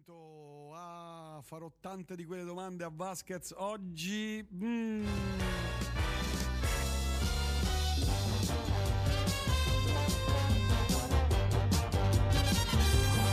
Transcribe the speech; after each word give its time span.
pronto? 0.00 0.72
Ah, 0.74 1.40
farò 1.42 1.70
tante 1.80 2.16
di 2.16 2.24
quelle 2.24 2.44
domande 2.44 2.84
a 2.84 2.90
Vasquez 2.94 3.52
oggi. 3.56 4.44
Mm. 4.54 5.06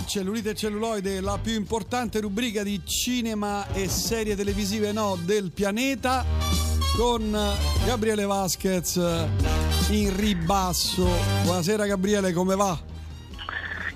Cellulite 0.06 0.52
e 0.52 0.56
celluloide, 0.56 1.20
la 1.20 1.38
più 1.38 1.54
importante 1.54 2.22
rubrica 2.22 2.64
di 2.64 2.82
cinema 2.86 3.68
e 3.74 3.90
serie 3.90 4.36
televisive 4.36 4.94
no 4.94 5.18
del 5.22 5.52
pianeta 5.52 6.26
con 6.96 7.30
Gabriele 7.86 8.26
Vasquez 8.26 8.96
in 9.90 10.16
ribasso. 10.16 11.06
Buonasera 11.44 11.86
Gabriele, 11.86 12.32
come 12.32 12.56
va? 12.56 12.97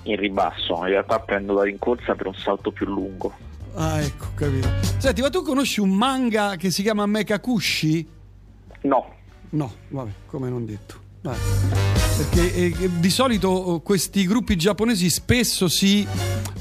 In 0.03 0.15
ribasso, 0.15 0.75
in 0.77 0.85
realtà 0.85 1.19
prendo 1.19 1.53
la 1.53 1.63
rincorsa 1.63 2.15
per 2.15 2.27
un 2.27 2.33
salto 2.35 2.71
più 2.71 2.85
lungo. 2.87 3.33
Ah, 3.75 4.01
ecco, 4.01 4.25
capito. 4.35 4.67
Senti, 4.97 5.21
ma 5.21 5.29
tu 5.29 5.43
conosci 5.43 5.79
un 5.79 5.91
manga 5.91 6.55
che 6.57 6.71
si 6.71 6.81
chiama 6.81 7.05
Mekakushi? 7.05 8.07
No, 8.81 9.13
No, 9.51 9.71
vabbè, 9.89 10.09
come 10.27 10.49
non 10.49 10.65
detto. 10.65 10.95
Vai. 11.21 11.35
Perché 12.17 12.53
eh, 12.53 12.89
di 12.99 13.09
solito 13.09 13.75
eh, 13.77 13.81
questi 13.83 14.25
gruppi 14.25 14.55
giapponesi 14.55 15.09
spesso 15.09 15.67
si 15.67 16.07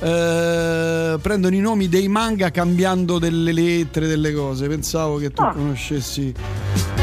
eh, 0.00 1.16
prendono 1.20 1.54
i 1.54 1.60
nomi 1.60 1.88
dei 1.88 2.08
manga 2.08 2.50
cambiando 2.50 3.18
delle 3.18 3.52
lettere, 3.52 4.06
delle 4.06 4.32
cose. 4.32 4.66
Pensavo 4.68 5.16
che 5.18 5.30
tu 5.30 5.42
Ah. 5.42 5.52
conoscessi. 5.52 6.34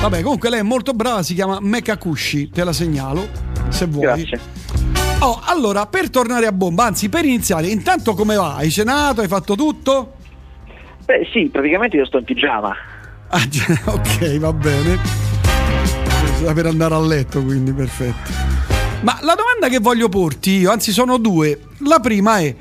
Vabbè, 0.01 0.21
comunque 0.21 0.49
lei 0.49 0.59
è 0.59 0.63
molto 0.63 0.91
brava, 0.93 1.23
si 1.23 1.33
chiama 1.33 1.57
Mekakushi, 1.59 2.49
te 2.49 2.63
la 2.63 2.73
segnalo 2.73 3.27
se 3.69 3.85
vuoi. 3.87 4.03
grazie. 4.23 4.39
Oh, 5.19 5.41
allora, 5.45 5.87
per 5.87 6.09
tornare 6.09 6.45
a 6.45 6.51
bomba, 6.51 6.85
anzi 6.85 7.09
per 7.09 7.25
iniziare, 7.25 7.67
intanto 7.67 8.13
come 8.13 8.35
va? 8.35 8.55
Hai 8.55 8.69
cenato? 8.69 9.21
Hai 9.21 9.27
fatto 9.27 9.55
tutto? 9.55 10.13
Beh 11.05 11.27
sì, 11.33 11.49
praticamente 11.51 11.97
io 11.97 12.05
sto 12.05 12.19
in 12.19 12.23
pigiama. 12.23 12.75
Ah, 13.29 13.41
ok, 13.91 14.37
va 14.37 14.53
bene. 14.53 14.99
Sta 16.35 16.53
per 16.53 16.67
andare 16.67 16.93
a 16.93 16.99
letto, 16.99 17.41
quindi 17.43 17.73
perfetto. 17.73 18.31
Ma 19.01 19.17
la 19.21 19.35
domanda 19.35 19.69
che 19.69 19.79
voglio 19.79 20.07
porti 20.07 20.51
io, 20.59 20.71
anzi 20.71 20.91
sono 20.91 21.17
due. 21.17 21.61
La 21.79 21.99
prima 21.99 22.39
è 22.39 22.55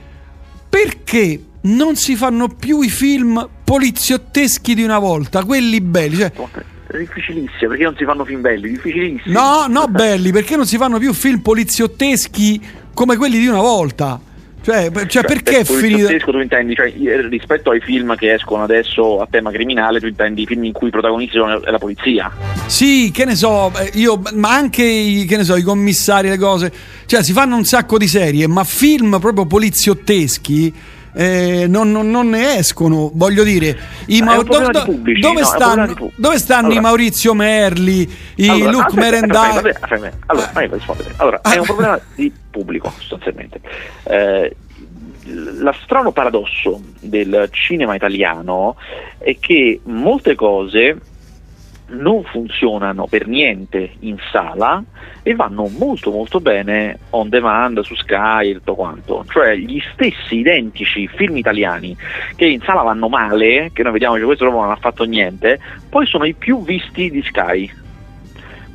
perché 0.69 1.45
non 1.63 1.97
si 1.97 2.17
fanno 2.17 2.49
più 2.49 2.81
i 2.81 2.89
film 2.89 3.49
poliziotteschi 3.65 4.75
di 4.75 4.83
una 4.83 4.99
volta, 4.99 5.45
quelli 5.45 5.81
belli? 5.81 6.17
Cioè, 6.17 6.33
È 6.33 6.49
difficilissimo, 6.91 7.69
perché 7.69 7.85
non 7.85 7.97
si 7.97 8.05
fanno 8.05 8.25
film 8.25 8.41
belli, 8.41 8.71
difficilissimo. 8.71 9.39
no, 9.39 9.67
no 9.69 9.87
belli, 9.91 10.31
perché 10.33 10.57
non 10.57 10.67
si 10.67 10.77
fanno 10.77 10.99
più 10.99 11.13
film 11.13 11.41
poliziotteschi 11.41 12.61
come 12.95 13.17
quelli 13.17 13.39
di 13.39 13.47
una 13.47 13.61
volta? 13.61 14.21
Cioè, 14.67 14.91
per- 14.91 15.07
cioè, 15.07 15.23
perché 15.23 15.59
è 15.59 15.65
finito... 15.65 15.81
poliziottesco 15.81 16.33
tu 16.33 16.41
intendi, 16.41 16.75
cioè, 16.75 16.87
eh, 16.87 17.29
rispetto 17.29 17.71
ai 17.71 17.79
film 17.81 18.17
che 18.17 18.35
escono 18.35 18.65
adesso 18.65 19.21
a 19.21 19.29
tema 19.31 19.53
criminale, 19.53 20.01
tu 20.01 20.07
intendi 20.07 20.43
i 20.43 20.47
film 20.47 20.65
in 20.65 20.73
cui 20.73 20.89
i 20.89 20.91
protagonisti 20.91 21.37
sono 21.37 21.63
è 21.63 21.71
la 21.71 21.79
polizia. 21.79 22.33
Sì, 22.67 23.13
che 23.13 23.25
ne 23.25 23.37
so, 23.37 23.71
io, 23.93 24.21
ma 24.35 24.57
anche 24.57 24.83
i, 24.83 25.25
che 25.25 25.37
ne 25.37 25.45
so, 25.45 25.55
i 25.55 25.63
commissari, 25.63 26.29
le 26.29 26.39
cose. 26.39 26.73
Cioè, 27.07 27.23
si 27.23 27.33
fanno 27.33 27.55
un 27.55 27.65
sacco 27.65 27.97
di 27.97 28.09
serie, 28.09 28.49
ma 28.49 28.65
film 28.65 29.21
proprio 29.21 29.47
poliziotteschi 29.47 30.75
eh, 31.19 31.65
non, 31.67 31.91
non- 31.91 32.11
non 32.11 32.29
ne 32.29 32.57
escono. 32.59 33.11
Voglio 33.15 33.43
dire, 33.43 33.77
i 34.07 34.19
Ah, 34.21 34.23
è 34.23 34.25
Mau- 34.25 34.39
un 34.39 34.45
problema 34.45 34.71
do- 34.71 34.79
di 34.81 34.85
pubblici, 34.85 35.21
dove, 35.21 35.35
no, 35.35 35.41
è 35.41 35.45
stanno, 35.45 36.11
dove 36.17 36.39
stanno 36.39 36.67
i 36.67 36.71
Allora. 36.73 36.81
Maurizio 36.83 37.35
Merli, 37.35 38.11
i 38.37 38.49
Allora, 38.49 38.71
Luke 38.71 38.95
Merendai? 38.97 39.51
Allora. 40.27 40.53
Allora, 41.17 41.41
è 41.41 41.57
Ah. 41.57 41.59
un 41.61 41.65
problema 41.65 42.01
di 42.15 42.33
pubblico, 42.51 42.93
sostanzialmente. 42.99 43.61
Eh, 44.05 44.57
la 45.59 45.75
strano 45.83 46.13
paradosso 46.13 46.81
del 47.01 47.49
cinema 47.51 47.95
italiano 47.95 48.77
è 49.19 49.37
che 49.41 49.81
molte 49.85 50.35
cose 50.35 50.99
non 51.89 52.25
funzionano 52.25 53.07
per 53.07 53.27
niente 53.27 53.93
in 54.01 54.17
sala 54.31 54.83
e 55.23 55.35
vanno 55.35 55.69
molto 55.79 56.11
molto 56.11 56.41
bene 56.41 56.99
on 57.11 57.29
demand 57.29 57.81
su 57.81 57.95
Sky 57.95 58.51
e 58.51 58.55
tutto 58.55 58.75
quanto. 58.75 59.25
Cioè 59.29 59.57
gli 59.57 59.81
stessi 59.93 60.39
identici 60.39 61.09
film 61.09 61.37
italiani 61.37 61.97
che 62.37 62.47
in 62.47 62.61
sala 62.61 62.83
vanno 62.83 63.09
male, 63.09 63.71
che 63.73 63.83
noi 63.83 63.93
vediamo 63.93 64.17
che 64.17 64.23
questo 64.23 64.45
non 64.49 64.71
ha 64.71 64.77
fatto 64.77 65.05
niente, 65.05 65.59
poi 65.89 66.07
sono 66.07 66.25
i 66.25 66.35
più 66.35 66.63
visti 66.63 67.11
di 67.11 67.23
Sky. 67.23 67.85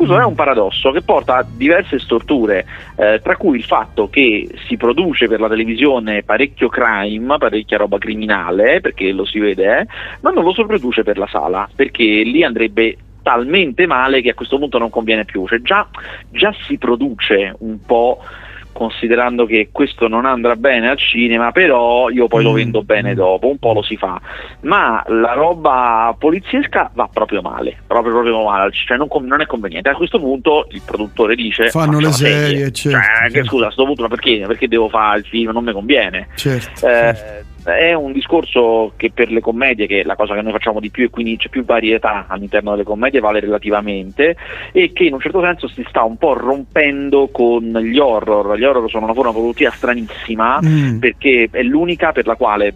Questo 0.02 0.20
è 0.20 0.26
un 0.26 0.34
paradosso 0.34 0.90
che 0.90 1.04
porta 1.04 1.36
a 1.36 1.46
diverse 1.48 2.00
storture, 2.00 2.66
eh, 2.96 3.20
tra 3.22 3.38
cui 3.38 3.56
il 3.56 3.64
fatto 3.64 4.10
che 4.10 4.50
si 4.68 4.76
produce 4.76 5.28
per 5.28 5.40
la 5.40 5.48
televisione 5.48 6.24
parecchio 6.24 6.70
crime, 6.70 7.38
parecchia 7.38 7.78
roba 7.78 8.00
criminale, 8.00 8.82
perché 8.82 9.12
lo 9.12 9.26
si 9.26 9.38
vede, 9.38 9.82
eh, 9.82 9.88
ma 10.22 10.32
non 10.32 10.44
lo 10.44 10.54
si 10.56 10.66
produce 10.66 11.04
per 11.04 11.20
la 11.20 11.28
sala, 11.28 11.70
perché 11.76 12.04
lì 12.04 12.44
andrebbe 12.44 12.98
talmente 13.22 13.86
male 13.86 14.22
che 14.22 14.32
a 14.32 14.34
questo 14.34 14.58
punto 14.58 14.80
non 14.80 14.90
conviene 14.90 15.24
più. 15.24 15.48
Cioè 15.48 15.62
già, 15.62 15.88
già 16.32 16.52
si 16.66 16.80
produce 16.80 17.54
un 17.60 17.78
po' 17.86 18.24
considerando 18.72 19.46
che 19.46 19.70
questo 19.72 20.08
non 20.08 20.26
andrà 20.26 20.56
bene 20.56 20.90
al 20.90 20.98
cinema, 20.98 21.52
però 21.52 22.10
io 22.10 22.28
poi 22.28 22.44
lo 22.44 22.52
Mm. 22.52 22.56
vendo 22.56 22.84
bene 22.84 23.14
dopo, 23.14 23.48
un 23.50 23.58
po' 23.58 23.74
lo 23.74 23.82
si 23.84 23.98
fa. 23.98 24.20
Ma 24.62 25.04
la 25.08 25.34
roba 25.34 26.16
poliziesca 26.18 26.90
va 26.94 27.08
proprio 27.12 27.42
male, 27.42 27.78
proprio, 27.88 28.14
proprio 28.14 28.44
male, 28.44 28.72
cioè 28.72 28.98
non, 28.98 29.08
non 29.22 29.42
è 29.42 29.46
conveniente. 29.46 29.90
A 29.90 29.96
questo 29.96 30.20
punto 30.20 30.68
il 30.72 30.82
produttore 30.86 31.36
dice: 31.36 31.70
Fanno 31.70 31.94
"Faccio 31.94 32.06
le 32.08 32.12
serie". 32.14 32.36
serie, 32.48 32.72
certo, 32.72 32.98
Cioè, 33.00 33.24
che 33.28 33.32
certo. 33.32 33.48
scusa, 33.50 33.62
a 33.64 33.66
questo 33.66 33.86
punto, 33.86 34.02
ma 34.04 34.08
perché? 34.08 34.44
Perché 34.48 34.68
devo 34.68 34.90
fare 34.90 35.20
il 35.20 35.26
film? 35.26 35.52
Non 35.52 35.64
mi 35.64 35.72
conviene. 35.74 36.28
Certo, 36.36 36.86
Eh, 36.88 36.90
certo. 37.16 37.50
È 37.64 37.94
un 37.94 38.12
discorso 38.12 38.94
che 38.96 39.12
per 39.12 39.32
le 39.32 39.42
commedie, 39.42 39.88
che 39.88 40.02
è 40.02 40.04
la 40.04 40.16
cosa 40.16 40.34
che 40.34 40.42
noi 40.42 40.52
facciamo 40.52 40.80
di 40.80 40.90
più 40.90 41.06
e 41.06 41.10
quindi 41.10 41.38
c'è 41.38 41.50
più 41.50 41.64
varietà 41.64 42.26
all'interno 42.28 42.72
delle 42.72 42.84
commedie, 42.84 43.20
vale 43.20 43.40
relativamente 43.40 44.36
e 44.72 44.92
che 44.94 45.04
in 45.04 45.14
un 45.14 45.20
certo 45.20 45.42
senso 45.42 45.68
si 45.68 45.86
sta 45.88 46.04
un 46.04 46.18
po' 46.18 46.34
rompendo 46.34 47.30
con 47.32 47.64
gli 47.64 47.98
horror. 47.98 48.58
Gli 48.58 48.64
horror 48.64 48.90
sono 48.90 49.06
una 49.06 49.14
forma 49.14 49.32
produttiva 49.32 49.72
stranissima 49.72 50.60
Mm. 50.62 51.00
perché 51.00 51.48
è 51.52 51.62
l'unica 51.64 52.12
per 52.12 52.26
la 52.26 52.36
quale 52.36 52.74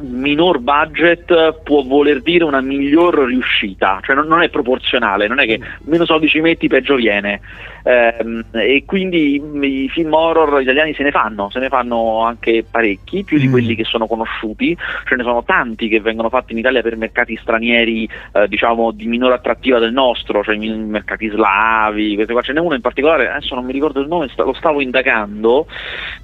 minor 0.00 0.58
budget 0.58 1.60
può 1.62 1.82
voler 1.82 2.22
dire 2.22 2.44
una 2.44 2.60
miglior 2.60 3.26
riuscita, 3.26 4.00
cioè 4.02 4.14
non, 4.14 4.26
non 4.26 4.42
è 4.42 4.48
proporzionale, 4.48 5.26
non 5.26 5.40
è 5.40 5.46
che 5.46 5.60
meno 5.84 6.04
soldi 6.04 6.28
ci 6.28 6.40
metti 6.40 6.68
peggio 6.68 6.94
viene. 6.94 7.40
Ehm, 7.82 8.44
e 8.52 8.84
quindi 8.86 9.34
i 9.34 9.88
film 9.88 10.12
horror 10.12 10.60
italiani 10.60 10.92
se 10.94 11.02
ne 11.02 11.10
fanno, 11.10 11.48
se 11.50 11.58
ne 11.58 11.68
fanno 11.68 12.20
anche 12.20 12.64
parecchi, 12.68 13.24
più 13.24 13.38
di 13.38 13.48
Mm. 13.50 13.52
quelli 13.52 13.74
che 13.74 13.84
sono 13.84 14.06
conosciuti, 14.06 14.76
ce 15.06 15.16
ne 15.16 15.22
sono 15.22 15.42
tanti 15.44 15.88
che 15.88 16.00
vengono 16.00 16.28
fatti 16.28 16.52
in 16.52 16.58
Italia 16.58 16.82
per 16.82 16.96
mercati 16.96 17.36
stranieri 17.40 18.08
eh, 18.32 18.48
diciamo 18.48 18.92
di 18.92 19.06
minore 19.06 19.34
attrattiva 19.34 19.78
del 19.78 19.92
nostro, 19.92 20.42
cioè 20.42 20.54
i 20.54 20.68
mercati 20.68 21.28
slavi, 21.28 22.14
queste 22.14 22.32
qua. 22.32 22.42
ce 22.42 22.52
n'è 22.52 22.60
uno 22.60 22.74
in 22.74 22.80
particolare, 22.80 23.28
adesso 23.30 23.54
non 23.54 23.64
mi 23.64 23.72
ricordo 23.72 24.00
il 24.00 24.08
nome, 24.08 24.28
lo 24.36 24.54
stavo 24.54 24.80
indagando, 24.80 25.66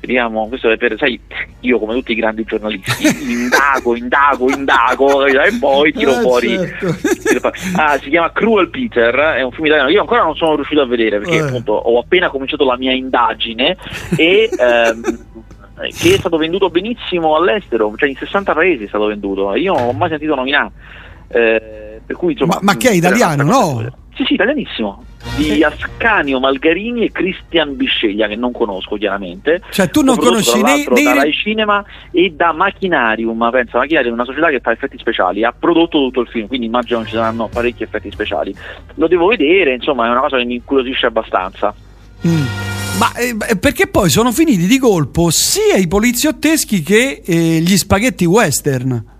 vediamo, 0.01 0.49
questo 0.49 0.71
è 0.71 0.77
per, 0.77 0.97
sai, 0.97 1.19
io 1.61 1.79
come 1.79 1.95
tutti 1.95 2.13
i 2.13 2.17
grandi 2.17 2.45
giornalisti, 2.45 3.07
indago, 3.31 3.65
indago, 3.97 4.51
indago, 4.51 5.27
e 5.27 5.53
poi 5.59 5.93
tiro 5.93 6.13
Eh, 6.13 6.21
fuori. 6.21 6.57
certo. 6.57 7.53
Ah, 7.77 7.99
si 7.99 8.09
chiama 8.11 8.31
Cruel 8.33 8.69
Peter, 8.71 9.15
è 9.15 9.43
un 9.43 9.51
film 9.53 9.67
italiano, 9.67 9.91
io 9.91 10.01
ancora 10.01 10.23
non 10.23 10.35
sono 10.37 10.55
riuscito 10.55 10.81
a 10.81 10.87
vedere 10.87 11.19
perché 11.19 11.37
Eh. 11.37 11.41
appunto 11.41 11.73
ho 11.73 11.99
appena 11.99 12.29
cominciato 12.31 12.65
la 12.65 12.77
mia 12.77 12.93
indagine 12.93 13.77
e 14.17 14.49
ehm, 14.57 15.01
che 15.99 16.15
è 16.15 16.19
stato 16.19 16.37
venduto 16.37 16.71
benissimo 16.71 17.37
all'estero, 17.37 17.93
cioè 17.97 18.09
in 18.09 18.17
60 18.17 18.53
paesi 18.55 18.85
è 18.85 18.89
stato 18.89 19.07
venduto, 19.07 19.55
io 19.55 19.75
non 19.75 19.89
ho 19.89 19.93
mai 19.93 20.09
sentito 20.11 20.35
nominare. 20.35 20.71
Eh, 21.29 22.01
per 22.07 22.17
cui, 22.17 22.33
insomma, 22.33 22.55
Ma- 22.55 22.61
ma 22.73 22.77
che 22.77 22.91
è 22.91 22.93
italiano, 22.93 23.43
no? 23.43 23.93
Sì, 24.17 24.25
sì, 24.25 24.33
italianissimo. 24.33 25.05
Di 25.37 25.63
Ascanio 25.63 26.41
Malgarini 26.41 27.05
e 27.05 27.13
Cristian 27.13 27.77
Bisceglia, 27.77 28.27
che 28.27 28.37
non 28.37 28.51
conosco 28.51 28.97
chiaramente. 28.97 29.61
Cioè, 29.71 29.91
tu 29.91 30.01
non 30.01 30.17
conosci 30.17 30.63
né, 30.63 30.87
né 30.89 31.03
da 31.03 31.15
Rai 31.17 31.33
Cinema 31.33 31.85
e 32.11 32.33
da 32.35 32.53
Machinarium. 32.53 33.47
Pensa, 33.51 33.77
Machinarium 33.77 34.13
è 34.13 34.15
una 34.15 34.25
società 34.25 34.49
che 34.49 34.61
fa 34.61 34.73
effetti 34.73 34.97
speciali, 34.97 35.45
ha 35.45 35.53
prodotto 35.53 35.99
tutto 35.99 36.23
il 36.23 36.29
film, 36.29 36.47
quindi 36.47 36.65
immagino 36.65 37.05
ci 37.05 37.13
saranno 37.13 37.49
parecchi 37.49 37.83
effetti 37.83 38.11
speciali. 38.11 38.57
Lo 38.95 39.07
devo 39.07 39.27
vedere, 39.27 39.75
insomma, 39.75 40.07
è 40.07 40.11
una 40.11 40.21
cosa 40.21 40.39
che 40.39 40.47
mi 40.47 40.55
incuriosisce 40.55 41.05
abbastanza. 41.05 41.75
Mm. 42.27 42.45
Ma 42.99 43.13
eh, 43.17 43.35
beh, 43.35 43.57
perché 43.57 43.89
poi 43.89 44.09
sono 44.09 44.33
finiti 44.33 44.67
di 44.67 44.79
colpo 44.79 45.29
sia 45.31 45.77
i 45.77 45.87
poliziotteschi 45.87 46.83
che 46.83 47.21
eh, 47.23 47.61
gli 47.61 47.77
spaghetti 47.77 48.25
western. 48.25 49.16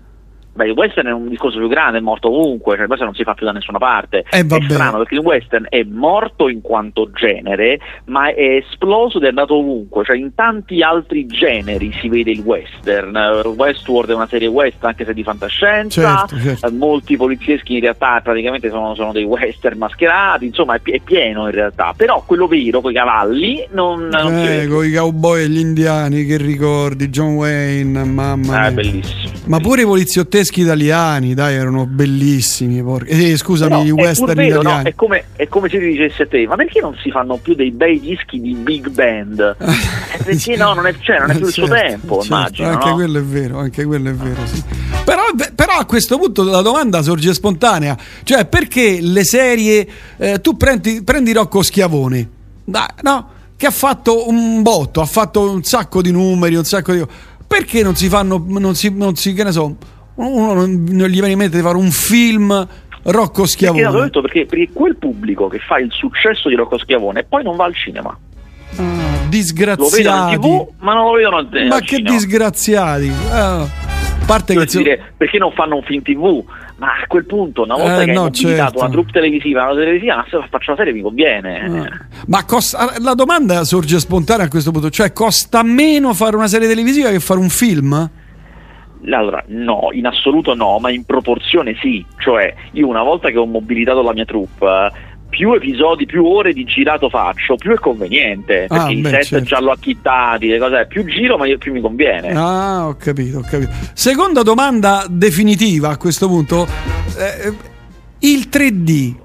Beh, 0.57 0.65
il 0.65 0.71
western 0.71 1.07
è 1.07 1.11
un 1.11 1.29
discorso 1.29 1.59
più 1.59 1.67
grande, 1.67 1.99
è 1.99 2.01
morto 2.01 2.29
ovunque, 2.29 2.73
cioè 2.73 2.83
il 2.85 2.89
western 2.89 3.09
non 3.09 3.15
si 3.15 3.23
fa 3.23 3.35
più 3.35 3.45
da 3.45 3.51
nessuna 3.51 3.77
parte. 3.77 4.25
Eh, 4.31 4.39
è 4.45 4.45
strano 4.67 4.97
perché 4.97 5.13
il 5.13 5.19
western 5.21 5.67
è 5.69 5.83
morto 5.83 6.49
in 6.49 6.61
quanto 6.61 7.11
genere, 7.11 7.79
ma 8.05 8.33
è 8.33 8.55
esploso 8.55 9.19
ed 9.19 9.25
è 9.25 9.27
andato 9.27 9.55
ovunque, 9.55 10.03
cioè 10.03 10.17
in 10.17 10.33
tanti 10.33 10.81
altri 10.81 11.27
generi 11.27 11.93
si 12.01 12.09
vede 12.09 12.31
il 12.31 12.39
western. 12.39 13.15
Westworld 13.55 14.09
è 14.09 14.15
una 14.15 14.27
serie 14.27 14.47
western 14.47 14.87
anche 14.87 15.05
se 15.05 15.13
di 15.13 15.21
fantascienza, 15.23 16.25
Certo, 16.27 16.39
certo. 16.43 16.65
eh, 16.67 16.71
molti 16.71 17.15
polizieschi 17.17 17.75
in 17.75 17.81
realtà 17.81 18.19
praticamente 18.23 18.69
sono, 18.71 18.95
sono 18.95 19.11
dei 19.11 19.25
western 19.25 19.77
mascherati, 19.77 20.45
insomma 20.47 20.73
è, 20.75 20.81
è 20.83 20.99
pieno 21.01 21.45
in 21.45 21.51
realtà, 21.51 21.93
però 21.95 22.23
quello 22.25 22.47
vero, 22.47 22.81
con 22.81 22.89
i 22.89 22.95
cavalli, 22.95 23.63
non, 23.73 24.07
non 24.07 24.27
si 24.39 24.41
Eh, 24.43 24.47
vede. 24.57 24.67
con 24.67 24.85
i 24.85 24.91
cowboy 24.91 25.43
e 25.43 25.49
gli 25.49 25.59
indiani, 25.59 26.25
che 26.25 26.37
ricordi, 26.37 27.09
John 27.09 27.35
Wayne, 27.35 28.03
mamma 28.03 28.55
Ah, 28.57 28.67
è 28.67 28.71
mia. 28.71 28.81
bellissimo. 28.81 29.25
Ma 29.47 29.59
pure 29.59 29.81
i 29.83 29.85
poliziotteschi 29.85 30.45
italiani, 30.55 31.33
dai, 31.33 31.55
erano 31.55 31.85
bellissimi. 31.85 32.81
porca- 32.81 33.09
Eh, 33.11 33.35
scusami, 33.37 33.69
Però 33.71 33.83
i 33.83 33.91
western 33.91 34.33
vero, 34.33 34.55
no? 34.55 34.59
italiani. 34.61 34.89
È, 34.89 34.95
come, 34.95 35.23
è 35.35 35.47
come 35.47 35.69
se 35.69 35.79
ti 35.79 35.85
dicessi 35.87 36.21
a 36.21 36.27
te, 36.27 36.45
ma 36.47 36.55
perché 36.55 36.79
non 36.81 36.95
si 37.01 37.11
fanno 37.11 37.37
più 37.37 37.53
dei 37.55 37.71
bei 37.71 37.99
dischi 37.99 38.39
di 38.41 38.53
big 38.53 38.89
band? 38.89 39.55
Eh, 40.17 40.23
perché 40.23 40.55
no, 40.55 40.73
non 40.73 40.87
è, 40.87 40.95
cioè, 40.99 41.19
non 41.19 41.31
è 41.31 41.35
più 41.35 41.45
il 41.47 41.51
suo 41.51 41.67
Certo, 41.67 41.87
tempo, 41.87 42.21
certo, 42.21 42.33
immagino. 42.33 42.69
Anche 42.69 42.87
no? 42.89 42.93
quello 42.95 43.19
è 43.19 43.23
vero, 43.23 43.59
anche 43.59 43.85
quello 43.85 44.09
è 44.09 44.13
vero, 44.13 44.45
sì. 44.45 44.63
Però, 45.03 45.21
però 45.53 45.73
a 45.73 45.85
questo 45.85 46.17
punto 46.17 46.43
la 46.43 46.61
domanda 46.61 47.01
sorge 47.01 47.33
spontanea, 47.33 47.95
cioè 48.23 48.45
perché 48.45 48.99
le 49.01 49.23
serie, 49.25 49.87
eh, 50.17 50.39
tu 50.41 50.55
prendi, 50.57 51.03
prendi 51.03 51.33
Rocco 51.33 51.61
Schiavone, 51.61 52.29
dai, 52.63 52.87
no? 53.03 53.29
Che 53.57 53.65
ha 53.65 53.71
fatto 53.71 54.27
un 54.29 54.61
botto, 54.61 55.01
ha 55.01 55.05
fatto 55.05 55.49
un 55.51 55.63
sacco 55.63 56.01
di 56.01 56.11
numeri, 56.11 56.55
un 56.55 56.63
sacco 56.63 56.93
di... 56.93 57.03
Perché 57.45 57.81
non 57.83 57.95
si 57.95 58.07
fanno, 58.07 58.43
non 58.47 58.75
si, 58.75 58.89
non 58.95 59.15
si 59.15 59.33
che 59.33 59.43
ne 59.43 59.51
so, 59.51 59.75
uno 60.25 60.53
non, 60.53 60.83
non 60.89 61.07
gli 61.07 61.13
viene 61.19 61.31
in 61.31 61.37
mente 61.37 61.57
di 61.57 61.63
fare 61.63 61.77
un 61.77 61.89
film 61.91 62.67
Rocco 63.03 63.45
Schiavone? 63.45 64.09
no, 64.11 64.21
perché, 64.21 64.45
perché 64.45 64.69
quel 64.73 64.95
pubblico 64.97 65.47
che 65.47 65.59
fa 65.59 65.77
il 65.79 65.91
successo 65.91 66.49
di 66.49 66.55
Rocco 66.55 66.77
Schiavone 66.77 67.23
poi 67.23 67.43
non 67.43 67.55
va 67.55 67.65
al 67.65 67.75
cinema. 67.75 68.17
Ah, 68.77 68.83
disgraziati. 69.29 70.35
tv, 70.37 70.67
ma 70.79 70.93
non 70.93 71.05
lo 71.05 71.11
vedono 71.13 71.37
al, 71.37 71.47
Ma 71.69 71.75
al 71.75 71.81
che 71.81 71.95
cinema. 71.95 72.09
disgraziati. 72.09 73.11
Ah, 73.31 73.61
a 73.61 74.25
parte 74.25 74.53
che... 74.55 74.65
dire, 74.65 75.13
perché 75.15 75.37
non 75.37 75.51
fanno 75.53 75.75
un 75.77 75.83
film 75.83 76.01
tv? 76.01 76.43
Ma 76.77 76.87
a 76.87 77.07
quel 77.07 77.25
punto, 77.25 77.63
una 77.63 77.75
volta 77.75 78.01
Eh, 78.01 78.05
che 78.05 78.11
no, 78.11 78.25
hai 78.25 78.33
certo. 78.33 78.79
una 78.79 78.89
troupe 78.89 79.11
televisiva, 79.11 79.63
una 79.63 79.73
televisiva, 79.79 80.15
ma 80.17 80.25
se 80.29 80.37
faccio 80.49 80.71
la 80.71 80.77
serie 80.77 80.93
mi 80.93 81.01
conviene. 81.01 81.59
Ah. 81.59 82.05
Ma 82.27 82.43
costa- 82.45 82.93
la 82.99 83.13
domanda 83.15 83.63
sorge 83.63 83.97
spontanea 83.99 84.45
a 84.45 84.49
questo 84.49 84.69
punto, 84.71 84.89
cioè 84.91 85.11
costa 85.13 85.63
meno 85.63 86.13
fare 86.13 86.35
una 86.35 86.47
serie 86.47 86.67
televisiva 86.67 87.09
che 87.09 87.19
fare 87.19 87.39
un 87.39 87.49
film? 87.49 88.09
Allora, 89.05 89.43
no, 89.47 89.89
in 89.91 90.05
assoluto 90.05 90.53
no, 90.53 90.79
ma 90.79 90.89
in 90.91 91.03
proporzione 91.05 91.75
sì. 91.81 92.03
Cioè, 92.17 92.53
io 92.71 92.87
una 92.87 93.03
volta 93.03 93.29
che 93.29 93.37
ho 93.37 93.45
mobilitato 93.45 94.01
la 94.01 94.13
mia 94.13 94.25
troupe, 94.25 94.91
più 95.29 95.53
episodi, 95.53 96.05
più 96.05 96.25
ore 96.25 96.53
di 96.53 96.63
girato 96.63 97.09
faccio, 97.09 97.55
più 97.55 97.71
è 97.71 97.75
conveniente. 97.75 98.65
Ah, 98.69 98.77
Perché 98.77 98.93
i 98.93 99.01
beh, 99.01 99.09
set 99.09 99.23
certo. 99.23 99.45
già 99.45 99.59
l'ho 99.59 99.71
acchittati, 99.71 100.47
le 100.47 100.57
cose, 100.57 100.85
più 100.87 101.05
giro, 101.05 101.37
ma 101.37 101.45
io- 101.45 101.57
più 101.57 101.73
mi 101.73 101.81
conviene. 101.81 102.31
Ah, 102.33 102.87
ho 102.87 102.95
capito, 102.95 103.39
ho 103.39 103.45
capito. 103.49 103.71
Seconda 103.93 104.41
domanda 104.41 105.05
definitiva 105.09 105.89
a 105.89 105.97
questo 105.97 106.27
punto, 106.27 106.65
Eh, 107.19 107.53
il 108.19 108.47
3D. 108.49 109.15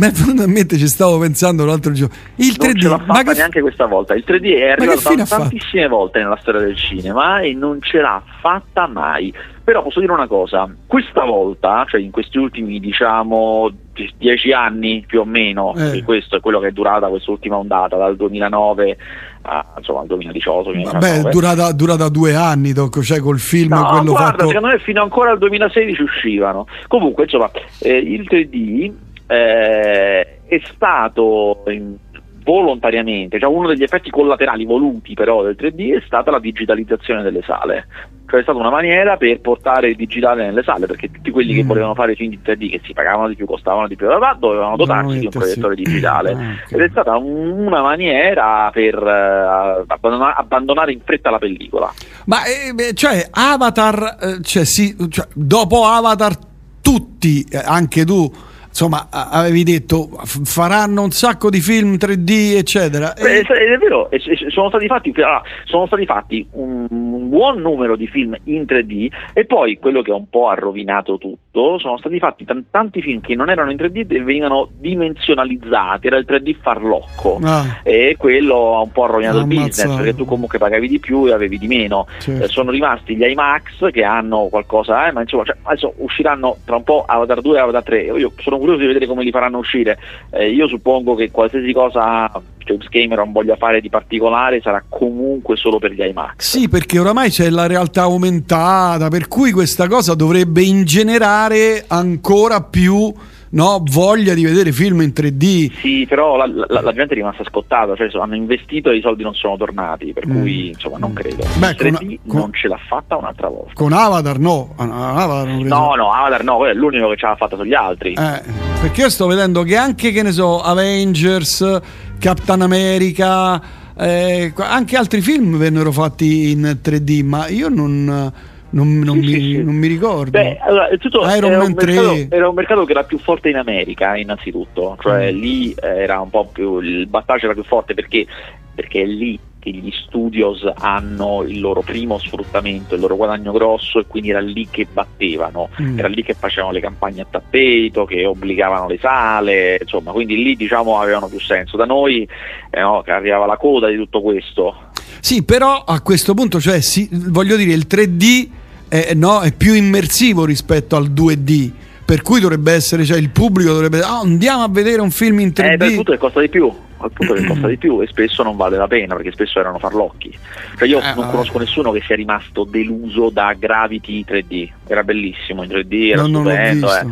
Mi 0.00 0.06
è 0.06 0.10
venuto 0.12 0.42
in 0.44 0.50
mente, 0.52 0.78
ci 0.78 0.86
stavo 0.88 1.18
pensando 1.18 1.66
l'altro 1.66 1.92
giorno. 1.92 2.14
Il 2.36 2.56
non 2.58 2.68
3D, 2.70 2.80
ce 2.80 2.88
l'ha 2.88 2.98
fatta 2.98 3.22
che- 3.32 3.36
neanche 3.36 3.60
questa 3.60 3.84
volta. 3.84 4.14
Il 4.14 4.24
3D 4.26 4.54
è 4.56 4.70
arrivato 4.70 5.24
tantissime 5.28 5.88
volte 5.88 6.20
nella 6.20 6.38
storia 6.40 6.60
del 6.60 6.74
cinema 6.76 7.40
e 7.40 7.52
non 7.52 7.82
ce 7.82 8.00
l'ha 8.00 8.22
fatta 8.40 8.86
mai. 8.86 9.30
Però 9.62 9.82
posso 9.82 10.00
dire 10.00 10.10
una 10.10 10.26
cosa, 10.26 10.68
questa 10.86 11.24
volta, 11.24 11.84
cioè 11.86 12.00
in 12.00 12.10
questi 12.10 12.38
ultimi 12.38 12.80
diciamo 12.80 13.70
die- 13.92 14.10
dieci 14.16 14.52
anni 14.52 15.04
più 15.06 15.20
o 15.20 15.24
meno, 15.26 15.74
Eh. 15.76 16.02
questo 16.02 16.36
è 16.36 16.40
quello 16.40 16.60
che 16.60 16.68
è 16.68 16.72
durata 16.72 17.06
quest'ultima 17.08 17.56
ondata 17.58 17.96
dal 17.96 18.16
2009 18.16 18.96
a, 19.42 19.64
insomma, 19.76 20.00
al 20.00 20.06
2018. 20.06 20.70
Vabbè, 20.70 20.80
2019. 20.80 21.28
è 21.28 21.30
durata, 21.30 21.72
durata 21.72 22.08
due 22.08 22.34
anni, 22.34 22.72
Tocco, 22.72 23.02
cioè 23.02 23.20
col 23.20 23.38
film 23.38 23.74
No, 23.74 23.84
quello 23.84 24.10
guarda, 24.12 24.30
fatto... 24.30 24.46
secondo 24.48 24.68
me 24.68 24.78
fino 24.78 25.02
ancora 25.02 25.30
al 25.32 25.38
2016 25.38 26.02
uscivano. 26.02 26.66
Comunque, 26.88 27.24
insomma, 27.24 27.50
eh, 27.80 27.96
il 27.96 28.22
3D 28.28 28.92
eh, 29.30 30.40
è 30.46 30.60
stato 30.74 31.62
in- 31.68 31.96
volontariamente, 32.42 33.38
cioè 33.38 33.48
uno 33.54 33.68
degli 33.68 33.82
effetti 33.82 34.10
collaterali 34.10 34.64
voluti 34.64 35.12
però 35.14 35.42
del 35.42 35.56
3D 35.58 35.98
è 35.98 36.02
stata 36.06 36.30
la 36.30 36.40
digitalizzazione 36.40 37.22
delle 37.22 37.42
sale. 37.42 37.86
Cioè 38.26 38.40
è 38.40 38.42
stata 38.42 38.58
una 38.58 38.70
maniera 38.70 39.16
per 39.16 39.40
portare 39.40 39.88
il 39.90 39.96
digitale 39.96 40.44
nelle 40.46 40.62
sale, 40.62 40.86
perché 40.86 41.10
tutti 41.10 41.30
quelli 41.30 41.52
che 41.52 41.64
Mm. 41.64 41.66
volevano 41.66 41.94
fare 41.94 42.14
film 42.14 42.32
in 42.32 42.40
3D, 42.42 42.70
che 42.70 42.80
si 42.84 42.92
pagavano 42.92 43.28
di 43.28 43.34
più, 43.36 43.44
costavano 43.44 43.88
di 43.88 43.96
più, 43.96 44.06
dovevano 44.06 44.76
dotarsi 44.76 45.18
di 45.18 45.24
un 45.26 45.30
proiettore 45.32 45.74
digitale. 45.74 46.30
Ah, 46.32 46.34
ok. 46.64 46.72
Ed 46.72 46.80
è 46.80 46.88
stata 46.90 47.16
un- 47.16 47.66
una 47.66 47.82
maniera 47.82 48.70
per 48.72 48.94
eh, 48.94 49.84
abbandona- 49.88 50.36
abbandonare 50.36 50.92
in 50.92 51.00
fretta 51.04 51.30
la 51.30 51.38
pellicola. 51.38 51.92
Ma 52.26 52.38
eh, 52.44 52.94
cioè 52.94 53.26
Avatar, 53.32 54.16
eh, 54.20 54.42
cioè, 54.42 54.64
sì, 54.64 54.96
cioè, 55.10 55.26
dopo 55.34 55.84
Avatar 55.84 56.34
tutti, 56.80 57.44
eh, 57.50 57.60
anche 57.64 58.04
tu, 58.04 58.32
insomma, 58.70 59.08
avevi 59.10 59.62
detto 59.64 60.08
faranno 60.44 61.02
un 61.02 61.10
sacco 61.10 61.50
di 61.50 61.60
film 61.60 61.94
3D, 61.94 62.56
eccetera. 62.56 63.12
Beh, 63.20 63.40
è, 63.40 63.76
vero, 63.78 64.08
sono 64.48 64.68
stati 64.68 64.86
fatti, 64.86 65.12
allora, 65.16 65.42
sono 65.64 65.86
stati 65.86 66.06
fatti 66.06 66.46
un, 66.52 66.86
un 66.88 67.28
buon 67.28 67.60
numero 67.60 67.96
di 67.96 68.06
film 68.06 68.34
in 68.44 68.62
3D 68.62 69.08
e 69.34 69.44
poi 69.44 69.78
quello 69.78 70.02
che 70.02 70.10
un 70.12 70.28
po' 70.28 70.48
ha 70.48 70.54
rovinato 70.54 71.18
tutto, 71.18 71.78
sono 71.78 71.98
stati 71.98 72.18
fatti 72.18 72.44
tan- 72.44 72.64
tanti 72.70 73.02
film 73.02 73.20
che 73.20 73.34
non 73.34 73.50
erano 73.50 73.70
in 73.70 73.76
3D 73.76 74.06
e 74.12 74.22
venivano 74.22 74.68
dimensionalizzati, 74.78 76.06
era 76.06 76.16
il 76.16 76.24
3D 76.28 76.56
farlocco. 76.60 77.38
Ah, 77.42 77.80
E 77.82 78.14
quello 78.18 78.76
ha 78.76 78.80
un 78.80 78.92
po' 78.92 79.06
rovinato 79.06 79.38
il 79.38 79.42
Ammazzato. 79.44 79.66
business 79.66 79.96
perché 79.96 80.14
tu 80.14 80.24
comunque 80.24 80.58
pagavi 80.58 80.88
di 80.88 80.98
più 80.98 81.26
e 81.26 81.32
avevi 81.32 81.58
di 81.58 81.66
meno. 81.66 82.06
certo. 82.18 82.44
Eh, 82.44 82.48
sono 82.48 82.70
rimasti 82.70 83.16
gli 83.16 83.24
IMAX 83.24 83.90
che 83.90 84.04
hanno 84.04 84.46
qualcosa, 84.48 85.08
eh, 85.08 85.12
ma 85.12 85.20
insomma, 85.22 85.44
cioè, 85.44 85.56
adesso 85.62 85.92
usciranno 85.98 86.56
tra 86.64 86.76
un 86.76 86.84
po' 86.84 87.04
Avatar 87.06 87.40
2 87.40 87.56
e 87.56 87.60
Avatar 87.60 87.82
3. 87.82 88.02
Io 88.02 88.32
sono 88.38 88.58
curioso 88.58 88.69
di 88.76 88.86
vedere 88.86 89.06
come 89.06 89.24
li 89.24 89.30
faranno 89.30 89.58
uscire. 89.58 89.98
Eh, 90.30 90.50
io 90.50 90.68
suppongo 90.68 91.14
che 91.14 91.30
qualsiasi 91.30 91.72
cosa 91.72 92.30
James 92.58 92.86
Cameron 92.88 93.32
voglia 93.32 93.56
fare 93.56 93.80
di 93.80 93.88
particolare 93.88 94.60
sarà 94.60 94.82
comunque 94.88 95.56
solo 95.56 95.78
per 95.78 95.92
gli 95.92 96.02
IMAX. 96.02 96.34
Sì, 96.38 96.68
perché 96.68 96.98
oramai 96.98 97.30
c'è 97.30 97.50
la 97.50 97.66
realtà 97.66 98.02
aumentata, 98.02 99.08
per 99.08 99.28
cui 99.28 99.50
questa 99.50 99.88
cosa 99.88 100.14
dovrebbe 100.14 100.62
ingenerare 100.62 101.84
ancora 101.88 102.62
più 102.62 103.12
no, 103.50 103.82
voglia 103.90 104.34
di 104.34 104.44
vedere 104.44 104.72
film 104.72 105.00
in 105.02 105.12
3D. 105.14 105.72
Sì, 105.80 106.06
però 106.08 106.36
la, 106.36 106.46
la- 106.46 106.80
la 106.82 106.92
gente 106.92 107.12
è 107.14 107.16
rimasta 107.16 107.44
scottata, 107.44 107.94
cioè 107.96 108.08
hanno 108.20 108.34
investito 108.36 108.90
e 108.90 108.96
i 108.96 109.00
soldi 109.00 109.22
non 109.22 109.34
sono 109.34 109.56
tornati, 109.56 110.12
per 110.12 110.26
Mm. 110.26 110.40
cui 110.40 110.68
insomma 110.68 110.98
non 110.98 111.12
credo. 111.12 111.44
Beh, 111.58 111.70
Il 111.70 111.76
3D 111.76 111.96
con- 111.98 112.18
con- 112.28 112.40
non 112.40 112.52
ce 112.52 112.68
l'ha 112.68 112.78
fatta 112.88 113.16
un'altra 113.16 113.48
volta. 113.48 113.72
Con 113.74 113.92
Avatar 113.92 114.38
no, 114.38 114.74
Avatar 114.76 115.46
No, 115.48 115.94
no, 115.94 116.12
Avatar 116.12 116.44
no, 116.44 116.56
quello 116.56 116.72
è 116.72 116.74
l'unico 116.74 117.08
che 117.10 117.16
ce 117.16 117.26
l'ha 117.26 117.36
fatta 117.36 117.56
sugli 117.56 117.74
altri. 117.74 118.12
Eh, 118.14 118.42
perché 118.80 119.00
io 119.02 119.10
sto 119.10 119.26
vedendo 119.26 119.62
che 119.62 119.76
anche, 119.76 120.12
che 120.12 120.22
ne 120.22 120.32
so, 120.32 120.60
Avengers, 120.62 121.80
Captain 122.18 122.60
America, 122.62 123.60
eh, 123.98 124.52
anche 124.56 124.96
altri 124.96 125.20
film 125.20 125.56
vennero 125.56 125.90
fatti 125.92 126.50
in 126.50 126.78
3D, 126.82 127.22
ma 127.24 127.48
io 127.48 127.68
non, 127.68 128.32
non- 128.70 128.98
non 128.98 129.20
Sì, 129.22 129.26
mi, 129.32 129.40
sì, 129.40 129.62
non 129.62 129.74
mi 129.74 129.86
ricordo. 129.88 130.30
Beh, 130.30 130.58
allora, 130.60 130.88
era, 130.88 131.46
un 131.64 131.72
mercato, 131.74 132.12
3. 132.12 132.26
era 132.30 132.48
un 132.48 132.54
mercato 132.54 132.84
che 132.84 132.92
era 132.92 133.04
più 133.04 133.18
forte 133.18 133.48
in 133.48 133.56
America, 133.56 134.16
innanzitutto, 134.16 134.96
cioè 135.00 135.32
Mm. 135.32 135.36
lì 135.36 135.72
eh, 135.72 135.86
era 136.02 136.20
un 136.20 136.30
po' 136.30 136.46
più 136.52 136.78
il 136.80 137.06
battaggio 137.06 137.46
era 137.46 137.54
più 137.54 137.64
forte 137.64 137.94
perché, 137.94 138.26
perché 138.74 139.02
è 139.02 139.06
lì 139.06 139.38
che 139.60 139.70
gli 139.70 139.90
studios 139.92 140.66
hanno 140.78 141.42
il 141.42 141.60
loro 141.60 141.82
primo 141.82 142.16
sfruttamento, 142.16 142.94
il 142.94 143.00
loro 143.02 143.14
guadagno 143.16 143.52
grosso 143.52 143.98
e 143.98 144.06
quindi 144.06 144.30
era 144.30 144.40
lì 144.40 144.66
che 144.70 144.86
battevano, 144.90 145.68
Mm. 145.82 145.98
era 145.98 146.08
lì 146.08 146.22
che 146.22 146.32
facevano 146.32 146.72
le 146.72 146.80
campagne 146.80 147.20
a 147.20 147.26
tappeto, 147.28 148.06
che 148.06 148.24
obbligavano 148.24 148.88
le 148.88 148.96
sale, 148.98 149.76
insomma, 149.82 150.12
quindi 150.12 150.42
lì 150.42 150.56
diciamo 150.56 150.98
avevano 150.98 151.28
più 151.28 151.38
senso. 151.40 151.76
Da 151.76 151.84
noi 151.84 152.26
eh, 152.70 152.80
no, 152.80 153.02
che 153.02 153.10
arrivava 153.10 153.44
la 153.44 153.58
coda 153.58 153.88
di 153.88 153.96
tutto 153.96 154.22
questo. 154.22 154.74
Sì, 155.20 155.42
però 155.42 155.82
a 155.84 156.00
questo 156.00 156.34
punto, 156.34 156.60
cioè, 156.60 156.80
sì, 156.80 157.08
voglio 157.10 157.56
dire, 157.56 157.72
il 157.72 157.86
3D 157.88 158.48
è, 158.88 159.14
no, 159.14 159.40
è 159.40 159.52
più 159.52 159.74
immersivo 159.74 160.44
rispetto 160.44 160.96
al 160.96 161.10
2D. 161.10 161.70
Per 162.04 162.22
cui 162.22 162.40
dovrebbe 162.40 162.72
essere, 162.72 163.04
cioè 163.04 163.18
il 163.18 163.30
pubblico 163.30 163.72
dovrebbe 163.72 164.00
ah, 164.00 164.18
andiamo 164.18 164.64
a 164.64 164.68
vedere 164.68 165.00
un 165.00 165.12
film 165.12 165.38
in 165.38 165.50
3D. 165.54 165.72
Eh, 165.72 165.76
per 165.76 165.94
punto 165.94 166.10
che 166.10 166.18
costa 166.18 166.40
di 166.40 166.48
più, 166.48 166.68
al 166.96 167.12
punto 167.12 167.34
che 167.34 167.44
costa 167.44 167.68
di 167.68 167.76
più 167.78 168.00
e 168.00 168.08
spesso 168.08 168.42
non 168.42 168.56
vale 168.56 168.76
la 168.76 168.88
pena 168.88 169.14
perché 169.14 169.30
spesso 169.30 169.60
erano 169.60 169.78
farlocchi. 169.78 170.36
Cioè 170.76 170.88
io 170.88 170.98
Eh, 170.98 171.02
non 171.04 171.14
vabbè. 171.14 171.30
conosco 171.30 171.58
nessuno 171.60 171.92
che 171.92 172.02
sia 172.04 172.16
rimasto 172.16 172.64
deluso 172.64 173.30
da 173.30 173.54
Gravity 173.56 174.24
3D, 174.28 174.68
era 174.88 175.04
bellissimo 175.04 175.62
in 175.62 175.70
3D, 175.70 176.10
era 176.10 176.22
No, 176.22 176.26
stupendo. 176.26 176.96
eh. 176.96 177.06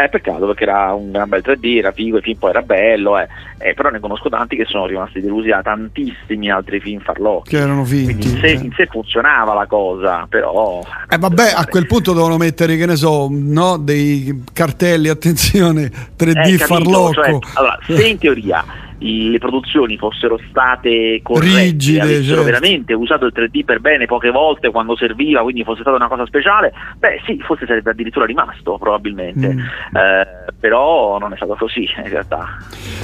Eh, 0.00 0.08
peccato 0.08 0.46
perché 0.46 0.62
era 0.62 0.92
un 0.92 1.10
gran 1.10 1.28
bel 1.28 1.42
3D, 1.44 1.78
era 1.78 1.90
figo, 1.90 2.18
il 2.18 2.22
film 2.22 2.38
poi 2.38 2.50
era 2.50 2.62
bello, 2.62 3.18
eh. 3.18 3.26
Eh, 3.58 3.74
però 3.74 3.90
ne 3.90 3.98
conosco 3.98 4.28
tanti 4.28 4.54
che 4.54 4.64
sono 4.64 4.86
rimasti 4.86 5.20
delusi 5.20 5.48
da 5.48 5.60
tantissimi 5.60 6.48
altri 6.48 6.78
film 6.78 7.00
farlocchi. 7.00 7.50
Che 7.50 7.56
erano 7.56 7.84
finti. 7.84 8.28
In 8.28 8.38
sé, 8.38 8.50
in 8.50 8.72
sé 8.76 8.86
funzionava 8.86 9.54
la 9.54 9.66
cosa, 9.66 10.24
però... 10.28 10.80
Eh 11.08 11.18
vabbè, 11.18 11.52
a 11.56 11.66
quel 11.66 11.88
punto 11.88 12.12
dovevano 12.12 12.36
mettere, 12.36 12.76
che 12.76 12.86
ne 12.86 12.94
so, 12.94 13.26
no, 13.28 13.76
dei 13.76 14.44
cartelli, 14.52 15.08
attenzione, 15.08 15.90
3D 16.16 16.28
Eh, 16.28 16.34
capito? 16.34 16.64
farlocco. 16.64 17.12
Cioè, 17.14 17.38
allora, 17.54 17.78
se 17.84 18.06
in 18.06 18.18
teoria 18.18 18.64
le 19.00 19.38
produzioni 19.38 19.96
fossero 19.96 20.38
state 20.50 21.20
corrette, 21.22 21.62
Rigide, 21.62 22.00
avessero 22.00 22.26
certo. 22.26 22.42
veramente 22.42 22.94
usato 22.94 23.26
il 23.26 23.32
3D 23.34 23.64
per 23.64 23.80
bene 23.80 24.06
poche 24.06 24.30
volte 24.30 24.70
quando 24.70 24.96
serviva, 24.96 25.42
quindi 25.42 25.64
fosse 25.64 25.82
stata 25.82 25.96
una 25.96 26.08
cosa 26.08 26.26
speciale, 26.26 26.72
beh 26.98 27.22
sì, 27.26 27.38
forse 27.44 27.66
sarebbe 27.66 27.90
addirittura 27.90 28.26
rimasto 28.26 28.76
probabilmente, 28.78 29.46
Mm. 29.48 29.58
Eh, 29.96 30.52
però 30.58 31.18
non 31.18 31.32
è 31.32 31.36
stato 31.36 31.54
così 31.56 31.82
in 31.82 32.08
realtà. 32.08 32.56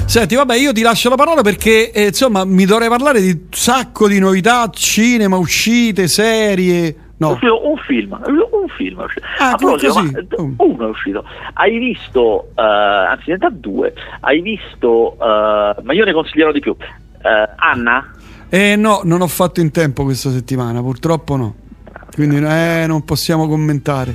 Senti, 0.06 0.34
vabbè, 0.34 0.56
io 0.56 0.72
ti 0.72 0.82
lascio 0.82 1.08
la 1.08 1.14
parola 1.16 1.42
perché 1.42 1.90
eh, 1.90 2.06
insomma 2.06 2.44
mi 2.44 2.64
dovrei 2.64 2.88
parlare 2.88 3.20
di 3.20 3.30
un 3.30 3.40
sacco 3.50 4.08
di 4.08 4.18
novità, 4.18 4.68
cinema, 4.70 5.36
uscite, 5.36 6.08
serie. 6.08 7.03
È 7.16 7.24
No, 7.24 7.30
uscito 7.30 7.68
un 7.68 7.76
film, 7.78 8.18
un 8.26 8.68
film 8.76 9.00
è 9.00 9.04
uscito. 9.04 9.26
Ah, 9.38 9.54
proposito, 9.56 10.42
Mm. 10.42 10.54
uno 10.58 10.86
è 10.86 10.88
uscito. 10.88 11.24
Hai 11.54 11.78
visto, 11.78 12.48
eh, 12.56 12.62
anzi 12.62 13.30
in 13.30 13.38
realtà 13.38 13.50
due, 13.56 13.94
hai 14.20 14.40
visto, 14.40 15.12
eh, 15.20 15.82
ma 15.82 15.92
io 15.92 16.04
ne 16.04 16.12
consiglierò 16.12 16.50
di 16.50 16.60
più, 16.60 16.74
eh, 16.80 17.48
Anna? 17.56 18.10
eh, 18.48 18.74
no, 18.76 19.00
non 19.04 19.20
ho 19.20 19.28
fatto 19.28 19.60
in 19.60 19.70
tempo 19.70 20.02
questa 20.02 20.30
settimana, 20.30 20.80
purtroppo 20.82 21.36
no. 21.36 21.54
Quindi 22.14 22.36
eh, 22.36 22.84
non 22.86 23.04
possiamo 23.04 23.48
commentare. 23.48 24.14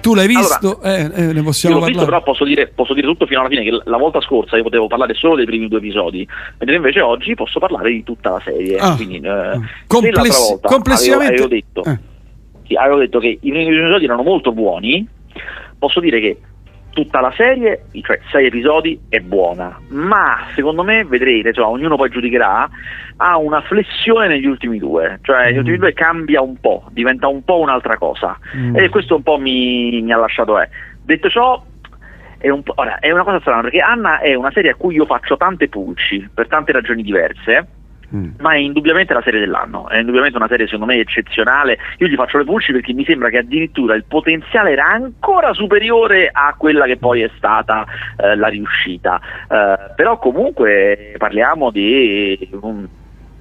Tu 0.00 0.14
l'hai 0.14 0.26
visto? 0.26 0.82
eh, 0.82 1.10
eh, 1.14 1.32
ne 1.32 1.42
possiamo 1.42 1.76
l'ho 1.78 1.84
visto, 1.86 2.00
parlare. 2.00 2.06
però 2.06 2.22
posso 2.22 2.44
dire, 2.44 2.66
posso 2.74 2.92
dire 2.92 3.06
tutto 3.06 3.24
fino 3.26 3.40
alla 3.40 3.48
fine, 3.48 3.62
che 3.62 3.80
la 3.84 3.96
volta 3.98 4.20
scorsa 4.20 4.56
io 4.56 4.64
potevo 4.64 4.86
parlare 4.88 5.14
solo 5.14 5.36
dei 5.36 5.44
primi 5.44 5.68
due 5.68 5.78
episodi, 5.78 6.26
mentre 6.58 6.76
invece 6.76 7.00
oggi 7.02 7.34
posso 7.34 7.58
parlare 7.60 7.90
di 7.90 8.02
tutta 8.02 8.30
la 8.30 8.40
serie. 8.44 8.78
Ah. 8.78 8.96
Quindi, 8.96 9.18
eh, 9.20 9.28
Ah. 9.28 9.60
volta 9.86 10.68
complessivamente- 10.68 11.42
avevo, 11.42 11.44
avevo 11.44 11.48
detto. 11.48 12.10
Sì, 12.66 12.74
avevo 12.74 12.98
detto 12.98 13.18
che 13.18 13.28
i 13.28 13.38
primi 13.50 13.64
due 13.66 13.78
episodi 13.80 14.04
erano 14.04 14.22
molto 14.22 14.52
buoni, 14.52 15.06
posso 15.78 16.00
dire 16.00 16.20
che 16.20 16.40
tutta 16.90 17.20
la 17.20 17.32
serie, 17.34 17.86
cioè 18.02 18.20
sei 18.30 18.46
episodi, 18.46 19.00
è 19.08 19.18
buona, 19.20 19.78
ma 19.88 20.46
secondo 20.54 20.82
me 20.82 21.04
vedrete, 21.04 21.52
cioè, 21.54 21.64
ognuno 21.64 21.96
poi 21.96 22.10
giudicherà, 22.10 22.68
ha 23.16 23.36
una 23.38 23.62
flessione 23.62 24.28
negli 24.28 24.44
ultimi 24.46 24.78
due, 24.78 25.18
cioè 25.22 25.44
negli 25.44 25.54
Mm. 25.54 25.58
ultimi 25.58 25.78
due 25.78 25.92
cambia 25.94 26.42
un 26.42 26.56
po', 26.60 26.84
diventa 26.90 27.28
un 27.28 27.42
po' 27.44 27.60
un'altra 27.60 27.96
cosa 27.96 28.38
Mm. 28.54 28.76
e 28.76 28.88
questo 28.90 29.16
un 29.16 29.22
po' 29.22 29.38
mi, 29.38 30.02
mi 30.02 30.12
ha 30.12 30.18
lasciato 30.18 30.58
è. 30.58 30.68
Detto 31.02 31.30
ciò, 31.30 31.64
è, 32.36 32.50
un 32.50 32.60
ora, 32.74 32.98
è 32.98 33.10
una 33.10 33.22
cosa 33.24 33.40
strana 33.40 33.62
perché 33.62 33.78
Anna 33.80 34.18
è 34.20 34.34
una 34.34 34.50
serie 34.50 34.72
a 34.72 34.74
cui 34.74 34.94
io 34.96 35.06
faccio 35.06 35.36
tante 35.38 35.68
pulci 35.68 36.28
per 36.34 36.46
tante 36.48 36.72
ragioni 36.72 37.02
diverse. 37.02 37.68
Mm. 38.14 38.30
Ma 38.40 38.52
è 38.52 38.58
indubbiamente 38.58 39.14
la 39.14 39.22
serie 39.22 39.40
dell'anno, 39.40 39.88
è 39.88 39.98
indubbiamente 39.98 40.36
una 40.36 40.48
serie 40.48 40.66
secondo 40.66 40.92
me 40.92 40.98
eccezionale. 40.98 41.78
Io 41.98 42.06
gli 42.06 42.14
faccio 42.14 42.38
le 42.38 42.44
pulci 42.44 42.72
perché 42.72 42.92
mi 42.92 43.04
sembra 43.04 43.30
che 43.30 43.38
addirittura 43.38 43.94
il 43.94 44.04
potenziale 44.04 44.72
era 44.72 44.86
ancora 44.86 45.52
superiore 45.54 46.28
a 46.30 46.54
quella 46.56 46.84
che 46.84 46.98
poi 46.98 47.22
è 47.22 47.30
stata 47.36 47.86
eh, 48.16 48.36
la 48.36 48.48
riuscita. 48.48 49.20
Eh, 49.48 49.92
però 49.96 50.18
comunque 50.18 51.14
parliamo 51.16 51.70
di 51.70 52.48
un- 52.60 52.88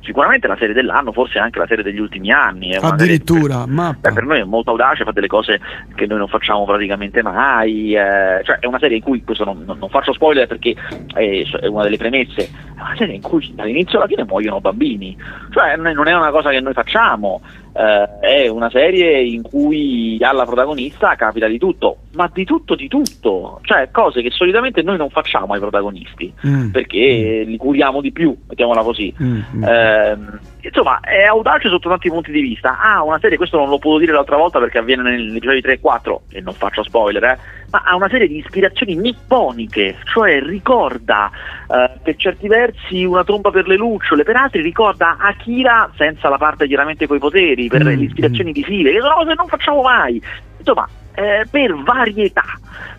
sicuramente 0.02 0.48
la 0.48 0.58
serie 0.58 0.74
dell'anno, 0.74 1.12
forse 1.12 1.40
anche 1.40 1.60
la 1.60 1.68
serie 1.68 1.84
degli 1.84 2.00
ultimi 2.00 2.32
anni. 2.32 2.72
È 2.72 2.78
una 2.78 2.90
serie- 2.98 3.16
Addirittura, 3.16 3.66
mappa. 3.66 4.10
Beh, 4.10 4.14
per 4.14 4.24
noi 4.24 4.40
è 4.40 4.44
molto 4.44 4.72
audace, 4.72 5.04
fa 5.04 5.12
delle 5.12 5.28
cose 5.28 5.60
che 5.96 6.06
noi 6.06 6.18
non 6.18 6.28
facciamo 6.28 6.66
praticamente 6.66 7.22
mai, 7.22 7.94
eh, 7.96 8.42
cioè 8.44 8.58
è 8.60 8.66
una 8.66 8.80
serie 8.80 8.98
in 8.98 9.04
cui, 9.04 9.24
questo 9.24 9.44
non, 9.44 9.64
non- 9.66 9.78
non 9.80 9.90
faccio 9.90 10.14
spoiler 10.14 10.48
perché 10.48 10.76
è, 11.14 11.44
è 11.62 11.68
una 11.68 11.84
delle 11.84 11.98
premesse, 11.98 12.42
è 12.44 12.80
una 12.82 12.96
serie 12.98 13.16
in 13.16 13.22
cui 13.22 13.52
dall'inizio 13.56 13.98
alla 14.00 14.08
fine 14.08 14.24
muoiono 14.26 14.60
bambini, 14.62 15.16
cioè 15.52 15.76
non 15.76 15.88
è- 15.88 15.94
non 15.94 16.08
è 16.08 16.16
una 16.16 16.32
cosa 16.32 16.50
che 16.50 16.60
noi 16.62 16.74
facciamo, 16.74 17.42
eh, 17.74 18.20
è 18.20 18.48
una 18.48 18.70
serie 18.70 19.22
in 19.24 19.42
cui 19.44 20.18
alla 20.22 20.46
protagonista 20.46 21.16
capita 21.16 21.48
di 21.48 21.58
tutto, 21.58 21.98
ma 22.14 22.30
di 22.34 22.44
tutto 22.44 22.76
di 22.76 22.88
tutto, 22.88 23.60
cioè 23.64 23.90
cose 23.92 24.22
che 24.22 24.30
solitamente 24.32 24.82
noi 24.82 24.98
non 24.98 25.10
facciamo 25.10 25.54
ai 25.54 25.60
protagonisti, 25.60 26.34
Mm. 26.46 26.70
perché 26.70 27.44
li 27.46 27.58
curiamo 27.58 28.02
di 28.02 28.12
più, 28.12 28.36
mettiamola 28.48 28.82
così. 28.84 29.14
Mm, 29.22 29.40
mm. 29.56 29.64
Ehm, 29.64 30.40
insomma, 30.62 31.00
è 31.00 31.24
audace 31.24 31.70
sotto 31.70 31.90
tanti 31.90 32.10
punti 32.10 32.32
di 32.32 32.42
vista. 32.42 32.80
Ha 32.82 33.04
una 33.04 33.20
serie, 33.20 33.38
questo 33.38 33.58
non 33.58 33.70
lo 33.70 33.78
potevo 33.78 34.00
dire 34.00 34.12
l'altra 34.14 34.38
volta 34.38 34.60
perché 34.60 34.78
avviene 34.80 35.04
negli 35.04 35.36
episodi 35.36 35.62
3 35.62 35.74
e 35.74 35.80
4, 35.80 36.22
e 36.32 36.42
non 36.42 36.54
faccio 36.54 36.84
spoiler, 36.84 37.24
eh, 37.24 37.38
ma 37.72 37.84
ha 37.86 37.96
una 37.96 38.10
serie 38.10 38.28
di 38.28 38.38
ispirazioni 38.38 38.96
nipponiche, 38.96 39.98
cioè 40.06 40.42
ricorda 40.42 41.32
eh, 41.68 41.92
per 42.04 42.16
certi 42.18 42.48
versi 42.48 43.04
una 43.06 43.24
tromba 43.24 43.52
per 43.52 43.68
le 43.68 43.76
lucciole, 43.78 44.24
per 44.24 44.36
altri 44.36 44.62
ricorda 44.62 45.18
Akira 45.20 45.90
senza 45.96 46.28
la 46.30 46.38
parte 46.38 46.68
chiaramente 46.68 47.08
coi 47.08 47.20
poteri, 47.20 47.68
per 47.68 47.84
Mm, 47.84 47.88
le 47.88 47.94
ispirazioni 48.04 48.52
visive, 48.52 48.92
che 48.92 49.00
sono 49.00 49.14
cose 49.16 49.30
che 49.30 49.36
non 49.36 49.48
facciamo 49.48 49.82
mai. 49.82 50.22
Insomma, 50.58 50.88
eh, 51.14 51.46
per 51.50 51.76
varietà, 51.84 52.44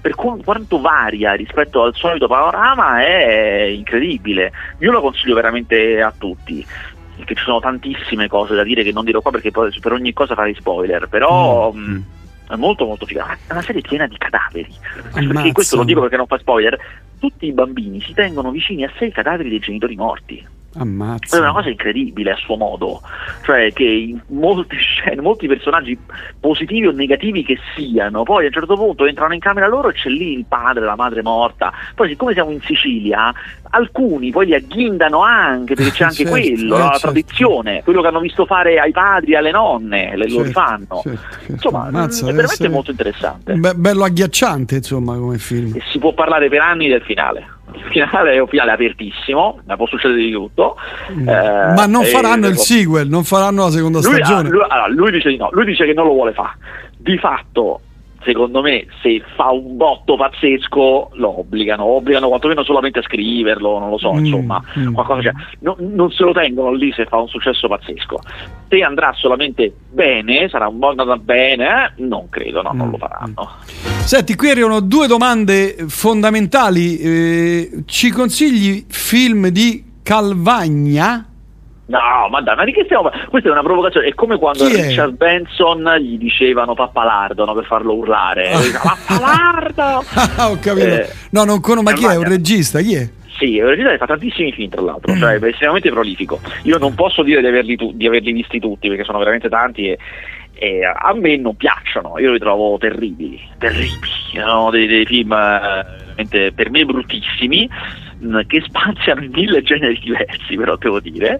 per 0.00 0.14
qu- 0.14 0.42
quanto 0.44 0.80
varia 0.80 1.32
rispetto 1.34 1.82
al 1.82 1.94
solito 1.94 2.26
panorama 2.28 3.02
è 3.02 3.62
incredibile. 3.64 4.52
Io 4.78 4.92
lo 4.92 5.00
consiglio 5.00 5.34
veramente 5.34 6.00
a 6.00 6.12
tutti. 6.16 6.66
Perché 7.14 7.34
ci 7.34 7.44
sono 7.44 7.60
tantissime 7.60 8.26
cose 8.26 8.54
da 8.54 8.64
dire 8.64 8.82
che 8.82 8.90
non 8.90 9.04
dirò 9.04 9.20
qua 9.20 9.30
perché 9.30 9.50
poi 9.50 9.70
per 9.80 9.92
ogni 9.92 10.12
cosa 10.12 10.34
farei 10.34 10.54
spoiler, 10.54 11.08
però 11.08 11.72
Mm, 11.72 11.78
mh, 11.78 11.90
mm. 11.92 12.00
è 12.52 12.56
molto 12.56 12.86
molto 12.86 13.06
figa. 13.06 13.36
È 13.46 13.52
una 13.52 13.62
serie 13.62 13.82
piena 13.82 14.06
di 14.06 14.16
cadaveri. 14.16 14.74
Ammazza. 15.12 15.32
Perché 15.32 15.52
questo 15.52 15.76
lo 15.76 15.84
dico 15.84 16.00
perché 16.00 16.16
non 16.16 16.26
fa 16.26 16.38
spoiler. 16.38 16.78
Tutti 17.20 17.46
i 17.46 17.52
bambini 17.52 18.00
si 18.00 18.14
tengono 18.14 18.50
vicini 18.50 18.84
a 18.84 18.90
sé 18.98 19.06
i 19.06 19.12
cadaveri 19.12 19.50
dei 19.50 19.60
genitori 19.60 19.94
morti. 19.94 20.44
Ammazza. 20.74 21.36
È 21.36 21.40
una 21.40 21.52
cosa 21.52 21.68
incredibile 21.68 22.32
a 22.32 22.36
suo 22.36 22.56
modo, 22.56 23.00
cioè 23.44 23.72
che 23.72 23.84
in 23.84 24.20
molte 24.28 24.76
scene, 24.76 25.20
molti 25.20 25.46
personaggi 25.46 25.98
positivi 26.40 26.86
o 26.86 26.92
negativi 26.92 27.44
che 27.44 27.58
siano, 27.74 28.22
poi 28.22 28.44
a 28.44 28.46
un 28.46 28.52
certo 28.52 28.74
punto 28.74 29.04
entrano 29.06 29.34
in 29.34 29.40
camera 29.40 29.66
loro 29.68 29.90
e 29.90 29.92
c'è 29.92 30.08
lì 30.08 30.32
il 30.32 30.44
padre, 30.48 30.84
la 30.84 30.96
madre 30.96 31.22
morta. 31.22 31.72
Poi 31.94 32.08
siccome 32.08 32.32
siamo 32.32 32.50
in 32.50 32.60
Sicilia, 32.62 33.32
alcuni 33.70 34.30
poi 34.30 34.46
li 34.46 34.54
agghindano 34.54 35.22
anche, 35.22 35.74
perché 35.74 35.90
c'è 35.92 36.04
anche 36.04 36.24
Certo, 36.24 36.30
quello, 36.30 36.74
eh, 36.76 36.78
la 36.78 36.84
certo. 36.90 36.98
tradizione, 37.00 37.82
quello 37.82 38.00
che 38.00 38.08
hanno 38.08 38.20
visto 38.20 38.46
fare 38.46 38.78
ai 38.78 38.92
padri 38.92 39.32
e 39.32 39.36
alle 39.36 39.50
nonne, 39.50 40.16
le, 40.16 40.24
lo 40.24 40.28
Certo, 40.28 40.42
rifanno. 40.42 41.00
certo, 41.02 41.10
certo. 41.38 41.52
Insomma, 41.52 41.86
Ammazza, 41.86 42.28
è 42.28 42.32
veramente 42.32 42.68
molto 42.68 42.90
interessante. 42.90 43.54
Be- 43.54 43.74
bello 43.74 44.04
agghiacciante, 44.04 44.76
insomma, 44.76 45.16
come 45.16 45.38
film. 45.38 45.74
E 45.76 45.82
si 45.90 45.98
può 45.98 46.12
parlare 46.14 46.48
per 46.48 46.60
anni 46.60 46.88
del 46.88 47.02
finale. 47.02 47.46
Il 47.74 47.82
finale 47.90 48.32
è 48.32 48.38
un 48.38 48.48
finale 48.48 48.72
apertissimo, 48.72 49.60
ma 49.66 49.76
può 49.76 49.86
succedere 49.86 50.20
di 50.20 50.32
tutto. 50.32 50.76
Mm. 51.12 51.28
Eh, 51.28 51.72
Ma 51.74 51.86
non 51.86 52.02
e- 52.02 52.06
faranno 52.06 52.46
il 52.48 52.58
sequel, 52.58 53.08
non 53.08 53.24
faranno 53.24 53.64
la 53.64 53.70
seconda 53.70 54.00
lui, 54.00 54.20
ah, 54.20 54.24
stagione. 54.24 54.48
lui- 54.50 54.64
allora, 54.68 54.88
lui 54.88 55.10
dice 55.12 55.28
di 55.28 55.36
no, 55.36 55.48
lui 55.52 55.64
dice 55.64 55.84
che 55.84 55.92
non 55.92 56.06
lo 56.06 56.12
vuole 56.12 56.32
fare. 56.32 56.52
Di 56.96 57.18
fatto, 57.18 57.80
secondo 58.24 58.60
me, 58.62 58.86
se 59.02 59.22
fa 59.36 59.50
un 59.50 59.76
botto 59.76 60.16
pazzesco 60.16 61.10
lo 61.14 61.38
obbligano, 61.40 61.84
obbligano 61.84 62.28
quantomeno 62.28 62.62
solamente 62.64 62.98
a 63.00 63.02
scriverlo, 63.02 63.78
non 63.78 63.90
lo 63.90 63.98
so, 63.98 64.12
Mm, 64.12 64.24
insomma, 64.24 64.62
mm. 64.78 64.92
qualcosa 64.94 65.20
c'è. 65.20 65.32
No- 65.60 65.76
non 65.78 66.10
se 66.10 66.22
lo 66.24 66.32
tengono 66.32 66.72
lì 66.72 66.92
se 66.92 67.04
fa 67.06 67.18
un 67.18 67.28
successo 67.28 67.68
pazzesco. 67.68 68.18
Se 68.68 68.78
andrà 68.82 69.12
solamente 69.16 69.72
bene, 69.90 70.48
sarà 70.48 70.68
un 70.68 70.78
po' 70.78 70.88
andata 70.88 71.16
bene, 71.16 71.66
eh? 71.66 72.02
non 72.04 72.28
credo, 72.28 72.62
no, 72.62 72.70
non 72.72 72.88
Mm, 72.88 72.90
lo 72.92 72.98
faranno. 72.98 73.48
Senti, 74.04 74.34
qui 74.34 74.50
arrivano 74.50 74.80
due 74.80 75.06
domande 75.06 75.76
fondamentali. 75.88 76.98
Eh, 76.98 77.82
ci 77.86 78.10
consigli 78.10 78.84
film 78.88 79.48
di 79.48 79.84
Calvagna? 80.02 81.26
No, 81.92 82.28
ma 82.30 82.40
dai, 82.40 82.56
ma 82.56 82.64
di 82.64 82.72
che 82.72 82.84
stiamo 82.84 83.02
parlando? 83.02 83.28
Questa 83.30 83.48
è 83.50 83.52
una 83.52 83.62
provocazione, 83.62 84.06
è 84.06 84.14
come 84.14 84.38
quando 84.38 84.64
Chi 84.64 84.74
a 84.74 84.78
è? 84.84 84.86
Richard 84.88 85.14
Benson 85.14 85.94
gli 86.00 86.16
dicevano 86.16 86.72
pappalardo 86.74 87.44
no, 87.44 87.52
per 87.52 87.66
farlo 87.66 87.92
urlare. 87.94 88.48
Diceva, 88.56 88.80
pappalardo! 89.06 90.04
Ah, 90.36 90.50
ho 90.50 90.58
capito. 90.58 90.86
Eh, 90.86 91.08
no, 91.32 91.44
non 91.44 91.60
conosco. 91.60 91.82
Ma 91.82 91.92
chi 91.92 92.06
è? 92.06 92.16
Un 92.16 92.24
regista? 92.24 92.80
Chi 92.80 92.94
è? 92.94 93.08
Sì, 93.38 93.58
è 93.58 93.62
un 93.62 93.68
regista 93.68 93.90
che 93.90 93.98
fa 93.98 94.06
tantissimi 94.06 94.52
film, 94.52 94.70
tra 94.70 94.80
Mm. 94.80 94.86
l'altro, 94.86 95.16
cioè 95.16 95.38
è 95.38 95.44
estremamente 95.44 95.90
prolifico. 95.90 96.40
Io 96.62 96.78
non 96.78 96.94
posso 96.94 97.22
dire 97.22 97.40
di 97.42 97.46
averli, 97.46 97.76
tu- 97.76 97.92
di 97.94 98.06
averli 98.06 98.32
visti 98.32 98.58
tutti, 98.58 98.88
perché 98.88 99.04
sono 99.04 99.18
veramente 99.18 99.48
tanti 99.50 99.88
e, 99.88 99.98
e 100.54 100.80
a 100.84 101.12
me 101.14 101.36
non 101.36 101.56
piacciono, 101.56 102.18
io 102.18 102.32
li 102.32 102.38
trovo 102.38 102.78
terribili, 102.78 103.38
terribili. 103.58 103.98
Sono 104.34 104.70
dei, 104.70 104.86
dei 104.86 105.04
film 105.04 105.32
eh, 105.32 105.84
veramente 106.06 106.52
per 106.52 106.70
me 106.70 106.84
bruttissimi, 106.84 107.68
mh, 108.18 108.40
che 108.46 108.62
spaziano 108.64 109.22
in 109.24 109.30
mille 109.32 109.62
generi 109.62 109.98
diversi, 109.98 110.56
però 110.56 110.76
devo 110.76 111.00
dire, 111.00 111.38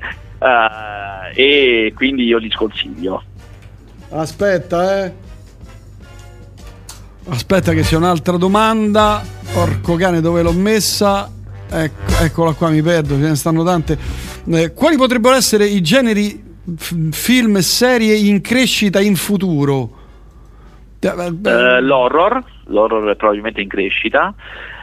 e 1.35 1.93
quindi 1.95 2.25
io 2.25 2.39
li 2.39 2.51
sconsiglio. 2.51 3.23
Aspetta, 4.11 5.05
eh. 5.05 5.13
Aspetta 7.29 7.73
che 7.73 7.83
c'è 7.83 7.97
un'altra 7.97 8.37
domanda. 8.37 9.23
Porco 9.53 9.95
cane, 9.97 10.21
dove 10.21 10.43
l'ho 10.43 10.53
messa? 10.53 11.31
Ecco, 11.71 12.23
eccola 12.23 12.53
qua, 12.53 12.69
mi 12.69 12.83
perdo, 12.83 13.15
ce 13.15 13.29
ne 13.29 13.37
stanno 13.37 13.65
tante. 13.65 13.97
Eh, 14.51 14.73
quali 14.73 14.97
potrebbero 14.97 15.35
essere 15.35 15.67
i 15.67 15.81
generi 15.81 16.43
f- 16.77 17.11
film 17.13 17.57
e 17.57 17.63
serie 17.63 18.15
in 18.15 18.41
crescita 18.41 19.01
in 19.01 19.17
futuro? 19.17 20.01
Uh, 21.01 21.81
l'horror, 21.81 22.43
l'horror 22.67 23.11
è 23.11 23.17
probabilmente 23.17 23.61
in 23.61 23.69
crescita. 23.69 24.35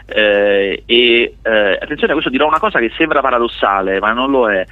Eh, 0.06 0.84
e 0.86 1.36
eh, 1.42 1.78
attenzione, 1.80 2.14
questo 2.14 2.32
dirò 2.32 2.48
una 2.48 2.60
cosa 2.60 2.80
che 2.80 2.92
sembra 2.98 3.22
paradossale, 3.22 4.00
ma 4.00 4.12
non 4.12 4.32
lo 4.32 4.50
è. 4.50 4.66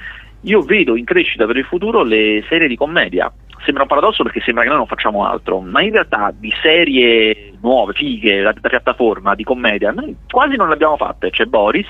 Io 0.47 0.61
vedo 0.61 0.95
in 0.95 1.03
crescita 1.03 1.45
per 1.45 1.57
il 1.57 1.65
futuro 1.65 2.03
le 2.03 2.41
serie 2.47 2.69
di 2.69 2.77
commedia. 2.77 3.31
Sembra 3.65 3.83
un 3.83 3.89
paradosso 3.89 4.23
perché 4.23 4.39
sembra 4.39 4.63
che 4.63 4.69
noi 4.69 4.77
non 4.77 4.87
facciamo 4.87 5.25
altro, 5.25 5.59
ma 5.59 5.81
in 5.81 5.91
realtà 5.91 6.33
di 6.33 6.53
serie 6.61 7.51
nuove, 7.59 7.91
fighe, 7.91 8.41
da, 8.41 8.53
da 8.53 8.69
piattaforma, 8.69 9.35
di 9.35 9.43
commedia, 9.43 9.91
noi 9.91 10.15
quasi 10.29 10.55
non 10.55 10.69
le 10.69 10.75
abbiamo 10.75 10.95
fatte. 10.95 11.31
C'è 11.31 11.45
Boris, 11.45 11.87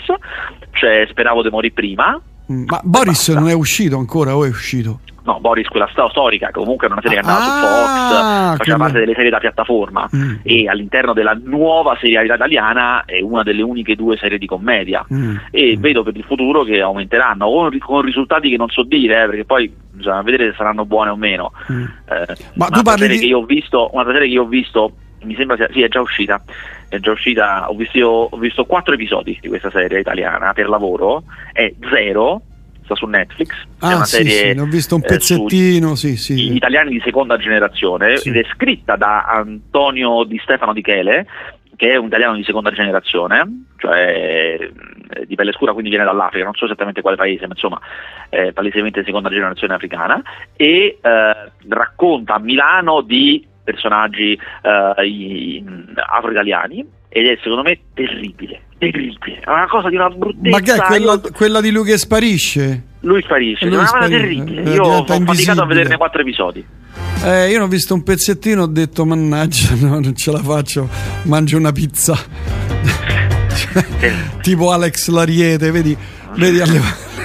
c'è 0.72 1.06
Speravo 1.08 1.44
di 1.44 1.50
morire 1.50 1.74
prima. 1.74 2.20
Ma 2.48 2.80
Boris 2.84 3.30
non 3.30 3.50
è 3.50 3.54
uscito 3.54 3.98
ancora 3.98 4.36
o 4.36 4.46
è 4.46 4.50
uscito? 4.50 5.00
no, 5.27 5.39
Boris, 5.42 5.68
quella 5.68 5.89
storica, 5.92 6.48
che 6.48 6.54
comunque 6.54 6.88
è 6.88 6.92
una 6.92 7.01
serie 7.01 7.20
che 7.20 7.24
è 7.24 7.27
nata 7.27 7.44
ah, 7.44 7.44
su 7.44 7.51
Fox, 7.51 8.58
faceva 8.58 8.77
parte 8.77 9.00
delle 9.00 9.13
serie 9.13 9.30
da 9.30 9.39
piattaforma 9.39 10.10
mm. 10.16 10.36
e 10.42 10.70
all'interno 10.70 11.13
della 11.13 11.38
nuova 11.44 11.98
serialità 12.00 12.36
italiana 12.36 13.04
è 13.04 13.20
una 13.22 13.44
delle 13.44 13.62
uniche 13.62 13.96
due 13.96 14.16
serie 14.16 14.38
di 14.38 14.46
commedia 14.46 15.06
mm. 15.13 15.36
e 15.51 15.75
mm. 15.77 15.82
vedo 15.82 16.04
per 16.04 16.16
il 16.16 16.24
futuro 16.24 16.63
che 16.63 16.80
aumenteranno 16.80 17.46
con, 17.46 17.77
con 17.80 18.01
risultati 18.01 18.50
che 18.50 18.58
non 18.58 18.70
so 18.70 18.84
dire, 18.84 19.24
eh, 19.24 19.25
perché 19.27 19.46
poi 19.46 19.72
bisogna 19.92 20.22
vedere 20.22 20.51
se 20.51 20.56
saranno 20.56 20.86
buone 20.86 21.10
o 21.10 21.18
meno. 21.18 21.51
Mm. 21.72 21.84
Eh, 21.84 22.36
Ma 22.54 22.68
tu 22.68 22.82
parli 22.82 23.08
di... 23.10 23.20
che 23.20 23.25
io 23.25 23.39
ho 23.39 23.46
visto, 23.46 23.89
una 23.92 24.06
serie 24.06 24.22
che 24.22 24.34
io 24.34 24.44
ho 24.44 24.48
visto 24.48 24.94
mi 25.24 25.36
sembra 25.36 25.58
sia, 25.58 25.68
sì, 25.72 25.82
è 25.82 25.89
già 25.89 26.00
uscita. 26.00 26.42
È 26.89 27.00
già 27.00 27.12
uscita, 27.12 27.70
ho 27.70 27.75
visto, 27.75 28.29
ho 28.32 28.38
visto 28.38 28.65
quattro 28.65 28.94
episodi 28.94 29.38
di 29.41 29.48
questa 29.50 29.70
serie 29.70 30.00
italiana 30.00 30.53
per 30.53 30.70
lavoro, 30.70 31.24
è 31.51 31.74
zero, 31.89 32.41
sta 32.86 32.96
su 32.96 33.06
Netflix. 33.06 33.50
Ah, 33.79 33.91
è 33.91 33.96
una 33.96 34.06
sì, 34.06 34.15
serie, 34.24 34.53
sì, 34.53 34.60
ho 34.60 34.65
visto 34.65 34.96
un 34.96 35.01
pezzettino, 35.01 35.91
eh, 35.91 35.96
sì, 35.98 36.15
sì. 36.15 36.53
Italiani 36.53 36.91
di 36.91 37.01
seconda 37.03 37.38
generazione 37.38 38.17
sì. 38.17 38.29
ed 38.29 38.38
è 38.38 38.46
scritta 38.53 38.96
da 38.96 39.25
Antonio 39.25 40.24
Di 40.24 40.39
Stefano 40.41 40.72
Di 40.72 40.82
Chele, 40.82 41.27
che 41.75 41.91
è 41.91 41.96
un 41.98 42.08
italiano 42.08 42.36
di 42.36 42.44
seconda 42.44 42.72
generazione, 42.72 43.65
cioè 43.77 44.58
eh, 44.60 45.25
di 45.25 45.36
pelle 45.36 45.51
scura, 45.51 45.74
quindi 45.74 45.89
viene 45.89 46.06
dall'Africa, 46.06 46.46
non 46.46 46.56
so 46.56 46.65
esattamente 46.65 47.01
quale 47.01 47.17
paese, 47.17 47.46
ma 47.46 47.53
insomma 47.53 47.79
è 48.29 48.51
palesemente 48.51 49.03
seconda 49.03 49.29
generazione 49.29 49.75
africana, 49.75 50.22
e 50.56 50.98
eh, 51.00 51.51
racconta 51.67 52.34
a 52.34 52.39
Milano 52.39 53.01
di 53.01 53.46
personaggi 53.67 54.33
eh, 54.33 55.63
afro-italiani 56.09 56.86
ed 57.09 57.25
è 57.25 57.38
secondo 57.41 57.63
me 57.63 57.79
terribile, 57.93 58.62
terribile, 58.77 59.39
è 59.39 59.50
una 59.50 59.67
cosa 59.67 59.89
di 59.89 59.95
una 59.95 60.09
bruttezza. 60.09 60.50
Ma 60.50 60.59
che 60.59 60.74
è 60.74 60.79
quella, 60.79 61.19
quella 61.33 61.62
di 61.62 61.71
lui 61.71 61.83
che 61.86 61.97
sparisce? 61.97 62.83
Lui 63.01 63.21
sparisce, 63.21 63.65
lui 63.65 63.75
è 63.75 63.79
una 63.79 63.89
cosa 63.89 64.07
terribile. 64.07 64.63
Eh, 64.63 64.74
io 64.74 64.83
ho 64.83 65.05
faticato 65.05 65.62
a 65.62 65.65
vederne 65.65 65.97
quattro 65.97 66.21
episodi. 66.21 66.65
Eh, 67.24 67.50
io 67.50 67.57
ne 67.57 67.63
ho 67.63 67.67
visto 67.67 67.93
un 67.93 68.03
pezzettino, 68.03 68.63
ho 68.63 68.67
detto 68.67 69.05
mannaggia, 69.05 69.75
no, 69.75 70.00
non 70.00 70.15
ce 70.15 70.31
la 70.31 70.39
faccio, 70.39 70.88
mangio 71.24 71.57
una 71.57 71.71
pizza. 71.71 72.15
tipo 74.41 74.71
Alex 74.71 75.09
Lariete, 75.09 75.71
vedi, 75.71 75.97
vedi 76.36 76.59
alle... 76.59 77.05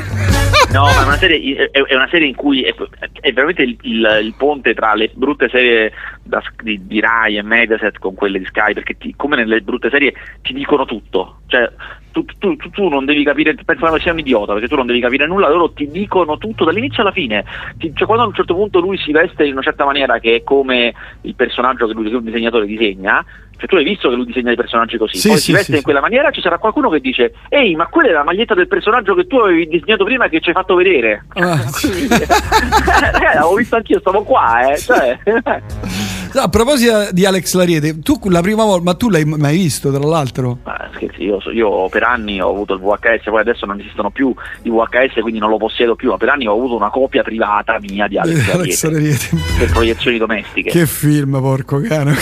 No, 0.72 0.84
ma 0.84 1.02
è 1.02 1.04
una 1.04 1.16
serie, 1.18 1.70
è 1.70 1.94
una 1.94 2.08
serie 2.08 2.28
in 2.28 2.34
cui 2.34 2.62
è, 2.62 2.74
è 3.20 3.32
veramente 3.32 3.62
il, 3.62 3.76
il, 3.82 4.20
il, 4.22 4.34
ponte 4.38 4.72
tra 4.72 4.94
le 4.94 5.10
brutte 5.12 5.48
serie 5.50 5.92
da, 6.22 6.42
di, 6.62 6.86
di, 6.86 6.98
Rai 6.98 7.36
e 7.36 7.42
Mediaset 7.42 7.98
con 7.98 8.14
quelle 8.14 8.38
di 8.38 8.46
Sky, 8.46 8.72
perché 8.72 8.96
ti, 8.96 9.14
come 9.14 9.36
nelle 9.36 9.60
brutte 9.60 9.90
serie 9.90 10.14
ti 10.40 10.54
dicono 10.54 10.86
tutto. 10.86 11.40
Cioè, 11.46 11.70
tu, 12.12 12.24
tu, 12.38 12.56
tu, 12.56 12.70
tu, 12.70 12.88
non 12.88 13.04
devi 13.04 13.24
capire, 13.24 13.54
pensano 13.64 13.92
che 13.94 14.00
sia 14.00 14.12
un 14.12 14.20
idiota 14.20 14.52
perché 14.52 14.68
tu 14.68 14.76
non 14.76 14.86
devi 14.86 15.00
capire 15.00 15.26
nulla, 15.26 15.48
loro 15.48 15.72
ti 15.72 15.88
dicono 15.90 16.38
tutto 16.38 16.64
dall'inizio 16.64 17.02
alla 17.02 17.10
fine. 17.10 17.44
Ti, 17.76 17.92
cioè, 17.94 18.06
quando 18.06 18.24
a 18.24 18.28
un 18.28 18.34
certo 18.34 18.54
punto 18.54 18.78
lui 18.78 18.96
si 18.98 19.10
veste 19.10 19.44
in 19.44 19.52
una 19.52 19.62
certa 19.62 19.84
maniera 19.84 20.18
che 20.20 20.36
è 20.36 20.42
come 20.44 20.94
il 21.22 21.34
personaggio 21.34 21.86
che 21.86 21.94
lui, 21.94 22.08
che 22.08 22.14
un 22.14 22.24
disegnatore 22.24 22.66
disegna, 22.66 23.24
cioè 23.56 23.66
tu 23.66 23.76
hai 23.76 23.84
visto 23.84 24.08
che 24.08 24.14
lui 24.14 24.26
disegna 24.26 24.52
i 24.52 24.56
personaggi 24.56 24.96
così, 24.96 25.18
sì, 25.18 25.28
poi 25.28 25.38
sì, 25.38 25.44
si 25.44 25.52
veste 25.52 25.72
sì, 25.72 25.78
in 25.78 25.82
quella 25.82 26.00
maniera, 26.00 26.30
ci 26.30 26.40
sarà 26.40 26.58
qualcuno 26.58 26.90
che 26.90 27.00
dice 27.00 27.34
ehi 27.48 27.74
ma 27.74 27.86
quella 27.86 28.10
è 28.10 28.12
la 28.12 28.24
maglietta 28.24 28.54
del 28.54 28.68
personaggio 28.68 29.14
che 29.14 29.26
tu 29.26 29.36
avevi 29.36 29.66
disegnato 29.66 30.04
prima 30.04 30.26
e 30.26 30.28
che 30.28 30.40
ci 30.40 30.48
hai 30.48 30.54
fatto 30.54 30.74
vedere. 30.74 31.24
Ah, 31.34 31.58
eh, 31.60 33.34
l'avevo 33.34 33.54
visto 33.54 33.76
anch'io, 33.76 34.00
stavo 34.00 34.22
qua, 34.22 34.72
eh. 34.72 34.78
Cioè. 34.78 35.18
A 36.34 36.48
proposito 36.48 37.08
di 37.12 37.26
Alex 37.26 37.52
Lariete, 37.54 37.98
tu 38.00 38.18
la 38.24 38.40
prima 38.40 38.64
volta, 38.64 38.82
ma 38.84 38.94
tu 38.94 39.10
l'hai 39.10 39.24
mai 39.24 39.56
visto 39.56 39.92
tra 39.92 40.02
l'altro? 40.02 40.58
Ma 40.64 40.88
scherzi, 40.94 41.24
io, 41.24 41.38
io, 41.52 41.88
per 41.90 42.04
anni 42.04 42.40
ho 42.40 42.48
avuto 42.48 42.72
il 42.74 42.80
VHS, 42.80 43.24
poi 43.24 43.40
adesso 43.40 43.66
non 43.66 43.78
esistono 43.78 44.10
più 44.10 44.34
i 44.62 44.70
VHS, 44.70 45.20
quindi 45.20 45.38
non 45.38 45.50
lo 45.50 45.58
possiedo 45.58 45.94
più, 45.94 46.10
ma 46.10 46.16
per 46.16 46.30
anni 46.30 46.46
ho 46.46 46.52
avuto 46.52 46.74
una 46.74 46.88
copia 46.88 47.22
privata 47.22 47.78
mia 47.80 48.08
di 48.08 48.18
Alex, 48.18 48.48
Alex 48.52 48.84
Lariete, 48.84 49.28
per 49.58 49.70
proiezioni 49.72 50.16
domestiche. 50.16 50.70
Che 50.70 50.86
film, 50.86 51.38
porco 51.40 51.80
cane 51.80 52.16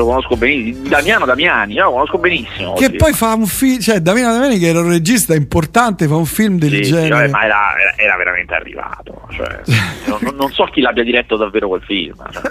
lo 0.00 0.06
conosco 0.06 0.36
benissimo, 0.36 0.88
Damiano 0.88 1.24
Damiani, 1.24 1.74
io 1.74 1.84
lo 1.84 1.92
conosco 1.92 2.18
benissimo. 2.18 2.74
Che 2.74 2.86
sì. 2.86 2.96
poi 2.96 3.12
fa 3.12 3.34
un 3.34 3.46
film, 3.46 3.80
cioè 3.80 4.00
Damiano 4.00 4.34
Damiani 4.34 4.58
che 4.58 4.68
era 4.68 4.80
un 4.80 4.88
regista 4.88 5.34
importante, 5.34 6.06
fa 6.06 6.16
un 6.16 6.26
film 6.26 6.58
del 6.58 6.70
sì, 6.70 6.82
genere. 6.82 7.26
Sì, 7.26 7.32
ma 7.32 7.44
era, 7.44 7.74
era, 7.78 7.94
era, 7.96 8.16
veramente 8.16 8.54
arrivato, 8.54 9.22
cioè, 9.30 9.60
non, 10.06 10.34
non, 10.36 10.52
so 10.52 10.64
chi 10.64 10.80
l'abbia 10.80 11.02
diretto 11.02 11.36
davvero 11.36 11.68
quel 11.68 11.82
film. 11.82 12.14
Cioè. 12.30 12.42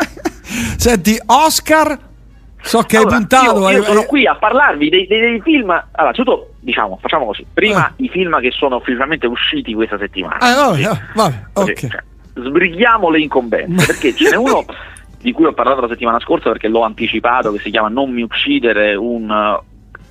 Senti, 0.77 1.19
Oscar, 1.25 1.97
so 2.61 2.81
che 2.81 2.97
allora, 2.97 3.15
hai 3.15 3.19
puntato. 3.19 3.59
Io, 3.59 3.69
io 3.69 3.77
hai... 3.79 3.83
sono 3.83 4.03
qui 4.03 4.25
a 4.25 4.35
parlarvi 4.35 4.89
dei, 4.89 5.07
dei, 5.07 5.19
dei 5.19 5.41
film, 5.41 5.69
allora, 5.91 6.13
tutto, 6.13 6.53
diciamo, 6.59 6.97
facciamo 7.01 7.25
così, 7.25 7.45
prima 7.53 7.87
eh. 7.89 8.03
i 8.03 8.09
film 8.09 8.39
che 8.39 8.51
sono 8.51 8.77
ufficialmente 8.77 9.27
usciti 9.27 9.73
questa 9.73 9.97
settimana. 9.97 10.39
Ah, 10.39 10.55
vabbè, 10.55 10.77
sì. 10.77 10.99
vabbè, 11.13 11.43
okay. 11.53 11.75
cioè, 11.75 12.03
sbrighiamo 12.35 13.09
le 13.09 13.19
incombenze, 13.19 13.85
perché 13.85 14.15
ce 14.15 14.29
n'è 14.31 14.35
uno 14.35 14.65
di 15.19 15.31
cui 15.31 15.45
ho 15.45 15.53
parlato 15.53 15.81
la 15.81 15.87
settimana 15.87 16.19
scorsa 16.19 16.49
perché 16.49 16.67
l'ho 16.67 16.81
anticipato, 16.81 17.51
che 17.51 17.59
si 17.59 17.69
chiama 17.69 17.89
Non 17.89 18.11
mi 18.11 18.21
uccidere, 18.21 18.95
un 18.95 19.59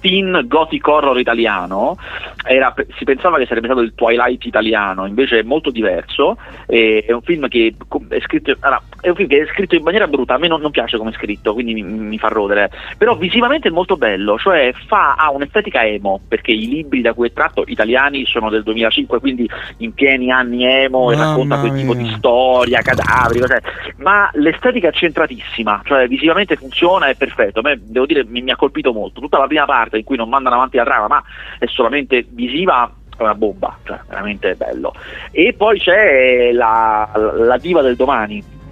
teen 0.05 0.45
gothic 0.47 0.87
horror 0.87 1.19
italiano, 1.19 1.97
era, 2.45 2.75
si 2.99 3.05
pensava 3.05 3.39
che 3.39 3.47
sarebbe 3.47 3.69
stato 3.69 3.81
il 3.81 3.95
Twilight 3.95 4.45
italiano, 4.45 5.07
invece 5.07 5.39
è 5.39 5.43
molto 5.43 5.71
diverso, 5.71 6.37
è 6.67 7.11
un 7.11 7.23
film 7.23 7.49
che 7.49 7.75
è 8.09 8.21
scritto, 8.21 8.55
è 9.01 9.09
un 9.09 9.15
film 9.15 9.29
che 9.29 9.41
è 9.41 9.47
scritto 9.47 9.77
in 9.77 9.83
maniera 9.83 10.07
brutta, 10.07 10.35
a 10.35 10.39
me 10.39 10.47
non, 10.47 10.61
non 10.61 10.71
piace 10.71 10.99
come 10.99 11.09
è 11.09 11.15
scritto, 11.15 11.55
quindi 11.55 11.73
mi, 11.73 11.83
mi, 11.83 12.19
fa 12.19 12.29
rodere, 12.29 12.71
però 12.99 13.17
visivamente 13.17 13.69
è 13.69 13.71
molto 13.71 13.97
bello, 13.97 14.37
cioè 14.37 14.75
fa, 14.87 15.15
ha 15.15 15.31
un'estetica 15.31 15.87
emo, 15.87 16.21
perché 16.29 16.53
i 16.53 16.69
libri 16.69 17.01
da 17.01 17.15
cui 17.15 17.29
è 17.29 17.33
tratto 17.33 17.65
italiani 17.67 18.27
sono 18.27 18.51
del 18.51 18.63
2005, 18.63 19.21
quindi 19.21 19.49
in 19.79 19.95
pieni 19.95 20.31
anni 20.31 20.67
emo 20.67 21.13
e 21.13 21.17
racconta 21.17 21.61
quel 21.61 21.73
tipo 21.73 21.95
di 21.95 22.13
storia, 22.19 22.83
cadaveri, 22.83 23.41
cos'è. 23.41 23.61
ma 23.97 24.29
l'estetica 24.35 24.89
è 24.89 24.93
centratissima, 24.93 25.81
cioè 25.83 26.07
visivamente 26.09 26.57
funziona, 26.57 27.07
è 27.07 27.15
perfetto, 27.15 27.61
a 27.61 27.63
me 27.63 27.81
devo 27.83 28.05
dire 28.05 28.23
mi, 28.27 28.43
mi 28.43 28.51
ha 28.51 28.57
colpito 28.57 28.93
molto, 28.93 29.21
tutta 29.21 29.39
la 29.39 29.47
prima 29.47 29.65
parte 29.65 29.94
in 29.97 30.05
cui 30.05 30.17
non 30.17 30.29
mandano 30.29 30.57
avanti 30.57 30.77
la 30.77 30.85
trama, 30.85 31.07
ma 31.07 31.23
è 31.59 31.67
solamente 31.67 32.27
visiva 32.29 32.91
è 33.17 33.23
una 33.23 33.35
bomba, 33.35 33.79
cioè 33.85 34.01
veramente 34.09 34.55
bello. 34.55 34.93
E 35.31 35.55
poi 35.57 35.79
c'è 35.79 36.53
la, 36.53 37.09
la 37.15 37.59
diva 37.59 37.81
del 37.83 37.97
domani? 37.97 38.63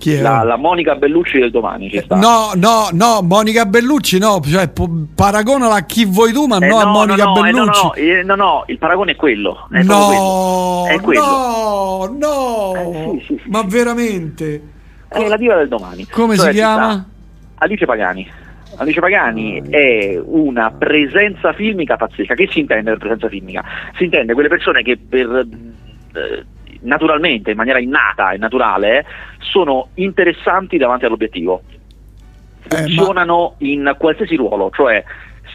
La, 0.00 0.44
la, 0.44 0.56
Monica 0.56 0.94
Bellucci 0.94 1.40
del 1.40 1.50
domani 1.50 1.90
ci 1.90 2.00
sta. 2.00 2.14
No, 2.14 2.52
no, 2.54 2.88
no, 2.92 3.20
Monica 3.20 3.66
Bellucci 3.66 4.18
no, 4.18 4.40
cioè 4.44 4.70
paragonala 5.12 5.74
a 5.74 5.84
chi 5.84 6.04
vuoi 6.04 6.32
tu, 6.32 6.46
ma 6.46 6.58
eh, 6.58 6.68
no, 6.68 6.78
a 6.78 6.86
Monica 6.86 7.24
no, 7.24 7.32
Bellucci. 7.32 7.90
Eh, 7.96 8.22
no, 8.22 8.36
no, 8.36 8.44
no, 8.44 8.64
il 8.68 8.78
paragone 8.78 9.12
è 9.12 9.16
quello. 9.16 9.66
È 9.70 9.82
no, 9.82 10.06
quello. 10.06 10.86
È 10.86 11.00
quello. 11.00 12.16
no, 12.16 12.16
no, 12.16 12.74
eh, 12.76 13.18
sì, 13.18 13.26
sì, 13.26 13.40
sì, 13.42 13.50
ma 13.50 13.62
veramente. 13.66 14.62
È 15.08 15.26
la 15.26 15.36
diva 15.36 15.56
del 15.56 15.68
domani. 15.68 16.06
Come 16.06 16.36
cioè, 16.36 16.46
si 16.46 16.52
chiama? 16.52 17.04
Alice 17.56 17.84
Pagani. 17.84 18.30
Alice 18.76 19.00
Pagani 19.00 19.62
è 19.68 20.20
una 20.22 20.70
presenza 20.70 21.52
filmica 21.52 21.96
pazzesca. 21.96 22.34
Che 22.34 22.48
si 22.50 22.60
intende 22.60 22.90
per 22.90 22.98
presenza 22.98 23.28
filmica? 23.28 23.64
Si 23.96 24.04
intende 24.04 24.34
quelle 24.34 24.48
persone 24.48 24.82
che 24.82 24.96
per 24.96 25.46
eh, 26.12 26.44
naturalmente, 26.80 27.50
in 27.50 27.56
maniera 27.56 27.78
innata 27.78 28.30
e 28.30 28.38
naturale, 28.38 29.04
sono 29.38 29.88
interessanti 29.94 30.76
davanti 30.76 31.04
all'obiettivo. 31.04 31.62
Funzionano 32.68 33.54
eh, 33.58 33.64
ma... 33.64 33.90
in 33.90 33.96
qualsiasi 33.98 34.36
ruolo, 34.36 34.70
cioè 34.70 35.02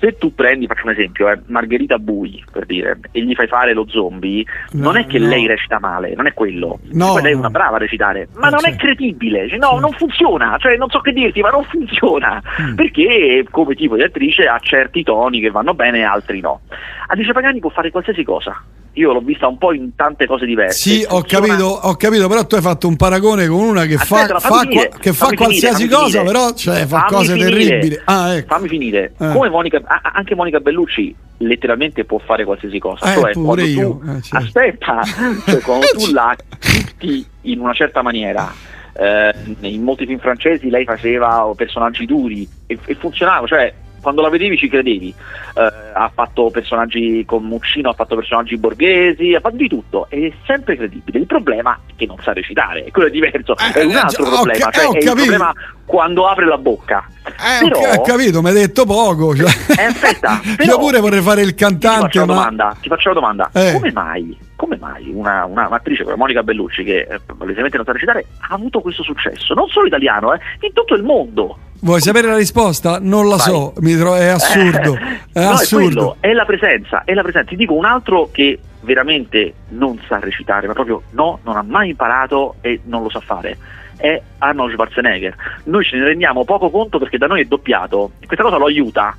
se 0.04 0.18
tu 0.18 0.36
prendi, 0.36 0.68
faccio 0.68 0.84
un 0.84 0.92
esempio, 0.92 1.30
eh, 1.30 1.40
Margherita 1.46 1.98
Bui 1.98 2.44
per 2.52 2.66
dire, 2.66 3.00
e 3.12 3.24
gli 3.24 3.34
fai 3.34 3.48
fare 3.48 3.74
lo 3.74 3.86
zombie, 3.88 4.44
no, 4.72 4.84
non 4.84 4.98
è 4.98 5.06
che 5.06 5.18
no. 5.18 5.30
lei 5.30 5.48
recita 5.48 5.80
male, 5.80 6.14
non 6.14 6.28
è 6.28 6.34
quello. 6.34 6.80
No, 6.92 7.14
Poi 7.14 7.22
lei 7.22 7.32
è 7.32 7.36
una 7.36 7.50
brava 7.50 7.78
a 7.78 7.80
recitare, 7.80 8.28
ma 8.34 8.50
non 8.50 8.60
certo. 8.60 8.76
è 8.76 8.80
credibile, 8.80 9.48
cioè, 9.48 9.58
no, 9.58 9.80
non 9.80 9.94
funziona, 9.94 10.58
cioè 10.60 10.76
non 10.76 10.90
so 10.90 11.00
che 11.00 11.14
dirti, 11.14 11.40
ma 11.40 11.52
non 11.52 11.64
funziona, 11.64 12.42
mm. 12.62 12.76
perché 12.76 13.46
come 13.50 13.76
tipo 13.76 13.96
di 13.96 14.04
attrice 14.04 14.46
ha 14.46 14.60
certi 14.60 15.04
toni 15.04 15.40
che 15.40 15.52
vanno 15.52 15.74
bene 15.74 16.00
e 16.00 16.04
altri 16.04 16.42
no. 16.42 16.60
Alice 17.08 17.32
Pagani 17.32 17.60
può 17.60 17.70
fare 17.70 17.90
qualsiasi 17.90 18.26
cosa 18.26 18.62
io 18.94 19.12
l'ho 19.12 19.22
vista 19.22 19.48
un 19.48 19.58
po' 19.58 19.74
in 19.74 19.96
tante 19.96 20.28
cose 20.28 20.46
diverse. 20.46 20.78
Sì, 20.78 21.06
ho 21.08 21.24
capito, 21.24 21.66
ho 21.66 21.96
capito, 21.96 22.28
però 22.28 22.46
tu 22.46 22.56
hai 22.56 22.62
fatto 22.62 22.88
un 22.88 22.96
paragone 22.96 23.48
con 23.48 23.60
una 23.60 23.86
che 23.86 23.96
Aspetta, 23.96 24.40
fa, 24.40 24.50
fa, 24.50 24.60
finire, 24.60 24.92
che 25.00 25.14
fa 25.14 25.30
qualsiasi 25.34 25.84
finire, 25.84 25.96
cosa, 25.96 26.24
però 26.24 26.54
cioè, 26.54 26.86
fa 26.86 27.06
cose 27.08 27.34
finire, 27.34 27.50
terribili. 27.50 28.02
Ah, 28.06 28.36
ecco. 28.36 28.54
Fammi 28.54 28.68
finire. 28.68 29.14
Eh. 29.20 29.32
Come 29.32 29.50
Monica, 29.50 29.82
anche 30.02 30.36
Monica 30.36 30.60
Bellucci 30.60 31.16
letteralmente 31.38 32.06
può 32.06 32.20
fare 32.20 32.46
qualsiasi 32.46 32.80
cosa. 32.80 33.12
Eh, 33.12 33.20
cioè, 33.20 33.34
quando 33.34 33.56
tu, 33.56 34.02
eh, 34.06 34.22
certo. 34.22 34.38
Aspetta, 34.38 35.02
cioè, 35.46 35.62
quando 35.62 35.88
tu 35.98 36.12
la 36.12 36.36
chitti 36.60 37.26
in 37.42 37.60
una 37.60 37.74
certa 37.74 38.02
maniera 38.02 38.52
eh, 38.94 39.34
in 39.62 39.84
molti 39.84 40.06
film 40.06 40.20
francesi 40.20 40.70
lei 40.70 40.86
faceva 40.86 41.52
personaggi 41.56 42.06
duri 42.06 42.48
e, 42.66 42.78
e 42.86 42.96
funzionava, 42.96 43.48
cioè 43.48 43.74
quando 44.04 44.22
la 44.22 44.30
vedevi 44.30 44.58
ci 44.58 44.70
credevi. 44.70 45.08
Eh, 45.56 45.92
ha 45.96 46.12
fatto 46.14 46.50
personaggi 46.52 47.24
con 47.26 47.44
Muccino, 47.46 47.90
ha 47.90 47.94
fatto 47.94 48.16
personaggi 48.16 48.58
borghesi, 48.58 49.34
ha 49.34 49.40
fatto 49.40 49.56
di 49.56 49.68
tutto, 49.70 50.08
è 50.10 50.32
sempre 50.46 50.76
credibile. 50.76 51.20
Il 51.20 51.26
problema 51.26 51.80
è 51.88 51.94
che 51.96 52.06
non 52.06 52.18
sa 52.22 52.34
recitare, 52.34 52.86
quello 52.94 53.08
è 53.08 53.12
diverso, 53.12 53.56
Eh, 53.58 53.80
è 53.80 53.84
un 53.86 53.92
eh, 53.92 53.96
altro 53.98 54.26
ho 54.26 54.30
problema, 54.30 54.66
ca- 54.66 54.72
cioè 54.72 54.86
ho 54.88 54.94
è 54.94 54.98
il 54.98 55.04
problema 55.12 55.54
quando 55.86 56.28
apre 56.28 56.46
la 56.46 56.58
bocca. 56.58 57.08
Eh, 57.26 57.68
Però- 57.68 57.94
ho 57.94 58.02
capito, 58.02 58.42
mi 58.42 58.50
hai 58.50 58.54
detto 58.56 58.86
poco. 58.86 59.36
Cioè. 59.36 59.50
Eh, 59.80 59.86
aspetta, 59.86 60.40
Io 60.46 60.56
però- 60.58 60.78
pure 60.78 61.00
vorrei 61.00 61.22
fare 61.22 61.42
il 61.42 61.48
Io 61.48 61.54
ti 61.56 61.64
cantante, 61.64 62.02
faccio 62.02 62.20
ma... 62.26 62.26
domanda, 62.26 62.78
ti 62.82 62.90
faccio 62.90 63.08
la 63.10 63.16
domanda. 63.16 63.50
Eh. 63.54 63.72
come 63.74 63.92
mai, 63.92 64.38
come 64.56 64.78
mai 64.78 65.10
una, 65.14 65.46
una 65.46 65.68
un'attrice 65.68 66.04
come 66.04 66.16
Monica 66.16 66.44
Bellucci, 66.44 66.84
che 66.84 67.08
eh, 67.10 67.20
palesemente 67.38 67.78
non 67.78 67.86
sa 67.86 67.92
recitare, 67.94 68.26
ha 68.50 68.54
avuto 68.54 68.82
questo 68.82 69.04
successo? 69.04 69.54
Non 69.54 69.68
solo 69.70 69.88
italiano, 69.88 70.34
eh, 70.34 70.40
in 70.62 70.74
tutto 70.74 70.96
il 70.96 71.04
mondo. 71.04 71.58
Vuoi 71.84 72.00
sapere 72.00 72.28
la 72.28 72.38
risposta? 72.38 72.98
Non 73.02 73.28
la 73.28 73.36
Vai. 73.36 73.46
so, 73.46 73.74
mi 73.80 73.96
tro- 73.98 74.16
è 74.16 74.28
assurdo. 74.28 74.98
È 75.34 75.42
no, 75.44 75.50
assurdo. 75.50 75.86
È, 75.88 75.92
quello, 75.94 76.16
è 76.20 76.32
la 76.34 76.46
presenza, 76.46 77.02
è 77.06 77.14
la 77.14 77.24
presenza. 77.24 77.50
Ti 77.50 77.56
dico 77.56 77.74
un 77.74 77.86
altro 77.86 78.30
che 78.32 78.58
veramente 78.82 79.54
non 79.70 80.00
sa 80.08 80.20
recitare, 80.20 80.68
ma 80.68 80.74
proprio 80.74 81.02
no, 81.12 81.40
non 81.44 81.58
ha 81.58 81.64
mai 81.64 81.90
imparato 81.90 82.56
e 82.62 82.82
non 82.86 83.02
lo 83.02 83.10
sa 83.10 83.20
fare. 83.20 83.58
È 83.98 84.22
Arnold 84.38 84.72
Schwarzenegger. 84.74 85.36
Noi 85.66 85.84
ce 85.84 85.98
ne 85.98 86.04
rendiamo 86.06 86.44
poco 86.46 86.70
conto 86.70 87.00
perché 87.00 87.18
da 87.18 87.26
noi 87.28 87.42
è 87.42 87.46
doppiato 87.46 88.12
questa 88.28 88.44
cosa 88.44 88.58
lo 88.58 88.66
aiuta. 88.66 89.16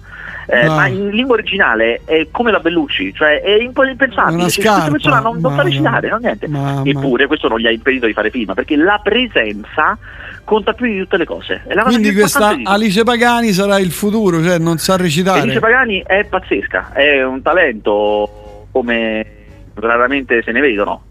Eh, 0.46 0.66
Ah. 0.66 0.74
Ma 0.74 0.86
in 0.88 1.08
lingua 1.08 1.34
originale 1.34 2.02
è 2.04 2.28
come 2.30 2.50
la 2.52 2.60
Bellucci, 2.60 3.12
cioè 3.14 3.40
è 3.40 3.60
imp- 3.62 3.82
impensabile. 3.90 4.36
Una 4.42 4.48
Cioè, 4.48 4.64
questa 4.64 4.90
persona 4.90 5.18
non, 5.20 5.38
non 5.40 5.54
sa 5.56 5.62
recitare, 5.62 6.08
non 6.10 6.20
niente. 6.22 6.46
ma- 6.48 6.74
ma- 6.74 6.82
Eppure 6.84 7.26
questo 7.26 7.48
non 7.48 7.58
gli 7.58 7.66
ha 7.66 7.70
impedito 7.70 8.06
di 8.06 8.12
fare 8.12 8.30
film, 8.30 8.52
perché 8.54 8.76
la 8.76 9.00
presenza 9.02 9.96
conta 10.44 10.72
più 10.72 10.86
di 10.86 10.98
tutte 10.98 11.16
le 11.16 11.24
cose. 11.24 11.62
È 11.66 11.74
la 11.74 11.82
cosa 11.82 11.98
Quindi 11.98 12.14
questa. 12.14 12.56
Alice 12.62 13.02
Pagani 13.02 13.52
sarà 13.52 13.78
il 13.78 13.90
futuro, 13.90 14.42
cioè 14.42 14.58
non 14.58 14.78
sa 14.78 14.96
recitare. 14.96 15.40
Felice 15.40 15.60
Pagani 15.60 16.02
è 16.06 16.24
pazzesca, 16.24 16.92
è 16.92 17.24
un 17.24 17.42
talento 17.42 18.66
come 18.70 19.26
raramente 19.74 20.42
se 20.42 20.52
ne 20.52 20.60
vedono. 20.60 21.04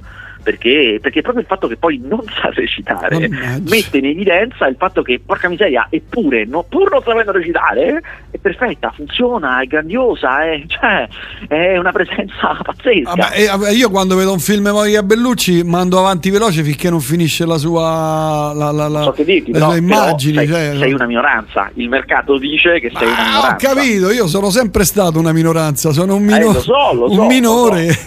Perché, 0.43 0.99
perché 1.01 1.21
proprio 1.21 1.41
il 1.41 1.47
fatto 1.47 1.67
che 1.69 1.77
poi 1.77 2.01
non 2.03 2.21
sa 2.25 2.49
recitare 2.51 3.29
Mannaggia. 3.29 3.69
mette 3.69 3.97
in 3.99 4.05
evidenza 4.07 4.67
il 4.67 4.75
fatto 4.77 5.01
che, 5.01 5.21
porca 5.25 5.47
miseria, 5.47 5.87
eppure, 5.89 6.43
no- 6.45 6.65
pur 6.67 6.91
non 6.91 7.01
sapendo 7.01 7.31
recitare, 7.31 8.01
è 8.29 8.37
perfetta, 8.37 8.91
funziona, 8.93 9.61
è 9.61 9.65
grandiosa, 9.67 10.43
è, 10.43 10.61
cioè, 10.67 11.07
è 11.47 11.77
una 11.77 11.93
presenza 11.93 12.59
pazzesca. 12.61 13.13
Vabbè, 13.15 13.39
eh, 13.41 13.45
vabbè, 13.47 13.69
io 13.71 13.89
quando 13.89 14.15
vedo 14.17 14.33
un 14.33 14.39
film 14.39 14.65
di 14.65 14.71
Monica 14.71 15.01
Bellucci 15.01 15.63
mando 15.63 15.97
avanti 15.97 16.29
veloce 16.29 16.61
finché 16.61 16.89
non 16.89 16.99
finisce 16.99 17.45
la 17.45 17.57
sua 17.57 18.51
la, 18.53 18.71
la, 18.71 18.87
la- 18.89 19.03
so 19.03 19.11
che 19.11 19.23
dirti, 19.23 19.53
le 19.53 19.59
sue 19.59 19.77
immagini. 19.77 20.35
sei, 20.35 20.47
cioè, 20.47 20.75
sei 20.77 20.91
una 20.91 21.05
minoranza, 21.05 21.71
il 21.75 21.87
mercato 21.87 22.37
dice 22.37 22.81
che 22.81 22.91
sei 22.93 23.07
una 23.07 23.17
Ah, 23.17 23.21
ho 23.21 23.27
minoranza. 23.55 23.67
capito, 23.73 24.11
io 24.11 24.27
sono 24.27 24.49
sempre 24.49 24.83
stato 24.83 25.19
una 25.19 25.31
minoranza, 25.31 25.93
sono 25.93 26.15
un, 26.15 26.23
Eh, 26.29 26.33
mino- 26.37 26.51
lo 26.51 26.59
so, 26.59 26.93
lo 26.93 27.03
un 27.05 27.09
so, 27.15 27.21
lo 27.21 27.27
minore. 27.27 27.97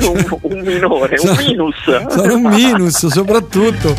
Sono 0.00 0.10
un, 0.12 0.38
un 0.42 0.60
minore, 0.60 1.16
un 1.20 1.26
Sono- 1.34 1.42
minus. 1.46 2.06
Sono 2.08 2.34
un 2.34 2.42
minus, 2.42 3.06
soprattutto. 3.06 3.94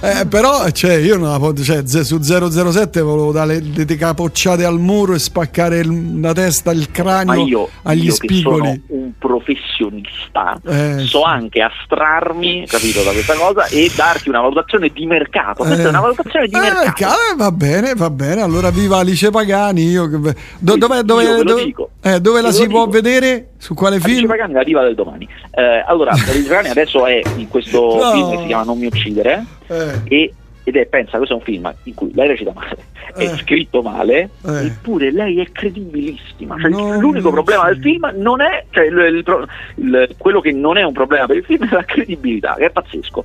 Eh, 0.00 0.26
però, 0.26 0.70
cioè, 0.70 0.94
io 0.94 1.16
non 1.16 1.56
cioè, 1.60 1.82
su 2.04 2.20
007 2.22 3.00
volevo 3.00 3.32
dare 3.32 3.58
le, 3.60 3.84
le 3.84 3.96
capocciate 3.96 4.64
al 4.64 4.78
muro 4.78 5.14
e 5.14 5.18
spaccare 5.18 5.78
il- 5.80 6.20
la 6.20 6.32
testa, 6.32 6.70
il 6.70 6.88
cranio 6.92 7.44
io, 7.44 7.68
agli 7.82 8.04
io 8.04 8.14
che 8.16 8.34
sono 8.40 8.56
spigoli. 8.58 8.82
un 8.88 9.10
professionista, 9.18 10.60
Eh, 10.64 10.98
so 11.04 11.22
anche 11.24 11.62
astrarmi, 11.62 12.64
capito, 12.68 13.02
da 13.02 13.10
questa 13.10 13.34
cosa 13.34 13.66
e 13.66 13.90
darti 13.94 14.28
una 14.28 14.40
valutazione 14.40 14.88
di 14.94 15.04
mercato. 15.04 15.64
Questa 15.64 15.82
Eh. 15.82 15.86
è 15.86 15.88
una 15.88 16.00
valutazione 16.00 16.46
di 16.46 16.54
Eh, 16.54 16.60
mercato. 16.60 16.92
ca- 16.94 17.08
eh, 17.32 17.36
va 17.36 17.50
bene, 17.50 17.94
va 17.96 18.10
bene. 18.10 18.40
Allora, 18.42 18.70
viva 18.70 18.98
Alice 18.98 19.30
Pagani. 19.30 19.82
Io, 19.88 20.06
do- 20.06 20.72
Sì, 20.72 20.78
dove, 20.78 21.02
dove- 21.04 21.64
dico. 21.64 21.90
eh, 22.02 22.20
dove 22.20 22.40
la 22.40 22.52
si 22.52 22.68
può 22.68 22.86
dico. 22.86 22.90
vedere? 23.00 23.48
Su 23.58 23.74
quale 23.74 23.96
Alice 23.96 24.08
film? 24.08 24.26
Pagani, 24.28 24.52
la 24.54 24.62
diva 24.64 24.82
del 24.82 24.94
domani. 24.94 25.28
Eh, 25.50 25.84
allora, 25.86 26.12
Alice 26.12 26.48
Pagani 26.48 26.68
adesso 26.68 27.04
è 27.06 27.20
in 27.36 27.48
questo 27.48 27.96
No. 28.00 28.10
film 28.12 28.30
che 28.30 28.38
si 28.38 28.46
chiama 28.46 28.64
Non 28.64 28.78
mi 28.78 28.86
uccidere 28.86 29.44
Eh, 29.66 30.00
e- 30.04 30.32
ed 30.64 30.76
è, 30.76 30.84
pensa, 30.86 31.16
questo 31.16 31.34
è 31.34 31.38
un 31.38 31.44
film 31.44 31.72
in 31.84 31.94
cui 31.94 32.10
lei 32.14 32.28
recita 32.28 32.52
male, 32.54 32.76
Eh. 33.16 33.24
è 33.24 33.36
scritto 33.38 33.80
male, 33.80 34.28
Eh. 34.46 34.66
eppure 34.66 35.10
lei 35.10 35.40
è 35.40 35.50
credibilissima. 35.50 36.56
Cioè, 36.60 36.70
l'unico 36.70 37.30
problema 37.30 37.64
del 37.68 37.78
film 37.80 38.12
non 38.16 38.42
è, 38.42 38.66
cioè, 38.70 38.84
il- 38.84 38.98
il 39.26 39.46
il- 39.76 40.14
quello 40.18 40.40
che 40.42 40.52
non 40.52 40.76
è 40.76 40.82
un 40.82 40.92
problema 40.92 41.24
per 41.24 41.36
il 41.36 41.44
film 41.44 41.66
è 41.66 41.72
la 41.72 41.84
credibilità, 41.84 42.54
che 42.58 42.66
è 42.66 42.70
pazzesco. 42.70 43.24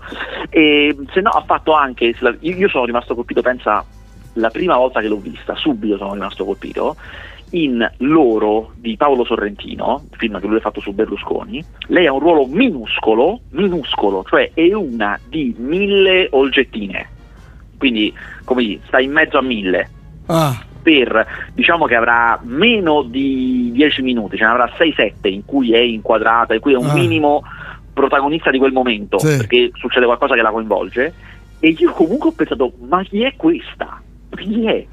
E 0.49 0.95
se 1.11 1.19
no 1.19 1.31
ha 1.31 1.43
fatto 1.45 1.73
anche, 1.73 2.13
io 2.39 2.69
sono 2.69 2.85
rimasto 2.85 3.13
colpito, 3.13 3.41
pensa, 3.41 3.83
la 4.35 4.49
prima 4.49 4.77
volta 4.77 5.01
che 5.01 5.07
l'ho 5.09 5.17
vista, 5.19 5.53
subito 5.57 5.97
sono 5.97 6.13
rimasto 6.13 6.45
colpito, 6.45 6.95
in 7.53 7.87
Loro 7.97 8.71
di 8.75 8.95
Paolo 8.97 9.23
Sorrentino, 9.25 10.05
film 10.17 10.39
che 10.39 10.47
lui 10.47 10.57
ha 10.57 10.61
fatto 10.61 10.81
su 10.81 10.91
Berlusconi, 10.93 11.63
lei 11.87 12.07
ha 12.07 12.13
un 12.13 12.19
ruolo 12.19 12.45
minuscolo, 12.47 13.41
minuscolo, 13.51 14.23
cioè 14.27 14.51
è 14.53 14.73
una 14.73 15.19
di 15.27 15.53
mille 15.57 16.27
olgettine, 16.31 17.07
quindi 17.77 18.13
come 18.43 18.63
dire, 18.63 18.79
sta 18.87 18.99
in 18.99 19.11
mezzo 19.11 19.37
a 19.37 19.41
mille, 19.41 19.89
ah, 20.27 20.63
per 20.81 21.25
diciamo 21.53 21.85
che 21.85 21.95
avrà 21.95 22.39
meno 22.43 23.03
di 23.03 23.69
10 23.71 24.01
minuti, 24.01 24.35
ce 24.37 24.43
ne 24.45 24.49
avrà 24.49 24.69
6-7 24.75 25.27
in 25.27 25.45
cui 25.45 25.73
è 25.73 25.79
inquadrata, 25.79 26.53
in 26.55 26.59
cui 26.59 26.73
è 26.73 26.77
un 26.77 26.89
Ah. 26.89 26.93
minimo 26.93 27.43
protagonista 27.93 28.49
di 28.49 28.57
quel 28.57 28.71
momento, 28.71 29.19
Sì. 29.19 29.37
perché 29.37 29.69
succede 29.75 30.05
qualcosa 30.07 30.33
che 30.33 30.41
la 30.41 30.49
coinvolge, 30.51 31.13
e 31.59 31.69
io 31.69 31.91
comunque 31.91 32.29
ho 32.29 32.33
pensato, 32.33 32.73
ma 32.87 33.03
chi 33.03 33.21
è 33.21 33.35
questa? 33.37 34.01
Chi 34.35 34.65
è? 34.65 34.85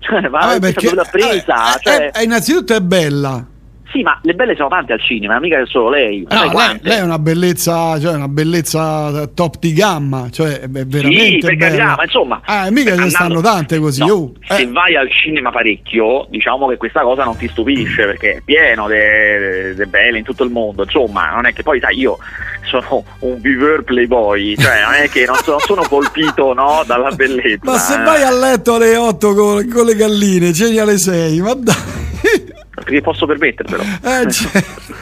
Cioè, 0.00 0.28
ma 0.28 0.38
vabbè, 0.46 0.72
questa 0.72 0.80
dove 0.80 0.94
l'ha 0.96 1.04
presa? 1.10 1.76
eh, 1.76 1.78
Cioè, 1.82 2.10
eh, 2.14 2.22
innanzitutto 2.24 2.74
è 2.74 2.80
bella. 2.80 3.44
Sì, 3.90 4.02
ma 4.02 4.18
le 4.22 4.34
belle 4.34 4.54
sono 4.54 4.68
tante 4.68 4.92
al 4.92 5.00
cinema, 5.00 5.38
mica 5.40 5.58
è 5.58 5.66
solo 5.66 5.90
lei. 5.90 6.24
No, 6.28 6.44
lei, 6.44 6.78
lei 6.82 6.98
è 6.98 7.02
una 7.02 7.18
bellezza, 7.18 7.98
cioè 7.98 8.14
una 8.14 8.28
bellezza 8.28 9.28
top 9.34 9.56
di 9.58 9.72
gamma, 9.72 10.28
cioè 10.30 10.60
è 10.60 10.68
veramente 10.68 11.30
sì, 11.30 11.38
per 11.38 11.56
carità, 11.56 11.94
ma 11.96 12.04
insomma. 12.04 12.40
Ah, 12.44 12.70
mica 12.70 12.94
ce 12.94 13.02
ne 13.02 13.10
stanno 13.10 13.40
tante 13.40 13.78
così. 13.78 14.04
No, 14.04 14.12
oh, 14.12 14.32
Se 14.46 14.62
eh. 14.62 14.66
vai 14.66 14.96
al 14.96 15.10
cinema 15.10 15.50
parecchio, 15.50 16.26
diciamo 16.30 16.68
che 16.68 16.76
questa 16.76 17.02
cosa 17.02 17.24
non 17.24 17.36
ti 17.36 17.48
stupisce 17.48 18.04
perché 18.04 18.36
è 18.36 18.40
pieno 18.44 18.86
di 18.88 19.86
belle 19.86 20.18
in 20.18 20.24
tutto 20.24 20.44
il 20.44 20.50
mondo. 20.50 20.84
Insomma, 20.84 21.30
non 21.34 21.46
è 21.46 21.52
che 21.52 21.62
poi, 21.62 21.80
sai, 21.80 21.98
io 21.98 22.18
sono 22.62 23.04
un 23.20 23.40
viveur 23.40 23.82
playboy, 23.82 24.56
cioè 24.56 24.82
non 24.84 24.94
è 24.94 25.08
che 25.08 25.24
non 25.26 25.36
sono, 25.42 25.58
sono 25.58 25.82
colpito 25.88 26.52
no, 26.54 26.84
dalla 26.86 27.10
bellezza. 27.10 27.70
Ma 27.70 27.78
se 27.78 28.00
eh. 28.00 28.04
vai 28.04 28.22
a 28.22 28.30
letto 28.30 28.74
alle 28.74 28.96
8 28.96 29.34
con, 29.34 29.68
con 29.68 29.84
le 29.84 29.94
galline, 29.96 30.52
ceni 30.52 30.78
alle 30.78 30.98
6, 30.98 31.40
ma 31.40 31.54
dai. 31.54 32.58
Perché 32.84 33.00
posso 33.00 33.26
permettermelo. 33.26 33.82
Eh, 33.82 34.30
certo. 34.32 34.92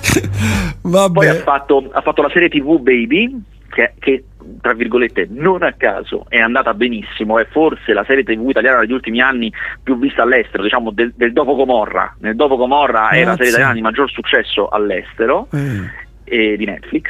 Vabbè. 0.82 1.12
Poi 1.12 1.28
ha 1.28 1.34
fatto, 1.34 1.88
ha 1.92 2.00
fatto 2.00 2.22
la 2.22 2.30
serie 2.32 2.48
TV 2.48 2.78
Baby, 2.80 3.38
che, 3.68 3.92
che, 3.98 4.24
tra 4.60 4.72
virgolette 4.72 5.28
non 5.30 5.62
a 5.62 5.72
caso 5.74 6.24
è 6.28 6.38
andata 6.38 6.74
benissimo, 6.74 7.38
è 7.38 7.46
forse 7.50 7.92
la 7.92 8.04
serie 8.04 8.24
TV 8.24 8.48
italiana 8.48 8.80
degli 8.80 8.92
ultimi 8.92 9.20
anni 9.20 9.52
più 9.82 9.98
vista 9.98 10.22
all'estero, 10.22 10.62
diciamo 10.62 10.90
del, 10.90 11.12
del 11.16 11.32
dopo 11.32 11.54
Comorra. 11.54 12.14
Nel 12.20 12.34
dopo 12.36 12.56
Comorra 12.56 13.10
è 13.10 13.20
la 13.20 13.26
Mazza. 13.30 13.36
serie 13.36 13.50
italiana 13.50 13.74
di 13.74 13.80
maggior 13.82 14.10
successo 14.10 14.68
all'estero 14.68 15.46
Eh. 15.52 15.88
e 16.24 16.56
di 16.56 16.64
Netflix 16.64 17.06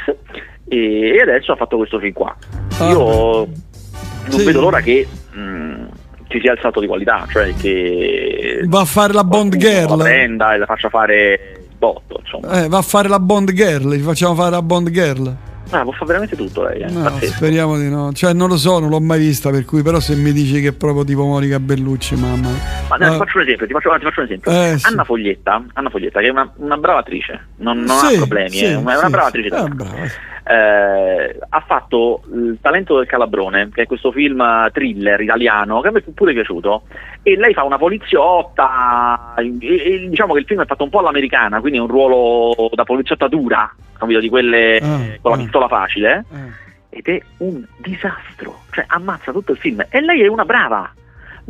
e, 0.69 1.15
e 1.17 1.21
adesso 1.21 1.53
ha 1.53 1.57
fatto 1.57 1.77
questo 1.77 1.99
film 1.99 2.13
qua. 2.13 2.37
Ah, 2.79 2.89
Io 2.91 3.47
non 3.47 4.39
Sì. 4.39 4.45
vedo 4.45 4.61
l'ora 4.61 4.81
che 4.81 5.07
mh, 5.33 5.85
ci 6.31 6.41
sia 6.41 6.53
il 6.53 6.59
salto 6.63 6.81
di 6.81 6.87
qualità, 6.87 7.27
cioè 7.31 7.53
che 7.55 8.61
Va 8.67 8.81
a 8.81 8.85
fare 8.85 9.13
la 9.13 9.25
Bond 9.25 9.57
Girl. 9.57 9.97
la 9.97 10.05
prenda 10.05 10.55
e 10.55 10.59
la 10.59 10.67
faccia 10.67 10.89
fare 10.89 11.59
il 11.69 11.77
botto, 11.77 12.21
insomma. 12.23 12.63
Eh, 12.65 12.69
va 12.69 12.79
a 12.79 12.83
fare 12.83 13.09
la 13.09 13.19
Bond 13.19 13.53
Girl, 13.53 13.93
gli 13.95 14.03
facciamo 14.03 14.35
fare 14.35 14.51
la 14.51 14.63
Bond 14.63 14.91
Girl. 14.91 15.37
Ah, 15.71 15.83
può 15.83 15.93
fare 15.93 16.07
veramente 16.07 16.37
tutto 16.37 16.63
lei, 16.63 16.81
eh? 16.81 16.91
No, 16.91 17.11
speriamo 17.21 17.79
di 17.79 17.89
no. 17.89 18.13
Cioè, 18.13 18.33
non 18.33 18.49
lo 18.49 18.57
so, 18.57 18.79
non 18.81 18.89
l'ho 18.91 19.01
mai 19.01 19.19
vista, 19.21 19.51
per 19.51 19.65
cui 19.65 19.83
però 19.83 20.01
se 20.01 20.17
mi 20.17 20.33
dici 20.33 20.61
che 20.61 20.69
è 20.69 20.73
proprio 20.73 21.05
tipo 21.05 21.25
Monica 21.25 21.61
Bellucci, 21.61 22.17
mamma. 22.17 22.49
Ma 22.89 22.97
dai, 22.97 23.09
Ah, 23.09 23.13
ti 23.13 23.19
faccio 23.19 23.39
un 23.39 23.43
esempio, 23.45 23.67
ti 23.67 23.73
faccio, 23.73 23.91
ti 23.99 24.05
faccio 24.05 24.21
un 24.21 24.27
esempio. 24.27 24.51
Eh, 24.51 24.79
sì. 24.79 24.87
Anna 24.87 25.05
Foglietta, 25.05 25.65
Anna 25.75 25.91
Foglietta, 25.91 26.21
che 26.21 26.27
è 26.27 26.31
una, 26.31 26.53
una 26.57 26.77
brava 26.77 26.99
attrice, 27.01 27.47
non, 27.57 27.79
non 27.79 27.97
sì, 27.99 28.15
ha 28.15 28.17
problemi, 28.19 28.51
sì, 28.51 28.65
è 28.65 28.75
una, 28.77 28.93
è 28.93 28.97
una 28.97 29.05
sì, 29.07 29.11
brava 29.11 29.31
sì. 29.31 29.37
attrice. 29.39 29.55
Ah, 29.55 29.69
brava. 29.69 30.29
Eh, 30.43 31.39
ha 31.49 31.65
fatto 31.65 32.23
Il 32.33 32.59
talento 32.61 32.97
del 32.97 33.07
calabrone, 33.07 33.69
che 33.73 33.83
è 33.83 33.87
questo 33.87 34.11
film 34.11 34.41
eh, 34.41 34.71
thriller 34.73 35.21
italiano 35.21 35.81
che 35.81 35.89
a 35.89 35.91
me 35.93 35.99
è 36.01 36.11
pure 36.13 36.33
piaciuto. 36.33 36.83
E 37.23 37.37
lei 37.37 37.53
fa 37.53 37.63
una 37.63 37.79
poliziotta. 37.79 39.35
E, 39.37 39.55
e 39.61 40.09
diciamo 40.09 40.33
che 40.33 40.41
il 40.41 40.47
film 40.47 40.63
è 40.63 40.67
fatto 40.67 40.83
un 40.83 40.91
po' 40.91 40.99
all'americana, 41.01 41.61
quindi 41.61 41.79
è 41.79 41.83
un 41.83 41.89
ruolo 41.89 42.71
da 42.75 42.85
poliziotta 42.85 43.29
dura, 43.29 43.73
capito, 43.97 44.19
di 44.19 44.29
quelle 44.29 44.79
Ah, 44.79 44.99
con 45.21 45.33
la 45.33 45.37
ah. 45.37 45.41
Pistola 45.61 45.69
facile. 45.69 46.25
Eh. 46.33 46.69
Ed 46.99 47.07
è 47.07 47.23
un 47.39 47.65
disastro, 47.77 48.63
cioè 48.71 48.85
ammazza 48.89 49.31
tutto 49.33 49.53
il 49.53 49.59
film. 49.59 49.85
E 49.89 50.01
lei 50.01 50.23
è 50.23 50.27
una 50.27 50.45
brava. 50.45 50.93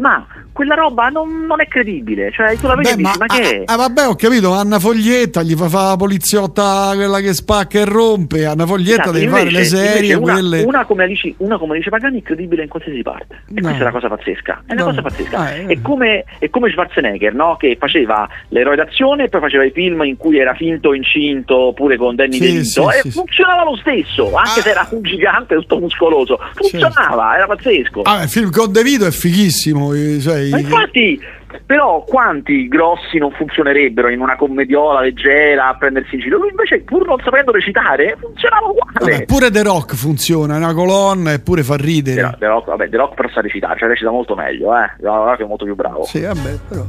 Ma 0.01 0.27
quella 0.53 0.75
roba 0.75 1.09
non, 1.09 1.47
non, 1.47 1.61
è 1.61 1.69
credibile. 1.69 2.33
Cioè, 2.33 2.57
tu 2.57 2.67
la 2.67 2.75
vedi 2.75 2.89
Beh, 2.89 2.95
e 2.95 2.97
dici, 2.97 3.19
ma, 3.19 3.27
ma 3.27 3.35
che 3.35 3.61
è? 3.61 3.63
Ah, 3.67 3.77
vabbè, 3.77 4.07
ho 4.09 4.15
capito, 4.15 4.53
Anna 4.53 4.79
Foglietta 4.79 5.43
gli 5.43 5.55
fa 5.55 5.69
fare 5.69 5.89
la 5.89 5.97
poliziotta 5.97 6.91
quella 6.95 7.21
che 7.21 7.35
spacca 7.35 7.79
e 7.79 7.85
rompe. 7.85 8.47
Anna 8.47 8.67
Foglietta 8.67 9.03
esatto, 9.03 9.13
deve 9.13 9.25
invece, 9.25 9.45
fare 9.45 9.57
le 9.57 9.65
serie, 9.65 10.15
una, 10.15 10.33
quelle... 10.33 10.63
una, 10.63 10.85
come 10.85 11.05
Alice, 11.05 11.35
una 11.39 11.59
come 11.59 11.75
Alice 11.75 11.91
Pagani 11.91 12.21
è 12.21 12.23
credibile 12.23 12.63
in 12.63 12.69
qualsiasi 12.69 13.03
parte. 13.03 13.43
E 13.49 13.61
no. 13.61 13.61
questa 13.61 13.81
è 13.81 13.85
la 13.85 13.91
cosa 13.91 14.09
pazzesca. 14.09 14.63
È 14.67 14.73
una 14.73 14.83
no. 14.83 14.89
cosa 14.89 15.03
pazzesca. 15.03 15.39
Ah, 15.39 15.55
è, 15.55 15.67
è, 15.67 15.81
come, 15.81 16.25
è, 16.39 16.51
come, 16.51 16.71
Schwarzenegger, 16.71 17.35
no? 17.35 17.57
Che 17.57 17.77
faceva 17.79 18.29
l'eroe 18.49 18.77
d'azione 18.77 19.25
e 19.25 19.29
poi 19.29 19.41
faceva 19.41 19.65
i 19.65 19.71
film 19.71 20.03
in 20.03 20.17
cui 20.17 20.39
era 20.39 20.55
finto 20.55 20.95
incinto 20.95 21.73
pure 21.75 21.97
con 21.97 22.17
Danny 22.17 22.33
sì, 22.33 22.41
DeVito. 22.41 22.91
Sì, 22.91 22.99
e 22.99 23.01
sì, 23.03 23.11
funzionava 23.11 23.65
lo 23.65 23.77
stesso, 23.77 24.35
anche 24.35 24.61
ah. 24.61 24.63
se 24.63 24.71
era 24.71 24.89
un 24.91 25.03
gigante 25.03 25.55
tutto 25.55 25.79
muscoloso. 25.79 26.39
Funzionava, 26.55 27.31
certo. 27.31 27.37
era 27.37 27.47
pazzesco. 27.47 28.03
Ah, 28.03 28.23
il 28.23 28.29
film 28.29 28.51
con 28.51 28.73
DeVito 28.73 29.07
è 29.07 29.11
fighissimo. 29.11 29.90
Cioè, 30.21 30.49
ma 30.51 30.59
infatti 30.59 31.21
però 31.67 32.05
quanti 32.05 32.69
grossi 32.69 33.19
non 33.19 33.33
funzionerebbero 33.33 34.09
in 34.09 34.21
una 34.21 34.37
commediola 34.37 35.01
leggera 35.01 35.69
a 35.69 35.77
prendersi 35.77 36.15
in 36.15 36.21
giro? 36.21 36.39
Lui 36.39 36.51
invece, 36.51 36.81
pur 36.81 37.07
non 37.07 37.19
sapendo 37.23 37.51
recitare, 37.51 38.17
funzionava 38.21 38.67
uguale. 38.67 39.13
Vabbè, 39.13 39.25
pure 39.25 39.51
The 39.51 39.63
Rock 39.63 39.95
funziona, 39.95 40.55
è 40.55 40.57
una 40.59 40.75
colonna 40.75 41.33
eppure 41.33 41.63
fa 41.63 41.77
ridere. 41.77 42.37
The 42.39 42.47
Rock, 42.47 42.67
vabbè, 42.69 42.89
The 42.89 42.97
Rock 42.97 43.15
però 43.15 43.29
sa 43.29 43.41
recitare, 43.41 43.79
cioè 43.79 43.89
recita 43.89 44.11
molto 44.11 44.35
meglio, 44.35 44.75
eh. 44.77 44.93
The 44.99 45.07
Rock 45.07 45.41
è 45.41 45.47
molto 45.47 45.65
più 45.65 45.75
bravo. 45.75 46.05
Sì, 46.05 46.21
vabbè, 46.21 46.59
però. 46.69 46.85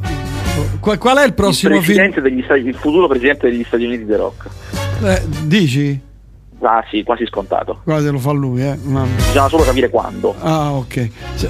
Qual, 0.80 0.98
qual 0.98 1.18
è 1.18 1.26
il 1.26 1.34
prossimo 1.34 1.76
il 1.76 1.84
film? 1.84 2.12
Stati, 2.44 2.68
il 2.68 2.76
futuro 2.76 3.08
presidente 3.08 3.50
degli 3.50 3.64
Stati 3.64 3.86
Uniti, 3.86 4.06
The 4.06 4.18
Rock. 4.18 4.48
Eh, 5.04 5.22
dici? 5.46 6.10
Ah 6.64 6.84
sì, 6.90 7.04
quasi 7.04 7.26
scontato. 7.26 7.82
Quasi 7.84 8.10
lo 8.12 8.20
fa 8.20 8.32
lui, 8.32 8.62
eh. 8.62 8.78
No. 8.84 9.08
Bisogna 9.16 9.50
solo 9.50 9.64
capire 9.64 9.90
quando. 9.90 10.36
Ah, 10.42 10.74
ok. 10.74 11.10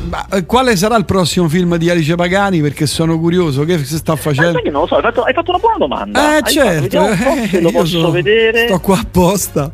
Ma, 0.09 0.25
eh, 0.31 0.45
quale 0.45 0.75
sarà 0.77 0.95
il 0.95 1.03
prossimo 1.03 1.49
film 1.49 1.75
di 1.75 1.89
Alice 1.89 2.15
Pagani? 2.15 2.61
Perché 2.61 2.85
sono 2.85 3.19
curioso, 3.19 3.63
che 3.65 3.83
si 3.83 3.97
sta 3.97 4.15
facendo? 4.15 4.61
Ma 4.63 4.69
non 4.71 4.81
lo 4.81 4.87
so, 4.87 4.95
hai 4.95 5.01
fatto, 5.01 5.23
hai 5.23 5.33
fatto 5.33 5.49
una 5.49 5.59
buona 5.59 5.77
domanda. 5.77 6.21
Eh, 6.21 6.35
hai 6.35 6.43
certo. 6.51 7.03
Fatto, 7.03 7.57
eh, 7.57 7.61
lo 7.61 7.71
posso 7.71 7.99
so, 7.99 8.11
vedere. 8.11 8.67
Sto 8.67 8.79
qua 8.79 8.99
apposta. 8.99 9.71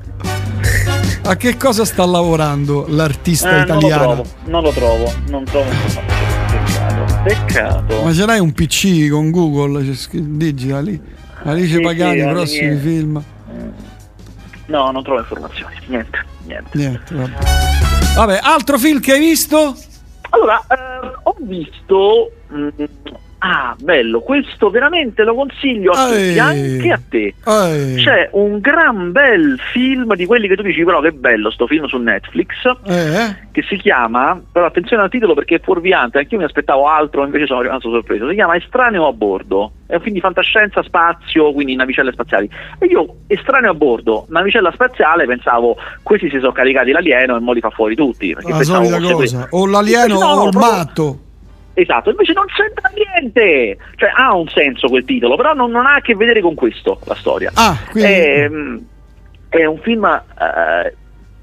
A 1.24 1.36
che 1.36 1.58
cosa 1.58 1.86
sta 1.86 2.06
lavorando 2.06 2.86
l'artista 2.88 3.60
eh, 3.60 3.62
italiano? 3.62 4.24
Non 4.46 4.64
lo 4.64 4.72
trovo, 4.72 5.12
non 5.28 5.44
lo 5.44 5.52
trovo, 5.52 5.68
non 5.68 5.84
trovo 5.84 6.26
Peccato, 6.48 7.24
peccato. 7.24 8.04
Ma 8.04 8.14
ce 8.14 8.26
l'hai 8.26 8.40
un 8.40 8.54
PC 8.54 9.10
con 9.10 9.30
Google? 9.30 9.84
Digita 10.12 10.80
lì. 10.80 11.00
Alice 11.44 11.76
sì, 11.76 11.82
Pagani, 11.82 12.22
sì, 12.22 12.28
prossimi 12.28 12.78
film. 12.78 13.24
No, 14.68 14.92
non 14.92 15.04
trovo 15.04 15.20
informazioni. 15.20 15.76
Niente, 15.88 16.26
niente. 16.44 16.78
niente 16.78 17.16
vabbè. 17.16 17.34
vabbè. 18.16 18.40
altro 18.42 18.78
film 18.78 19.00
che 19.00 19.14
hai 19.14 19.20
visto? 19.20 19.76
Allora, 20.30 20.62
eh, 20.70 21.12
ho 21.24 21.36
visto 21.40 22.32
mh, 22.48 22.68
mm, 22.82 22.86
Ah, 23.40 23.76
bello, 23.80 24.22
questo 24.22 24.72
veramente 24.72 25.24
lo 25.24 25.36
consiglio 25.36 25.92
a 25.92 26.08
tutti, 26.08 26.40
anche 26.40 26.92
a 26.92 27.00
te. 27.08 27.36
Ehi. 27.46 28.04
C'è 28.04 28.30
un 28.32 28.60
gran 28.60 29.12
bel 29.12 29.60
film 29.74 30.16
di 30.16 30.26
quelli 30.26 30.48
che 30.48 30.56
tu 30.56 30.64
dici, 30.64 30.84
però 30.84 31.02
che 31.02 31.12
bello 31.12 31.52
sto 31.52 31.68
film 31.68 31.86
su 31.86 31.98
Netflix, 31.98 32.50
eh. 32.86 33.36
che 33.52 33.62
si 33.64 33.78
chiama, 33.78 34.42
però 34.52 34.66
attenzione 34.66 35.04
al 35.04 35.10
titolo 35.10 35.36
perché 35.36 35.56
è 35.56 35.60
fuorviante, 35.62 36.18
anche 36.18 36.34
io 36.34 36.40
mi 36.40 36.46
aspettavo 36.46 36.88
altro, 36.88 37.24
invece 37.26 37.46
sono 37.46 37.62
rimasto 37.62 37.92
sorpreso, 37.92 38.28
si 38.28 38.34
chiama 38.34 38.56
Estraneo 38.56 39.08
a 39.08 39.14
bordo, 39.14 39.72
è 39.86 39.96
un 39.96 40.02
film 40.02 40.16
di 40.16 40.22
fantascienza, 40.22 40.82
spazio, 40.82 41.54
quindi 41.54 41.76
navicelle 41.76 42.12
spaziali. 42.12 42.50
E 42.80 42.88
io, 42.88 43.18
estraneo 43.28 43.72
a 43.72 43.76
bordo, 43.76 44.26
navicella 44.30 44.72
spaziale, 44.72 45.26
pensavo, 45.26 45.78
questi 46.02 46.30
si 46.30 46.40
sono 46.40 46.54
caricati 46.54 46.92
l'alieno 46.92 47.36
e 47.36 47.40
mo 47.40 47.52
li 47.52 47.62
fa 47.62 47.70
fuori 47.70 47.96
tutti. 47.96 48.34
La 48.34 48.64
solita 48.64 49.00
cosa, 49.00 49.48
o 49.52 49.68
l'alieno 49.68 50.20
no, 50.20 50.26
o 50.26 50.48
il 50.50 50.58
matto. 50.58 51.20
Esatto, 51.80 52.10
invece 52.10 52.34
non 52.34 52.46
c'entra 52.48 52.90
niente, 52.92 53.78
cioè 53.98 54.10
ha 54.12 54.34
un 54.34 54.48
senso 54.48 54.88
quel 54.88 55.06
titolo, 55.06 55.36
però 55.36 55.54
non, 55.54 55.70
non 55.70 55.86
ha 55.86 55.94
a 55.94 56.02
che 56.02 56.16
vedere 56.16 56.42
con 56.42 56.56
questo 56.56 57.00
la 57.06 57.14
storia. 57.14 57.52
Ah, 57.54 57.78
quindi... 57.92 58.12
è, 58.12 58.50
è, 59.50 59.66
un 59.66 59.78
film, 59.78 60.04
eh, 60.04 60.96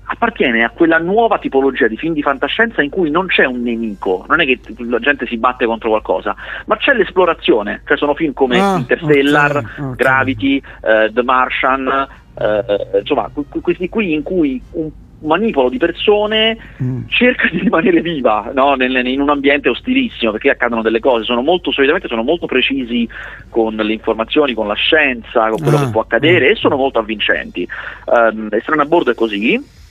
appartiene 0.07 0.65
a 0.65 0.71
quella 0.71 0.99
nuova 0.99 1.39
tipologia 1.39 1.87
di 1.87 1.97
film 1.97 2.15
di 2.15 2.23
fantascienza 2.23 2.83
in 2.83 2.91
cui 2.91 3.11
non 3.11 3.29
c'è 3.29 3.45
un 3.45 3.63
nemico, 3.63 4.25
non 4.29 4.41
è 4.41 4.45
che 4.45 4.59
la 4.79 4.99
gente 4.99 5.25
si 5.29 5.37
batte 5.37 5.67
contro 5.67 5.91
qualcosa, 5.91 6.35
ma 6.67 6.77
c'è 6.79 6.95
l'esplorazione, 6.95 7.83
cioè 7.87 7.97
sono 7.97 8.17
film 8.17 8.33
come 8.33 8.59
ah, 8.59 8.75
Interstellar, 8.79 9.57
okay, 9.59 9.85
okay. 9.85 9.95
Gravity, 9.95 10.57
uh, 10.81 11.13
The 11.13 11.23
Martian, 11.23 12.09
uh, 12.35 12.99
insomma 12.99 13.31
questi 13.63 13.89
qui 13.89 14.15
in 14.15 14.25
cui 14.25 14.61
un 14.73 14.91
manipolo 15.25 15.69
di 15.69 15.79
persone 15.79 16.57
mm. 16.83 17.07
cerca 17.09 17.49
di 17.49 17.59
rimanere 17.61 18.01
viva 18.01 18.51
no? 18.55 18.75
nel, 18.75 19.07
in 19.07 19.21
un 19.21 19.31
ambiente 19.31 19.69
ostilissimo 19.69 20.33
perché 20.33 20.51
accadono 20.51 20.83
delle 20.83 21.01
cose 21.01 21.25
sono 21.25 21.43
molto 21.43 21.71
solitamente 21.71 22.09
sono 22.09 22.23
molto 22.23 22.47
precisi 22.47 23.09
con 23.49 23.75
le 23.75 23.93
informazioni 23.93 24.55
con 24.55 24.67
la 24.67 24.75
scienza 24.75 25.49
con 25.49 25.61
quello 25.61 25.79
ah, 25.79 25.85
che 25.85 25.91
può 25.91 26.01
accadere 26.03 26.49
ah. 26.49 26.51
e 26.51 26.55
sono 26.55 26.77
molto 26.77 26.99
avvincenti 26.99 27.67
um, 28.07 28.49
Estrano 28.51 28.83
a 28.83 28.87
bordo 28.87 29.11
è 29.11 29.15
così 29.15 29.83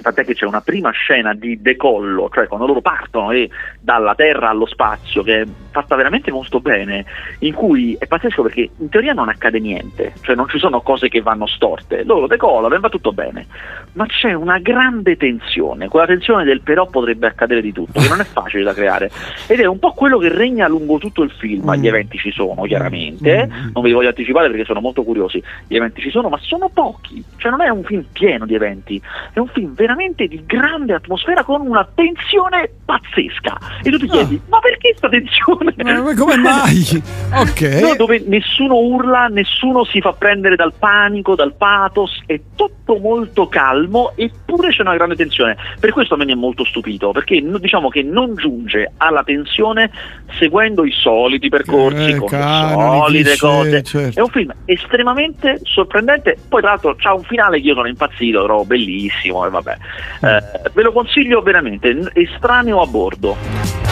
tant'è 0.00 0.24
che 0.24 0.34
c'è 0.34 0.44
una 0.44 0.60
prima 0.60 0.90
scena 0.90 1.32
di 1.32 1.60
decollo, 1.62 2.28
cioè 2.32 2.46
quando 2.48 2.66
loro 2.66 2.80
partono 2.80 3.30
e 3.30 3.48
dalla 3.80 4.14
Terra 4.14 4.50
allo 4.50 4.66
spazio, 4.66 5.22
che 5.22 5.40
è 5.42 5.46
fatta 5.72 5.96
veramente 5.96 6.30
molto 6.30 6.60
bene, 6.60 7.04
in 7.40 7.54
cui 7.54 7.96
è 7.98 8.06
pazzesco 8.06 8.42
perché 8.42 8.70
in 8.78 8.88
teoria 8.88 9.12
non 9.12 9.28
accade 9.28 9.58
niente, 9.58 10.12
cioè 10.20 10.36
non 10.36 10.48
ci 10.48 10.58
sono 10.58 10.80
cose 10.82 11.08
che 11.08 11.20
vanno 11.20 11.46
storte, 11.46 12.04
loro 12.04 12.26
decollano 12.26 12.74
e 12.74 12.78
va 12.78 12.88
tutto 12.88 13.12
bene, 13.12 13.46
ma 13.94 14.06
c'è 14.06 14.32
una 14.32 14.58
grande 14.58 15.16
tensione, 15.16 15.88
quella 15.88 16.06
tensione 16.06 16.44
del 16.44 16.60
però 16.60 16.86
potrebbe 16.86 17.26
accadere 17.26 17.60
di 17.60 17.72
tutto, 17.72 18.00
che 18.00 18.08
non 18.08 18.20
è 18.20 18.24
facile 18.24 18.62
da 18.62 18.72
creare, 18.72 19.10
ed 19.48 19.58
è 19.60 19.66
un 19.66 19.78
po' 19.78 19.92
quello 19.92 20.18
che 20.18 20.28
regna 20.28 20.68
lungo 20.68 20.98
tutto 20.98 21.22
il 21.22 21.30
film, 21.30 21.68
mm. 21.68 21.80
gli 21.80 21.88
eventi 21.88 22.18
ci 22.18 22.30
sono 22.30 22.62
chiaramente, 22.62 23.46
mm. 23.46 23.70
non 23.72 23.82
ve 23.82 23.88
li 23.88 23.94
voglio 23.94 24.08
anticipare 24.08 24.48
perché 24.48 24.64
sono 24.64 24.80
molto 24.80 25.02
curiosi, 25.02 25.42
gli 25.66 25.76
eventi 25.76 26.00
ci 26.00 26.10
sono, 26.10 26.28
ma 26.28 26.38
sono 26.40 26.68
pochi, 26.68 27.24
cioè 27.38 27.50
non 27.50 27.62
è 27.62 27.68
un 27.68 27.82
film 27.84 28.04
pieno 28.12 28.46
di 28.46 28.54
eventi, 28.54 29.00
è 29.32 29.38
un 29.38 29.48
film 29.48 29.74
veramente 29.74 30.26
di 30.26 30.42
grande 30.44 30.94
atmosfera 30.94 31.42
con 31.44 31.60
una 31.66 31.88
tensione 31.94 32.70
pazzesca. 32.84 33.58
E 33.82 33.90
tu 33.90 33.98
ti 33.98 34.04
ah. 34.04 34.10
chiedi, 34.10 34.40
ma 34.48 34.58
perché 34.60 34.90
questa 34.90 35.08
tensione? 35.08 35.61
Ma 35.62 36.14
come 36.14 36.36
mai? 36.36 37.02
ok. 37.34 37.60
No, 37.80 37.94
dove 37.96 38.22
nessuno 38.26 38.76
urla, 38.76 39.26
nessuno 39.26 39.84
si 39.84 40.00
fa 40.00 40.12
prendere 40.12 40.56
dal 40.56 40.72
panico, 40.78 41.34
dal 41.34 41.54
pathos, 41.54 42.22
è 42.26 42.40
tutto 42.54 42.98
molto 42.98 43.48
calmo 43.48 44.12
eppure 44.14 44.70
c'è 44.70 44.82
una 44.82 44.94
grande 44.94 45.16
tensione. 45.16 45.56
Per 45.78 45.92
questo 45.92 46.14
a 46.14 46.16
me 46.16 46.24
mi 46.24 46.32
è 46.32 46.36
molto 46.36 46.64
stupito, 46.64 47.12
perché 47.12 47.42
diciamo 47.42 47.88
che 47.88 48.02
non 48.02 48.34
giunge 48.34 48.92
alla 48.96 49.22
tensione 49.22 49.90
seguendo 50.38 50.84
i 50.84 50.92
soliti 50.92 51.48
percorsi, 51.48 52.10
eh, 52.10 52.16
con 52.16 52.28
canoni, 52.28 52.98
solite 52.98 53.22
cliché, 53.22 53.38
cose. 53.38 53.82
Certo. 53.82 54.18
È 54.18 54.22
un 54.22 54.30
film 54.30 54.54
estremamente 54.64 55.60
sorprendente, 55.62 56.36
poi 56.48 56.60
tra 56.60 56.70
l'altro 56.70 56.94
c'ha 56.96 57.14
un 57.14 57.22
finale 57.22 57.60
che 57.60 57.68
io 57.68 57.74
sono 57.74 57.88
impazzito, 57.88 58.44
trovo 58.44 58.64
bellissimo 58.64 59.46
e 59.46 59.50
vabbè. 59.50 59.76
Eh, 60.20 60.70
ve 60.72 60.82
lo 60.82 60.92
consiglio 60.92 61.42
veramente, 61.42 62.10
estraneo 62.14 62.80
a 62.80 62.86
bordo. 62.86 63.91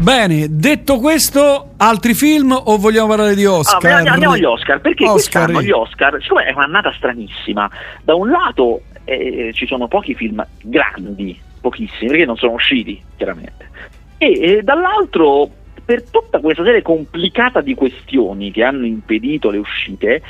Bene, 0.00 0.46
detto 0.48 0.98
questo, 0.98 1.72
altri 1.76 2.14
film 2.14 2.52
o 2.52 2.78
vogliamo 2.78 3.08
parlare 3.08 3.34
di 3.34 3.44
Oscar? 3.44 3.84
Ah, 3.84 4.10
andiamo 4.10 4.32
agli 4.34 4.44
Oscar, 4.44 4.80
perché 4.80 5.04
Oscar. 5.04 5.44
quest'anno 5.44 5.62
gli 5.62 5.70
Oscar, 5.70 6.16
siccome 6.22 6.44
è 6.44 6.52
un'annata 6.54 6.90
stranissima, 6.96 7.70
da 8.02 8.14
un 8.14 8.30
lato 8.30 8.80
eh, 9.04 9.50
ci 9.52 9.66
sono 9.66 9.88
pochi 9.88 10.14
film 10.14 10.42
grandi, 10.62 11.38
pochissimi, 11.60 12.08
perché 12.08 12.24
non 12.24 12.36
sono 12.36 12.52
usciti, 12.52 12.98
chiaramente, 13.18 13.68
e 14.16 14.40
eh, 14.40 14.62
dall'altro 14.62 15.50
per 15.84 16.04
tutta 16.04 16.40
questa 16.40 16.64
serie 16.64 16.80
complicata 16.80 17.60
di 17.60 17.74
questioni 17.74 18.50
che 18.50 18.64
hanno 18.64 18.86
impedito 18.86 19.50
le 19.50 19.58
uscite, 19.58 20.22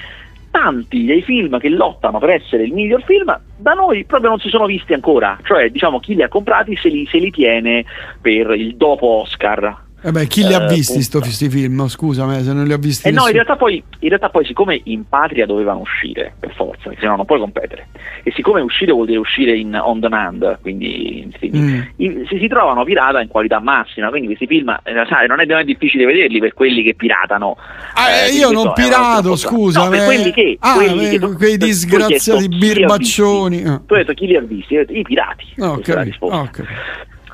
tanti 0.51 1.05
dei 1.05 1.23
film 1.23 1.59
che 1.59 1.69
lottano 1.69 2.19
per 2.19 2.31
essere 2.31 2.65
il 2.65 2.73
miglior 2.73 3.03
film 3.05 3.39
da 3.57 3.73
noi 3.73 4.05
proprio 4.05 4.31
non 4.31 4.39
si 4.39 4.49
sono 4.49 4.67
visti 4.67 4.95
ancora, 4.95 5.39
cioè 5.45 5.71
diciamo 5.71 6.01
chi 6.01 6.15
li 6.15 6.23
ha 6.23 6.29
comprati 6.29 6.77
se 6.77 6.89
li, 6.89 7.07
se 7.07 7.19
li 7.19 7.31
tiene 7.31 7.85
per 8.21 8.51
il 8.53 8.77
dopo 8.77 9.07
Oscar. 9.07 9.89
Eh 10.03 10.13
beh, 10.13 10.27
chi 10.27 10.47
li 10.47 10.55
ha 10.55 10.65
eh, 10.65 10.75
visti 10.75 11.07
questi 11.19 11.51
film? 11.51 11.87
Scusa 11.89 12.25
me 12.25 12.43
se 12.43 12.55
non 12.55 12.65
li 12.65 12.73
ha 12.73 12.79
visti. 12.79 13.09
Eh 13.09 13.11
no, 13.11 13.27
in 13.27 13.33
realtà, 13.33 13.57
poi, 13.57 13.83
in 13.99 14.09
realtà, 14.09 14.31
poi, 14.31 14.47
siccome 14.47 14.81
in 14.85 15.07
patria 15.07 15.45
dovevano 15.45 15.81
uscire 15.81 16.33
per 16.41 16.55
forza, 16.55 16.85
perché 16.85 17.01
sennò 17.01 17.17
non 17.17 17.27
puoi 17.27 17.39
competere, 17.39 17.89
e 18.23 18.33
siccome 18.35 18.63
uscire 18.63 18.93
vuol 18.93 19.07
dire 19.07 19.19
uscire 19.19 19.55
in 19.57 19.79
on 19.79 20.01
demand, 20.01 20.59
quindi, 20.63 21.31
quindi 21.39 21.59
mm. 21.59 21.81
in, 21.97 22.25
si, 22.29 22.39
si 22.39 22.49
trovano 22.49 22.83
pirata 22.85 23.21
in 23.21 23.29
qualità 23.29 23.61
massima, 23.61 24.09
quindi 24.09 24.29
questi 24.29 24.47
film 24.47 24.71
eh, 24.71 25.05
sai, 25.07 25.27
non, 25.27 25.41
è, 25.41 25.45
non, 25.45 25.59
è, 25.59 25.65
difficile 25.65 26.07
vederli 26.07 26.39
per 26.39 26.55
quelli 26.55 26.83
che 26.83 26.95
piratano. 26.95 27.59
Ah, 27.93 28.11
eh, 28.11 28.31
io 28.31 28.51
non 28.53 28.73
pirato, 28.73 29.37
scusa. 29.37 29.85
No, 29.85 29.91
per 29.91 30.05
quelli 30.07 30.33
che. 30.33 30.57
Ah, 30.61 30.77
quelli 30.77 31.11
che 31.11 31.19
tu, 31.19 31.35
quei 31.35 31.59
disgraziati 31.59 32.49
birbaccioni. 32.49 33.65
Ah. 33.65 33.83
Tu 33.87 33.93
hai 33.93 34.01
detto 34.01 34.15
chi 34.15 34.27
li 34.27 34.37
ha 34.37 34.41
visti? 34.41 34.77
I 34.77 35.03
pirati. 35.03 35.45
Okay. 35.59 36.17
Okay. 36.19 36.67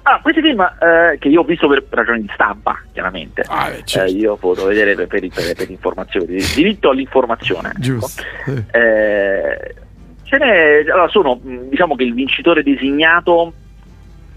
Ah, 0.08 0.20
questi 0.22 0.40
film 0.40 0.60
eh, 0.60 1.18
che 1.18 1.26
io 1.26 1.40
ho 1.40 1.44
visto 1.44 1.66
per 1.66 1.82
ragioni 1.90 2.20
di 2.20 2.30
stampa, 2.32 2.80
chiaramente. 2.92 3.42
Ah, 3.48 3.70
eh, 3.70 3.82
certo. 3.84 4.12
eh, 4.12 4.14
io 4.14 4.36
potuto 4.36 4.68
vedere 4.68 4.94
per, 4.94 5.08
per, 5.08 5.26
per, 5.28 5.54
per 5.56 5.68
informazione, 5.68 6.26
diritto 6.26 6.90
all'informazione. 6.90 7.70
Ecco. 7.70 7.80
Giusto. 7.80 8.22
Ecco. 8.46 9.84
Ce 10.22 10.38
n'è, 10.38 10.84
allora 10.88 11.08
sono, 11.08 11.40
diciamo 11.42 11.96
che 11.96 12.04
il 12.04 12.14
vincitore 12.14 12.62
designato 12.62 13.52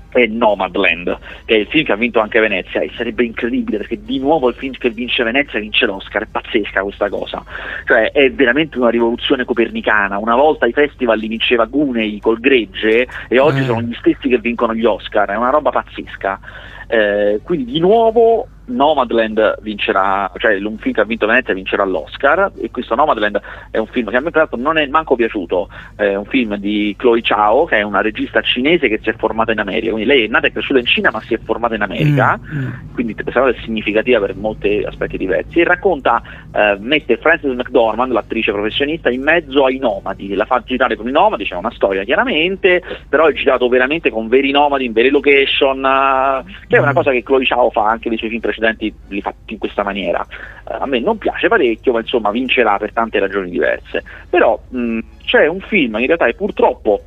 è 0.09 0.25
Nomadland, 0.25 1.17
che 1.45 1.55
è 1.55 1.57
il 1.59 1.67
film 1.67 1.85
che 1.85 1.91
ha 1.91 1.95
vinto 1.95 2.19
anche 2.19 2.39
Venezia 2.39 2.81
e 2.81 2.91
sarebbe 2.95 3.23
incredibile 3.23 3.77
perché 3.77 4.01
di 4.01 4.19
nuovo 4.19 4.49
il 4.49 4.55
film 4.55 4.73
che 4.73 4.89
vince 4.89 5.23
Venezia 5.23 5.59
vince 5.59 5.85
l'Oscar, 5.85 6.23
è 6.23 6.27
pazzesca 6.29 6.81
questa 6.81 7.09
cosa, 7.09 7.43
cioè 7.85 8.11
è 8.11 8.31
veramente 8.31 8.77
una 8.77 8.89
rivoluzione 8.89 9.45
copernicana, 9.45 10.17
una 10.17 10.35
volta 10.35 10.65
ai 10.65 10.73
festival 10.73 11.19
li 11.19 11.27
vinceva 11.27 11.65
Gunei 11.65 12.19
col 12.19 12.39
gregge 12.39 13.07
e 13.27 13.39
oggi 13.39 13.59
Eh. 13.59 13.65
sono 13.65 13.81
gli 13.81 13.93
stessi 13.93 14.29
che 14.29 14.39
vincono 14.39 14.73
gli 14.73 14.85
Oscar, 14.85 15.29
è 15.29 15.35
una 15.35 15.49
roba 15.49 15.69
pazzesca. 15.69 16.39
Eh, 16.87 17.39
quindi 17.43 17.73
di 17.73 17.79
nuovo 17.79 18.47
Nomadland 18.69 19.61
vincerà, 19.61 20.31
cioè 20.37 20.55
un 20.55 20.77
film 20.77 20.93
che 20.93 21.01
ha 21.01 21.05
vinto 21.05 21.27
Venezia 21.27 21.53
vincerà 21.53 21.83
l'Oscar 21.83 22.51
e 22.59 22.71
questo 22.71 22.95
Nomadland 22.95 23.39
è 23.71 23.77
un 23.77 23.87
film 23.87 24.09
che 24.09 24.17
a 24.17 24.21
me 24.21 24.31
tra 24.31 24.41
l'altro 24.41 24.57
non 24.57 24.77
è 24.77 24.85
manco 24.87 25.15
piaciuto, 25.15 25.69
è 25.95 26.15
un 26.15 26.25
film 26.25 26.55
di 26.55 26.95
Chloe 26.97 27.21
Chao 27.21 27.65
che 27.65 27.77
è 27.77 27.81
una 27.81 28.01
regista 28.01 28.41
cinese 28.41 28.87
che 28.87 28.99
si 29.01 29.09
è 29.09 29.13
formata 29.13 29.51
in 29.51 29.59
America, 29.59 29.91
quindi 29.91 30.09
lei 30.09 30.25
è 30.25 30.27
nata 30.27 30.47
e 30.47 30.51
cresciuta 30.51 30.79
in 30.79 30.85
Cina 30.85 31.11
ma 31.11 31.21
si 31.21 31.33
è 31.33 31.39
formata 31.43 31.75
in 31.75 31.81
America, 31.81 32.39
Mm, 32.39 32.57
mm. 32.57 32.93
quindi 32.93 33.13
questa 33.13 33.41
cosa 33.41 33.55
è 33.55 33.61
significativa 33.61 34.19
per 34.19 34.35
molti 34.35 34.83
aspetti 34.85 35.17
diversi. 35.17 35.59
E 35.59 35.63
racconta, 35.63 36.21
eh, 36.51 36.77
mette 36.79 37.17
Frances 37.17 37.53
McDormand, 37.53 38.11
l'attrice 38.11 38.51
professionista, 38.51 39.09
in 39.09 39.21
mezzo 39.21 39.65
ai 39.65 39.77
nomadi, 39.77 40.33
la 40.33 40.45
fa 40.45 40.61
girare 40.65 40.95
con 40.95 41.07
i 41.07 41.11
nomadi, 41.11 41.45
c'è 41.45 41.55
una 41.55 41.71
storia 41.71 42.03
chiaramente, 42.03 42.81
però 43.07 43.27
è 43.27 43.33
girato 43.33 43.67
veramente 43.67 44.09
con 44.09 44.27
veri 44.27 44.51
nomadi, 44.51 44.85
in 44.85 44.93
vere 44.93 45.09
location, 45.09 45.83
eh, 45.85 46.65
che 46.67 46.77
è 46.77 46.79
una 46.79 46.93
cosa 46.93 47.11
che 47.11 47.23
Chloe 47.23 47.45
Chao 47.45 47.69
fa 47.69 47.87
anche 47.87 48.09
nei 48.09 48.17
suoi 48.17 48.29
film 48.29 48.41
precedenti, 48.41 48.58
li 48.59 49.21
fa 49.21 49.33
in 49.45 49.57
questa 49.57 49.83
maniera. 49.83 50.25
Eh, 50.69 50.75
a 50.79 50.85
me 50.85 50.99
non 50.99 51.17
piace 51.17 51.47
parecchio, 51.47 51.93
ma 51.93 51.99
insomma 51.99 52.31
vincerà 52.31 52.77
per 52.77 52.93
tante 52.93 53.19
ragioni 53.19 53.49
diverse. 53.49 54.03
Però 54.29 54.59
mh, 54.69 54.99
c'è 55.25 55.47
un 55.47 55.59
film 55.61 55.95
che 55.95 56.01
in 56.01 56.07
realtà 56.07 56.27
è 56.27 56.33
purtroppo 56.33 57.03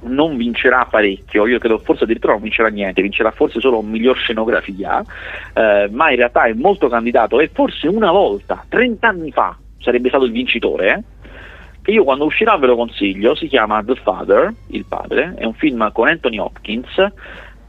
non 0.00 0.36
vincerà 0.36 0.86
parecchio, 0.88 1.46
io 1.46 1.58
credo 1.58 1.78
forse 1.78 2.04
addirittura 2.04 2.34
non 2.34 2.42
vincerà 2.42 2.68
niente, 2.68 3.02
vincerà 3.02 3.30
forse 3.32 3.60
solo 3.60 3.82
miglior 3.82 4.16
scenografia, 4.16 5.02
eh, 5.54 5.88
ma 5.90 6.10
in 6.10 6.16
realtà 6.16 6.44
è 6.44 6.52
molto 6.52 6.88
candidato 6.88 7.40
e 7.40 7.48
forse 7.52 7.88
una 7.88 8.12
volta, 8.12 8.64
30 8.68 9.08
anni 9.08 9.32
fa, 9.32 9.56
sarebbe 9.80 10.08
stato 10.08 10.24
il 10.24 10.30
vincitore, 10.32 10.92
eh, 10.92 11.02
che 11.82 11.90
io 11.94 12.04
quando 12.04 12.26
uscirà 12.26 12.56
ve 12.58 12.66
lo 12.66 12.76
consiglio, 12.76 13.34
si 13.34 13.46
chiama 13.46 13.82
The 13.82 13.94
Father, 13.94 14.52
il 14.68 14.84
padre, 14.86 15.34
è 15.36 15.44
un 15.44 15.54
film 15.54 15.90
con 15.92 16.06
Anthony 16.06 16.38
Hopkins, 16.38 16.94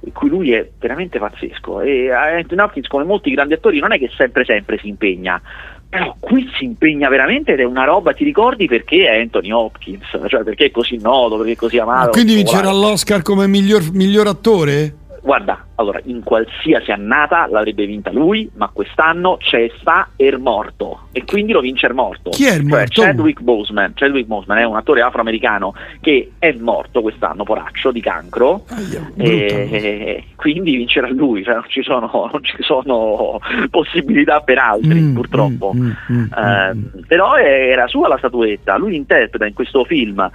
in 0.09 0.11
cui 0.13 0.29
lui 0.29 0.51
è 0.51 0.67
veramente 0.79 1.19
pazzesco 1.19 1.81
e 1.81 2.11
Anthony 2.11 2.61
Hopkins 2.61 2.87
come 2.87 3.03
molti 3.03 3.31
grandi 3.31 3.53
attori 3.53 3.79
non 3.79 3.93
è 3.93 3.99
che 3.99 4.09
sempre 4.15 4.43
sempre 4.43 4.77
si 4.79 4.87
impegna 4.87 5.41
però 5.89 6.15
qui 6.19 6.47
si 6.55 6.65
impegna 6.65 7.09
veramente 7.09 7.53
ed 7.53 7.59
è 7.59 7.63
una 7.63 7.83
roba, 7.83 8.13
ti 8.13 8.23
ricordi 8.23 8.67
perché 8.67 9.09
è 9.09 9.19
Anthony 9.19 9.49
Hopkins, 9.49 10.05
cioè 10.27 10.43
perché 10.43 10.65
è 10.65 10.71
così 10.71 10.97
noto, 10.97 11.37
perché 11.37 11.53
è 11.53 11.55
così 11.55 11.79
amato. 11.79 12.05
Ma 12.05 12.09
quindi 12.09 12.35
vincerà 12.35 12.71
l'Oscar 12.71 13.23
come 13.23 13.47
miglior, 13.47 13.91
miglior 13.91 14.27
attore? 14.27 14.98
Guarda, 15.29 15.63
allora, 15.75 15.99
in 16.05 16.23
qualsiasi 16.23 16.89
annata 16.89 17.45
l'avrebbe 17.47 17.85
vinta 17.85 18.11
lui, 18.11 18.49
ma 18.55 18.67
quest'anno 18.73 19.37
c'è 19.37 19.69
sta 19.79 20.09
er 20.15 20.39
morto 20.39 21.01
e 21.11 21.23
quindi 21.23 21.51
lo 21.51 21.59
vince 21.59 21.85
er 21.85 21.93
morto. 21.93 22.31
Chi 22.31 22.45
è 22.45 22.53
il 22.55 22.61
Cioè, 22.67 22.79
morto? 22.79 23.01
Chadwick 23.03 23.39
Boseman, 23.41 23.91
Chadwick 23.93 24.25
Boseman 24.25 24.57
è 24.57 24.63
un 24.63 24.75
attore 24.75 25.03
afroamericano 25.03 25.75
che 26.01 26.31
è 26.39 26.51
morto 26.53 27.03
quest'anno, 27.03 27.43
poraccio, 27.43 27.91
di 27.91 28.01
cancro. 28.01 28.63
Aia, 28.69 29.11
E 29.17 30.15
brutta. 30.23 30.33
quindi 30.41 30.75
vincerà 30.77 31.07
lui, 31.11 31.43
cioè 31.43 31.53
non 31.53 31.65
ci 31.67 31.83
sono, 31.83 32.09
non 32.31 32.43
ci 32.43 32.57
sono 32.61 33.39
possibilità 33.69 34.39
per 34.41 34.57
altri, 34.57 34.99
Mm, 34.99 35.13
purtroppo. 35.13 35.73
mm, 35.75 35.91
mm, 36.11 36.23
mm. 36.23 36.81
però 37.07 37.35
era 37.35 37.85
sua 37.85 38.07
la 38.07 38.17
statuetta, 38.17 38.77
lui 38.77 38.95
interpreta 38.95 39.45
in 39.45 39.53
questo 39.53 39.83
film 39.83 40.19
eh, 40.19 40.31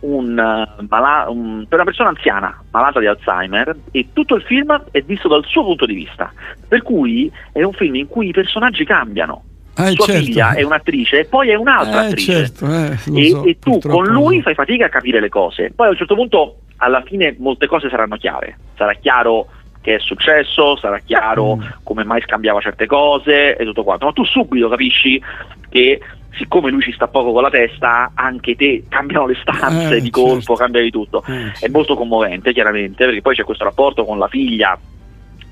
un, 0.00 0.38
eh, 0.38 0.84
un- 1.28 1.64
per 1.68 1.78
una 1.78 1.84
persona 1.84 2.08
anziana 2.10 2.62
malata 2.70 3.00
di 3.00 3.06
Alzheimer 3.06 3.74
e 3.90 4.08
tutto 4.12 4.34
il 4.34 4.42
film 4.42 4.82
è 4.90 5.00
visto 5.02 5.28
dal 5.28 5.44
suo 5.46 5.64
punto 5.64 5.86
di 5.86 5.94
vista, 5.94 6.32
per 6.68 6.82
cui 6.82 7.30
è 7.52 7.62
un 7.62 7.72
film 7.72 7.94
in 7.94 8.06
cui 8.08 8.28
i 8.28 8.32
personaggi 8.32 8.84
cambiano. 8.84 9.42
Eh, 9.78 9.90
Sua 9.90 10.06
certo. 10.06 10.22
figlia 10.24 10.52
è 10.54 10.62
un'attrice 10.62 11.20
e 11.20 11.24
poi 11.26 11.50
è 11.50 11.54
un'altra 11.54 12.04
Eh, 12.04 12.06
attrice 12.06 12.32
certo, 12.32 12.66
eh, 12.66 13.20
e, 13.20 13.28
so, 13.28 13.44
e 13.44 13.58
tu 13.58 13.78
con 13.80 14.06
lui 14.06 14.40
fai 14.40 14.54
fatica 14.54 14.86
a 14.86 14.88
capire 14.88 15.20
le 15.20 15.28
cose. 15.28 15.70
Poi 15.74 15.86
a 15.88 15.90
un 15.90 15.96
certo 15.96 16.14
punto, 16.14 16.56
alla 16.78 17.02
fine, 17.02 17.34
molte 17.38 17.66
cose 17.66 17.90
saranno 17.90 18.16
chiare. 18.16 18.56
Sarà 18.74 18.94
chiaro 18.94 19.48
che 19.82 19.96
è 19.96 19.98
successo, 19.98 20.76
sarà 20.78 20.98
chiaro 21.00 21.56
Mm. 21.56 21.62
come 21.82 22.04
mai 22.04 22.22
scambiava 22.22 22.60
certe 22.60 22.86
cose 22.86 23.54
e 23.56 23.64
tutto 23.64 23.84
quanto. 23.84 24.06
Ma 24.06 24.12
tu 24.12 24.24
subito 24.24 24.68
capisci 24.70 25.22
che 25.68 26.00
siccome 26.36 26.70
lui 26.70 26.82
ci 26.82 26.92
sta 26.92 27.08
poco 27.08 27.32
con 27.32 27.42
la 27.42 27.50
testa, 27.50 28.12
anche 28.14 28.54
te 28.56 28.84
cambiano 28.88 29.26
le 29.26 29.36
stanze 29.40 29.96
Eh, 29.96 30.00
di 30.00 30.10
colpo, 30.10 30.34
certo. 30.40 30.54
cambia 30.54 30.82
di 30.82 30.90
tutto. 30.90 31.24
Eh, 31.26 31.52
È 31.66 31.68
molto 31.68 31.94
commovente, 31.96 32.52
chiaramente, 32.52 33.04
perché 33.04 33.20
poi 33.22 33.34
c'è 33.34 33.44
questo 33.44 33.64
rapporto 33.64 34.04
con 34.04 34.18
la 34.18 34.28
figlia 34.28 34.78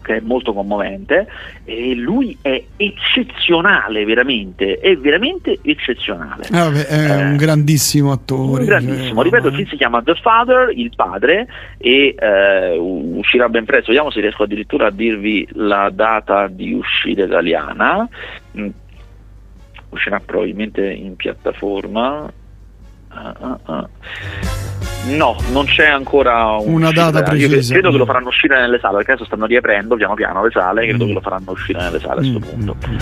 che 0.05 0.17
è 0.17 0.21
molto 0.21 0.53
commovente 0.53 1.27
e 1.65 1.95
lui 1.95 2.37
è 2.43 2.63
eccezionale 2.77 4.05
veramente, 4.05 4.79
è 4.79 4.95
veramente 4.99 5.59
eccezionale. 5.63 6.45
eh, 6.45 6.59
vabbè, 6.59 6.87
è 6.87 7.11
Eh, 7.11 7.25
un 7.25 7.37
grandissimo 7.37 8.13
attore. 8.13 8.61
Un 8.61 8.67
grandissimo, 8.67 9.15
cioè, 9.23 9.25
ripeto, 9.25 9.49
il 9.49 9.55
film 9.55 9.69
si 9.69 9.77
chiama 9.77 10.03
The 10.03 10.15
Father, 10.17 10.71
il 10.77 10.93
padre, 10.95 11.47
e 11.79 12.15
eh, 12.19 12.77
uscirà 12.77 13.49
ben 13.49 13.65
presto. 13.65 13.87
Vediamo 13.87 14.11
se 14.11 14.21
riesco 14.21 14.43
addirittura 14.43 14.89
a 14.89 14.91
dirvi 14.91 15.49
la 15.53 15.91
data 15.91 16.49
di 16.49 16.75
uscita 16.75 17.25
italiana. 17.25 18.07
Mm. 19.95 19.97
Uscirà 19.97 20.21
probabilmente 20.21 20.91
in 20.91 21.17
piattaforma. 21.17 22.31
Ah, 23.09 23.35
ah, 23.41 23.59
ah. 23.65 23.89
No, 25.07 25.37
non 25.53 25.67
c'è 25.67 25.87
ancora 25.87 26.57
Una 26.57 26.87
uscita 26.89 27.11
data 27.11 27.19
italiana. 27.21 27.43
Io 27.43 27.49
precisa. 27.49 27.73
credo 27.75 27.91
che 27.91 27.97
lo 27.99 28.05
Mm. 28.05 28.07
faranno 28.07 28.29
uscire 28.29 28.61
nelle 28.61 28.79
sale, 28.81 28.97
perché 28.97 29.11
adesso 29.13 29.27
stanno 29.27 29.47
riaprendo 29.47 29.95
piano 29.97 30.15
piano 30.15 30.43
le 30.45 30.51
sale, 30.51 30.87
credo 30.87 31.05
Mm. 31.05 31.07
che 31.09 31.13
lo 31.13 31.21
faranno 31.21 31.51
uscire 31.53 31.81
nelle 31.83 32.01
sale 32.01 32.21
a 32.21 32.25
Mm, 32.25 32.31
questo 32.37 32.51
punto. 32.51 32.77
mm, 32.89 32.93
mm. 32.93 32.99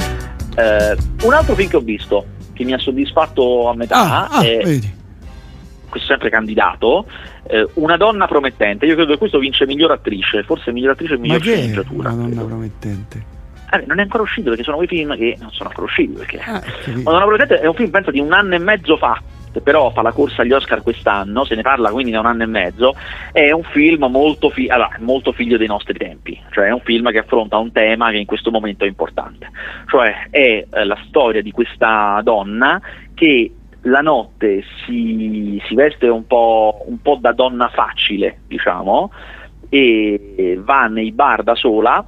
Eh, 0.59 0.97
un 1.25 1.33
altro 1.33 1.55
film 1.55 1.69
che 1.71 1.77
ho 1.77 1.81
visto 1.81 2.27
che 2.53 2.65
mi 2.65 2.73
ha 2.75 2.79
soddisfatto 2.79 3.69
a 3.71 3.75
metà 3.75 3.97
Ah, 3.97 4.29
ah, 4.31 4.43
è 4.43 4.61
vedi. 4.63 4.93
questo 5.89 6.09
sempre 6.09 6.29
candidato, 6.29 7.07
eh, 7.45 7.67
una 7.75 7.97
donna 7.97 8.27
promettente. 8.27 8.85
Io 8.85 8.95
credo 8.97 9.13
che 9.13 9.19
questo 9.19 9.39
vince 9.39 9.65
miglior 9.67 9.93
attrice, 9.93 10.43
forse 10.43 10.73
miglior 10.73 10.91
attrice 10.93 11.15
e 11.15 11.19
miglior 11.19 11.41
sceneggiatura. 11.41 12.09
una 12.11 12.17
donna 12.19 12.29
credo. 12.35 12.47
promettente? 12.47 13.25
Beh, 13.73 13.85
non 13.87 14.01
è 14.01 14.03
ancora 14.03 14.23
uscito 14.23 14.51
perché 14.51 14.65
sono 14.65 14.77
quei 14.77 14.89
film 14.89 15.17
che 15.17 15.37
non 15.41 15.51
sono 15.51 15.71
ancora 15.71 15.87
usciti. 15.87 16.13
Perché... 16.13 16.39
Ah, 16.41 16.63
Promettente 17.03 17.61
è 17.61 17.67
un 17.67 17.75
film 17.75 17.89
penso 17.89 18.11
di 18.11 18.21
un 18.21 18.31
anno 18.35 18.55
e 18.55 18.59
mezzo 18.59 18.99
fa, 18.99 19.19
che 19.51 19.63
però 19.63 19.91
fa 19.91 20.03
la 20.03 20.13
corsa 20.13 20.43
agli 20.43 20.53
Oscar 20.53 20.83
quest'anno, 20.83 21.45
se 21.45 21.55
ne 21.55 21.63
parla 21.63 21.91
quindi 21.91 22.11
da 22.11 22.21
un 22.21 22.27
anno 22.27 22.43
e 22.43 22.47
mezzo. 22.47 22.95
È 23.33 23.51
un 23.51 23.63
film 23.63 24.05
molto, 24.11 24.51
fi- 24.51 24.69
allora, 24.69 24.91
molto 24.99 25.33
figlio 25.33 25.57
dei 25.57 25.69
nostri 25.69 25.97
tempi, 25.97 26.39
cioè 26.51 26.67
è 26.67 26.71
un 26.71 26.81
film 26.81 27.11
che 27.11 27.19
affronta 27.19 27.57
un 27.57 27.73
tema 27.73 28.11
che 28.11 28.19
in 28.19 28.27
questo 28.27 28.51
momento 28.51 28.85
è 28.85 28.89
importante, 28.89 29.51
cioè 29.87 30.29
è 30.29 30.67
eh, 30.69 30.85
la 30.85 30.99
storia 31.07 31.41
di 31.41 31.51
questa 31.51 32.21
donna 32.23 32.79
che 33.15 33.53
la 33.87 34.01
notte 34.01 34.65
si, 34.85 35.61
si 35.67 35.75
veste 35.75 36.09
un 36.09 36.27
po', 36.27 36.85
un 36.87 37.01
po' 37.01 37.17
da 37.19 37.33
donna 37.33 37.69
facile, 37.69 38.41
diciamo, 38.47 39.11
e 39.71 40.61
va 40.63 40.87
nei 40.89 41.11
bar 41.13 41.43
da 41.43 41.55
sola, 41.55 42.05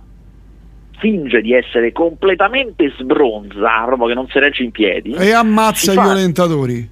finge 0.99 1.41
di 1.41 1.53
essere 1.53 1.93
completamente 1.93 2.93
sbronza, 2.99 3.85
proprio 3.85 4.09
che 4.09 4.15
non 4.15 4.27
si 4.29 4.39
regge 4.39 4.63
in 4.63 4.71
piedi. 4.71 5.13
E 5.13 5.33
ammazza 5.33 5.93
i 5.93 5.95
fa- 5.95 6.03
violentatori. 6.03 6.89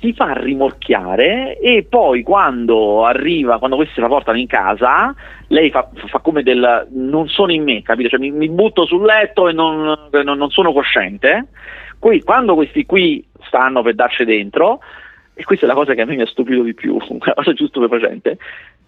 si 0.00 0.12
fa 0.12 0.32
rimorchiare 0.32 1.58
e 1.58 1.86
poi 1.88 2.22
quando 2.22 3.04
arriva, 3.04 3.58
quando 3.58 3.76
questi 3.76 4.00
la 4.00 4.08
portano 4.08 4.38
in 4.38 4.46
casa, 4.46 5.14
lei 5.48 5.70
fa, 5.70 5.88
fa 6.06 6.18
come 6.18 6.42
del 6.42 6.88
non 6.90 7.28
sono 7.28 7.52
in 7.52 7.62
me, 7.62 7.82
capito? 7.82 8.08
Cioè, 8.08 8.18
mi, 8.18 8.30
mi 8.30 8.48
butto 8.48 8.86
sul 8.86 9.04
letto 9.04 9.48
e 9.48 9.52
non, 9.52 10.08
non- 10.10 10.38
non 10.38 10.50
sono 10.50 10.72
cosciente. 10.72 11.48
Poi 11.98 12.20
quando 12.22 12.54
questi 12.54 12.84
qui 12.84 13.24
stanno 13.46 13.82
per 13.82 13.94
darci 13.94 14.24
dentro, 14.24 14.80
e 15.34 15.44
questa 15.44 15.66
è 15.66 15.68
la 15.68 15.74
cosa 15.74 15.94
che 15.94 16.00
a 16.02 16.04
me 16.04 16.16
mi 16.16 16.22
ha 16.22 16.26
stupito 16.26 16.62
di 16.62 16.74
più, 16.74 16.96
una 17.08 17.34
cosa 17.34 17.52
giusto 17.52 17.80
stupefacente, 17.80 18.38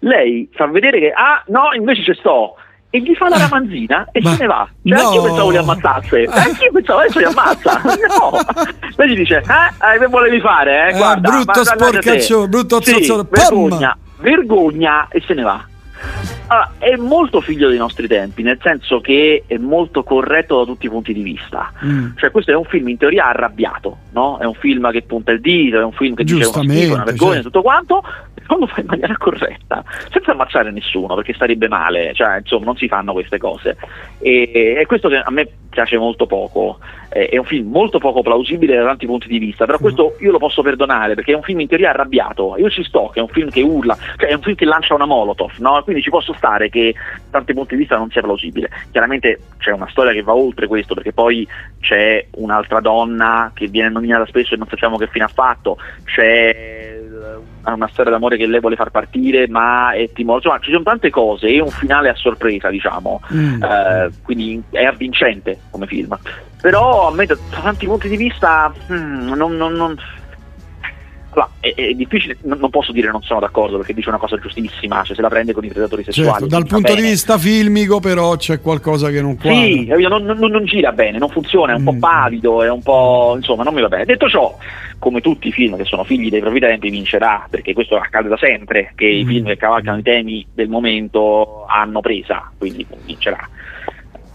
lei 0.00 0.48
fa 0.52 0.66
vedere 0.66 0.98
che, 0.98 1.12
ah 1.12 1.42
no, 1.46 1.70
invece 1.74 2.02
ci 2.02 2.14
sto, 2.14 2.56
e 2.94 3.00
gli 3.00 3.12
fa 3.16 3.28
la 3.28 3.38
ramanzina 3.38 4.06
e 4.12 4.20
Ma- 4.22 4.30
se 4.34 4.42
ne 4.42 4.46
va. 4.46 4.68
Cioè, 4.84 4.96
no. 4.96 5.04
anche 5.04 5.16
io 5.16 5.22
pensavo 5.24 5.50
li 5.50 5.56
ammazzasse, 5.56 6.24
anche 6.30 6.64
io 6.64 6.70
pensavo 6.72 6.98
adesso 7.00 7.18
li 7.18 7.24
ammazza. 7.24 7.80
No, 8.14 8.38
lei 8.96 9.08
gli 9.08 9.16
dice, 9.16 9.38
eh, 9.38 9.94
eh, 9.94 9.98
che 9.98 10.06
volevi 10.06 10.38
fare? 10.40 10.86
Eh? 10.86 10.90
Eh, 10.90 10.96
Guarda, 10.96 11.28
brutto 11.28 11.62
ma 11.64 11.74
guarda 11.74 11.98
te." 11.98 12.02
sporcaccione, 12.02 12.48
brutto 12.48 12.80
Sì, 12.80 12.92
zozzolo. 12.92 13.26
vergogna, 13.28 13.96
vergogna 14.20 15.08
e 15.10 15.20
se 15.26 15.34
ne 15.34 15.42
va. 15.42 15.64
Allora, 16.46 16.72
è 16.78 16.94
molto 16.96 17.40
figlio 17.40 17.68
dei 17.68 17.78
nostri 17.78 18.06
tempi, 18.06 18.42
nel 18.42 18.58
senso 18.62 19.00
che 19.00 19.42
è 19.44 19.56
molto 19.56 20.04
corretto 20.04 20.58
da 20.58 20.64
tutti 20.64 20.86
i 20.86 20.90
punti 20.90 21.12
di 21.12 21.22
vista. 21.22 21.72
Mm. 21.84 22.10
Cioè, 22.16 22.30
questo 22.30 22.52
è 22.52 22.54
un 22.54 22.64
film 22.64 22.88
in 22.90 22.96
teoria 22.98 23.26
arrabbiato, 23.26 23.96
no? 24.12 24.38
È 24.38 24.44
un 24.44 24.54
film 24.54 24.88
che 24.92 25.02
punta 25.02 25.32
il 25.32 25.40
dito, 25.40 25.80
è 25.80 25.82
un 25.82 25.92
film 25.92 26.14
che 26.14 26.22
dice 26.22 26.36
una 26.36 26.44
Giustamente, 26.44 26.76
schifo, 26.80 26.94
una 26.94 27.04
vergogna, 27.04 27.32
certo. 27.32 27.48
tutto 27.48 27.62
quanto, 27.62 28.02
non 28.48 28.58
lo 28.60 28.66
fai 28.66 28.80
in 28.80 28.86
maniera 28.88 29.16
corretta, 29.16 29.84
senza 30.10 30.32
ammazzare 30.32 30.70
nessuno, 30.70 31.14
perché 31.14 31.32
starebbe 31.34 31.68
male, 31.68 32.12
cioè 32.14 32.38
insomma 32.38 32.66
non 32.66 32.76
si 32.76 32.88
fanno 32.88 33.12
queste 33.12 33.38
cose. 33.38 33.76
E, 34.18 34.76
e 34.78 34.86
questo 34.86 35.08
che 35.08 35.16
a 35.16 35.30
me 35.30 35.48
piace 35.70 35.98
molto 35.98 36.26
poco, 36.26 36.78
eh, 37.10 37.28
è 37.28 37.36
un 37.36 37.44
film 37.44 37.70
molto 37.70 37.98
poco 37.98 38.22
plausibile 38.22 38.76
da 38.76 38.84
tanti 38.84 39.06
punti 39.06 39.26
di 39.28 39.38
vista, 39.38 39.64
però 39.66 39.78
questo 39.78 40.16
io 40.20 40.30
lo 40.30 40.38
posso 40.38 40.62
perdonare 40.62 41.14
perché 41.14 41.32
è 41.32 41.36
un 41.36 41.42
film 41.42 41.60
in 41.60 41.68
teoria 41.68 41.90
arrabbiato, 41.90 42.54
io 42.56 42.70
ci 42.70 42.84
sto, 42.84 43.10
che 43.12 43.18
è 43.18 43.22
un 43.22 43.28
film 43.28 43.50
che 43.50 43.62
urla, 43.62 43.96
cioè 44.16 44.30
è 44.30 44.34
un 44.34 44.42
film 44.42 44.54
che 44.54 44.64
lancia 44.64 44.94
una 44.94 45.06
molotov, 45.06 45.52
no? 45.58 45.82
quindi 45.82 46.02
ci 46.02 46.10
posso 46.10 46.32
stare 46.34 46.68
che 46.68 46.94
da 46.94 47.38
tanti 47.38 47.54
punti 47.54 47.74
di 47.74 47.80
vista 47.80 47.96
non 47.96 48.10
sia 48.10 48.22
plausibile. 48.22 48.70
Chiaramente 48.90 49.40
c'è 49.58 49.72
una 49.72 49.88
storia 49.88 50.12
che 50.12 50.22
va 50.22 50.34
oltre 50.34 50.66
questo, 50.66 50.94
perché 50.94 51.12
poi 51.12 51.46
c'è 51.80 52.26
un'altra 52.34 52.80
donna 52.80 53.50
che 53.52 53.66
viene 53.66 53.90
nominata 53.90 54.26
spesso 54.26 54.54
e 54.54 54.56
non 54.56 54.68
sappiamo 54.68 54.96
che 54.96 55.08
fine 55.08 55.24
ha 55.24 55.28
fatto, 55.28 55.76
c'è 56.04 57.02
una 57.72 57.88
storia 57.88 58.12
d'amore 58.12 58.36
che 58.36 58.46
lei 58.46 58.60
vuole 58.60 58.76
far 58.76 58.90
partire, 58.90 59.48
ma 59.48 59.92
è 59.92 60.10
timorosa. 60.12 60.46
Insomma, 60.46 60.64
ci 60.64 60.70
sono 60.70 60.82
tante 60.82 61.10
cose 61.10 61.48
e 61.48 61.60
un 61.60 61.70
finale 61.70 62.08
a 62.08 62.14
sorpresa, 62.14 62.68
diciamo. 62.68 63.20
Mm. 63.32 63.62
Eh, 63.62 64.10
quindi 64.22 64.62
è 64.70 64.84
avvincente 64.84 65.58
come 65.70 65.86
film. 65.86 66.16
Però 66.60 67.08
a 67.08 67.14
me 67.14 67.26
da, 67.26 67.36
tanti 67.50 67.86
punti 67.86 68.08
di 68.08 68.16
vista 68.16 68.72
hmm, 68.90 69.32
non, 69.32 69.56
non, 69.56 69.74
non 69.74 69.96
allora, 71.34 71.50
è, 71.60 71.74
è, 71.74 71.92
difficile, 71.92 72.36
non, 72.42 72.70
posso 72.70 72.92
dire 72.92 73.10
non 73.10 73.22
sono 73.22 73.40
d'accordo 73.40 73.78
perché 73.78 73.92
dice 73.92 74.08
una 74.08 74.18
cosa 74.18 74.38
giustissima, 74.38 75.02
cioè 75.02 75.16
se 75.16 75.22
la 75.22 75.28
prende 75.28 75.52
con 75.52 75.64
i 75.64 75.68
predatori 75.68 76.04
sessuali. 76.04 76.30
Certo, 76.30 76.46
dal 76.46 76.66
punto 76.66 76.92
bene. 76.92 77.02
di 77.02 77.08
vista 77.08 77.38
filmico 77.38 78.00
però 78.00 78.36
c'è 78.36 78.60
qualcosa 78.60 79.10
che 79.10 79.20
non 79.20 79.36
quadra. 79.36 79.60
Sì, 79.60 79.86
non, 79.86 80.24
non, 80.24 80.38
non 80.38 80.64
gira 80.64 80.92
bene, 80.92 81.18
non 81.18 81.28
funziona, 81.28 81.72
è 81.72 81.76
un 81.76 81.82
mm. 81.82 81.86
po' 81.86 81.96
pavido, 81.98 82.62
è 82.62 82.70
un 82.70 82.82
po'... 82.82 83.34
insomma 83.36 83.64
non 83.64 83.74
mi 83.74 83.80
va 83.80 83.88
bene. 83.88 84.04
Detto 84.04 84.28
ciò, 84.28 84.56
come 84.98 85.20
tutti 85.20 85.48
i 85.48 85.52
film 85.52 85.76
che 85.76 85.84
sono 85.84 86.04
figli 86.04 86.30
dei 86.30 86.40
propri 86.40 86.60
tempi 86.60 86.90
vincerà, 86.90 87.46
perché 87.50 87.72
questo 87.74 87.96
accade 87.96 88.28
da 88.28 88.36
sempre, 88.36 88.92
che 88.94 89.06
mm. 89.06 89.18
i 89.18 89.24
film 89.26 89.46
che 89.46 89.56
cavalcano 89.56 89.98
i 89.98 90.02
temi 90.02 90.46
del 90.54 90.68
momento 90.68 91.64
hanno 91.66 92.00
presa, 92.00 92.50
quindi 92.56 92.86
vincerà 93.04 93.48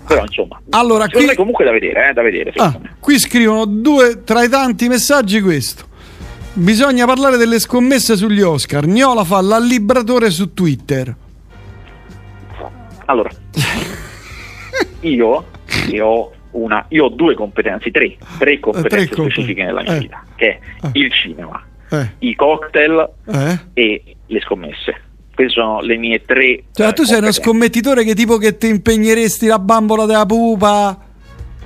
però 0.10 0.24
insomma 0.24 0.60
allora, 0.72 1.08
qui... 1.08 1.36
comunque 1.36 1.64
da 1.64 1.72
vedere, 1.72 2.10
eh, 2.10 2.14
da 2.14 2.24
vedere 2.24 2.52
ah, 2.56 2.76
qui 3.00 3.20
scrivono 3.20 3.66
due 3.66 4.24
tra 4.24 4.44
i 4.44 4.50
tanti 4.50 4.88
messaggi 4.88 5.40
questo 5.40 5.86
Bisogna 6.60 7.06
parlare 7.06 7.38
delle 7.38 7.58
scommesse 7.58 8.18
sugli 8.18 8.42
Oscar. 8.42 8.86
Gnola 8.86 9.24
fa 9.24 9.40
l'allibratore 9.40 10.30
su 10.30 10.54
Twitter. 10.54 11.16
Allora, 13.06 13.30
io, 15.00 15.46
io, 15.90 16.06
ho 16.06 16.32
una, 16.52 16.86
io 16.90 17.06
ho 17.06 17.10
due 17.10 17.34
competenze, 17.34 17.90
tre, 17.92 18.18
tre 18.38 18.60
competenze 18.60 19.08
tre 19.08 19.30
specifiche 19.30 19.64
nella 19.64 19.82
mia 19.84 19.96
eh. 19.96 20.00
vita, 20.00 20.24
che 20.36 20.48
è 20.48 20.60
eh. 20.84 20.90
il 20.94 21.12
cinema, 21.14 21.64
eh. 21.92 22.10
i 22.20 22.36
cocktail 22.36 23.10
eh. 23.26 23.60
e 23.74 24.16
le 24.26 24.42
scommesse. 24.42 25.02
Queste 25.34 25.54
sono 25.54 25.80
le 25.80 25.96
mie 25.96 26.26
tre. 26.26 26.66
Cioè, 26.74 26.92
tu 26.92 27.06
sei 27.06 27.20
uno 27.20 27.32
scommettitore 27.32 28.04
che 28.04 28.14
tipo 28.14 28.36
che 28.36 28.58
ti 28.58 28.68
impegneresti 28.68 29.48
la 29.48 29.60
bambola 29.60 30.06
della 30.06 30.26
pupa? 30.26 31.06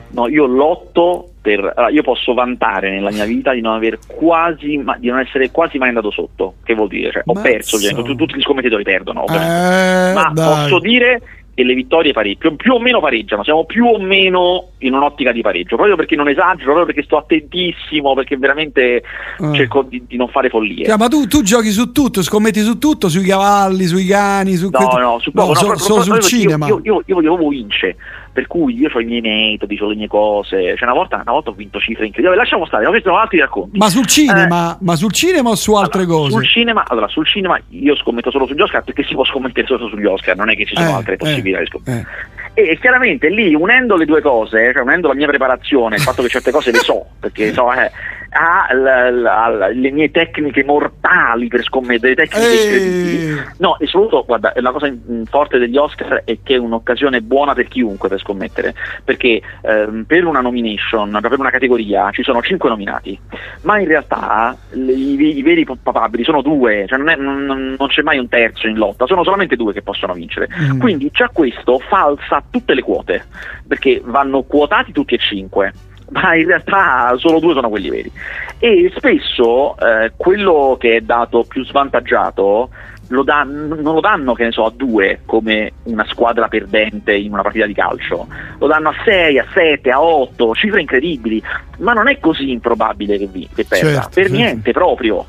No, 0.09 0.27
io 0.27 0.45
lotto 0.45 1.32
per, 1.43 1.59
allora, 1.59 1.89
io 1.89 2.03
posso 2.03 2.33
vantare 2.33 2.89
nella 2.89 3.11
mia 3.11 3.25
vita 3.25 3.51
di 3.51 3.59
non 3.59 3.73
aver 3.73 3.99
quasi 4.07 4.77
ma, 4.77 4.95
di 4.97 5.09
non 5.09 5.19
essere 5.19 5.51
quasi 5.51 5.77
mai 5.77 5.89
andato 5.89 6.09
sotto 6.09 6.53
che 6.63 6.73
vuol 6.73 6.87
dire? 6.87 7.11
Cioè, 7.11 7.23
ho 7.25 7.33
perso 7.33 7.75
ovviamente, 7.75 8.15
tutti 8.15 8.37
gli 8.37 8.41
scommettitori 8.41 8.83
perdono 8.83 9.25
eh, 9.27 10.13
ma 10.13 10.31
dai. 10.33 10.61
posso 10.61 10.79
dire 10.79 11.21
che 11.53 11.63
le 11.63 11.73
vittorie 11.73 12.13
pareggiano, 12.13 12.55
più 12.55 12.73
o 12.73 12.79
meno 12.79 12.99
pareggiano, 12.99 13.43
siamo 13.43 13.65
più 13.65 13.85
o 13.85 13.99
meno 13.99 14.69
in 14.79 14.93
un'ottica 14.93 15.31
di 15.31 15.41
pareggio, 15.41 15.75
proprio 15.75 15.95
perché 15.95 16.15
non 16.15 16.27
esagero, 16.27 16.73
proprio 16.73 16.85
perché 16.85 17.03
sto 17.03 17.17
attentissimo, 17.17 18.15
perché 18.15 18.37
veramente 18.37 19.03
uh. 19.37 19.53
cerco 19.53 19.83
di, 19.83 20.03
di, 20.07 20.17
non 20.17 20.29
fare 20.29 20.49
follie. 20.49 20.85
Cioè, 20.85 20.97
ma 20.97 21.07
tu, 21.09 21.27
tu, 21.27 21.43
giochi 21.43 21.69
su 21.69 21.91
tutto, 21.91 22.23
scommetti 22.23 22.61
su 22.61 22.79
tutto, 22.79 23.07
sui 23.07 23.23
cavalli, 23.23 23.83
sui 23.85 24.05
cani, 24.05 24.55
su 24.55 24.69
No, 24.71 24.87
que... 24.87 24.99
no, 24.99 25.19
su 25.19 25.31
poco, 25.31 25.53
no, 25.53 25.67
no, 25.67 25.77
solo, 25.77 26.01
sul 26.01 26.19
cinema. 26.21 26.65
Io, 26.65 26.79
io, 26.83 27.03
io 27.05 27.15
voglio 27.15 27.35
proprio 27.35 27.49
vince 27.49 27.97
per 28.33 28.47
cui 28.47 28.75
io 28.75 28.89
ho 28.91 28.99
i 28.99 29.05
miei 29.05 29.21
metodi, 29.21 29.77
ho 29.79 29.87
le 29.87 29.95
mie 29.95 30.07
cose. 30.07 30.75
Cioè, 30.75 30.83
una 30.83 30.93
volta, 30.93 31.21
una 31.21 31.31
volta 31.31 31.51
ho 31.51 31.53
vinto 31.53 31.79
cifre 31.79 32.07
incredibili. 32.07 32.35
Lasciamo 32.35 32.65
stare, 32.65 32.85
questi 32.85 33.03
sono 33.03 33.19
altri 33.19 33.39
racconti. 33.39 33.77
Ma 33.77 33.89
sul 33.89 34.07
cinema, 34.07 34.73
eh, 34.73 34.77
ma 34.81 34.95
sul 34.95 35.13
cinema 35.13 35.49
o 35.51 35.55
su 35.55 35.73
altre 35.75 36.01
allora, 36.01 36.17
cose? 36.17 36.31
Sul 36.31 36.47
cinema, 36.47 36.83
allora, 36.87 37.07
sul 37.07 37.27
cinema 37.27 37.59
io 37.69 37.95
scommetto 37.95 38.31
solo 38.31 38.47
sugli 38.47 38.61
Oscar 38.61 38.83
perché 38.83 39.03
si 39.03 39.13
può 39.13 39.23
scommettere 39.23 39.67
solo 39.67 39.87
sugli 39.87 40.05
Oscar, 40.05 40.35
non 40.35 40.49
è 40.49 40.55
che 40.55 40.65
ci 40.65 40.75
sono 40.75 40.89
eh, 40.89 40.93
altre 40.93 41.17
possibilità 41.17 41.59
eh, 41.59 41.61
di 41.61 41.67
scommettere. 41.67 42.07
E 42.55 42.77
chiaramente 42.79 43.29
lì, 43.29 43.55
unendo 43.55 43.95
le 43.95 44.05
due 44.05 44.21
cose, 44.21 44.71
cioè 44.73 44.83
unendo 44.83 45.07
la 45.07 45.15
mia 45.15 45.27
preparazione, 45.27 45.95
il 45.95 46.01
fatto 46.01 46.21
che 46.21 46.29
certe 46.29 46.51
cose 46.51 46.71
le 46.71 46.79
so, 46.79 47.05
perché 47.19 47.51
so, 47.51 47.71
eh, 47.73 47.91
ha 48.33 49.69
le 49.71 49.91
mie 49.91 50.11
tecniche 50.11 50.63
mortali 50.63 51.47
per 51.47 51.63
scommettere, 51.63 52.15
tecniche 52.15 52.63
incredibili. 52.63 53.41
No, 53.57 53.77
e 53.79 53.85
soprattutto, 53.85 54.25
guarda, 54.25 54.53
la 54.55 54.71
cosa 54.71 54.91
forte 55.25 55.57
degli 55.57 55.77
Oscar 55.77 56.23
è 56.25 56.37
che 56.43 56.55
è 56.55 56.57
un'occasione 56.57 57.21
buona 57.21 57.53
per 57.53 57.67
chiunque 57.67 58.09
per 58.09 58.19
scommettere, 58.19 58.73
perché 59.03 59.41
ehm, 59.61 60.03
per 60.05 60.25
una 60.25 60.41
nomination, 60.41 61.17
per 61.21 61.39
una 61.39 61.49
categoria, 61.49 62.09
ci 62.11 62.23
sono 62.23 62.41
cinque 62.41 62.69
nominati, 62.69 63.17
ma 63.61 63.79
in 63.79 63.87
realtà 63.87 64.55
le, 64.71 64.91
i, 64.91 65.37
i, 65.37 65.41
veri 65.41 65.65
papabili 65.65 66.23
sono 66.23 66.41
due, 66.41 66.85
cioè 66.87 66.97
non, 66.97 67.09
è, 67.09 67.15
non, 67.15 67.45
non, 67.45 67.87
c'è 67.87 68.01
mai 68.01 68.17
un 68.17 68.27
terzo 68.27 68.67
in 68.67 68.77
lotta, 68.77 69.05
sono 69.05 69.23
solamente 69.23 69.55
due 69.55 69.73
che 69.73 69.81
possono 69.81 70.13
vincere. 70.13 70.47
Mm. 70.59 70.79
Quindi 70.79 71.09
già 71.11 71.29
questo 71.29 71.79
falsa 71.79 72.42
tutte 72.49 72.73
le 72.73 72.81
quote, 72.81 73.25
perché 73.67 74.01
vanno 74.03 74.43
quotati 74.43 74.91
tutti 74.91 75.15
e 75.15 75.19
cinque 75.19 75.73
ma 76.13 76.35
in 76.35 76.47
realtà 76.47 77.13
solo 77.17 77.39
due 77.39 77.53
sono 77.53 77.69
quelli 77.69 77.89
veri. 77.89 78.11
E 78.59 78.91
spesso 78.95 79.75
eh, 79.77 80.13
quello 80.15 80.77
che 80.79 80.97
è 80.97 81.01
dato 81.01 81.43
più 81.43 81.65
svantaggiato 81.65 82.69
lo 83.07 83.23
danno, 83.23 83.75
non 83.75 83.93
lo 83.95 83.99
danno, 83.99 84.33
che 84.33 84.45
ne 84.45 84.51
so, 84.51 84.65
a 84.65 84.73
due 84.75 85.21
come 85.25 85.73
una 85.83 86.05
squadra 86.07 86.47
perdente 86.47 87.13
in 87.13 87.33
una 87.33 87.41
partita 87.41 87.65
di 87.65 87.73
calcio, 87.73 88.27
lo 88.57 88.67
danno 88.67 88.89
a 88.89 88.95
6, 89.03 89.39
a 89.39 89.45
7, 89.53 89.89
a 89.89 90.01
8, 90.01 90.55
cifre 90.55 90.81
incredibili, 90.81 91.41
ma 91.79 91.93
non 91.93 92.07
è 92.07 92.19
così 92.19 92.51
improbabile 92.51 93.17
che, 93.17 93.27
vi, 93.27 93.47
che 93.53 93.65
perda, 93.65 93.87
certo, 93.87 94.09
per 94.13 94.23
certo. 94.23 94.37
niente 94.37 94.71
proprio. 94.71 95.25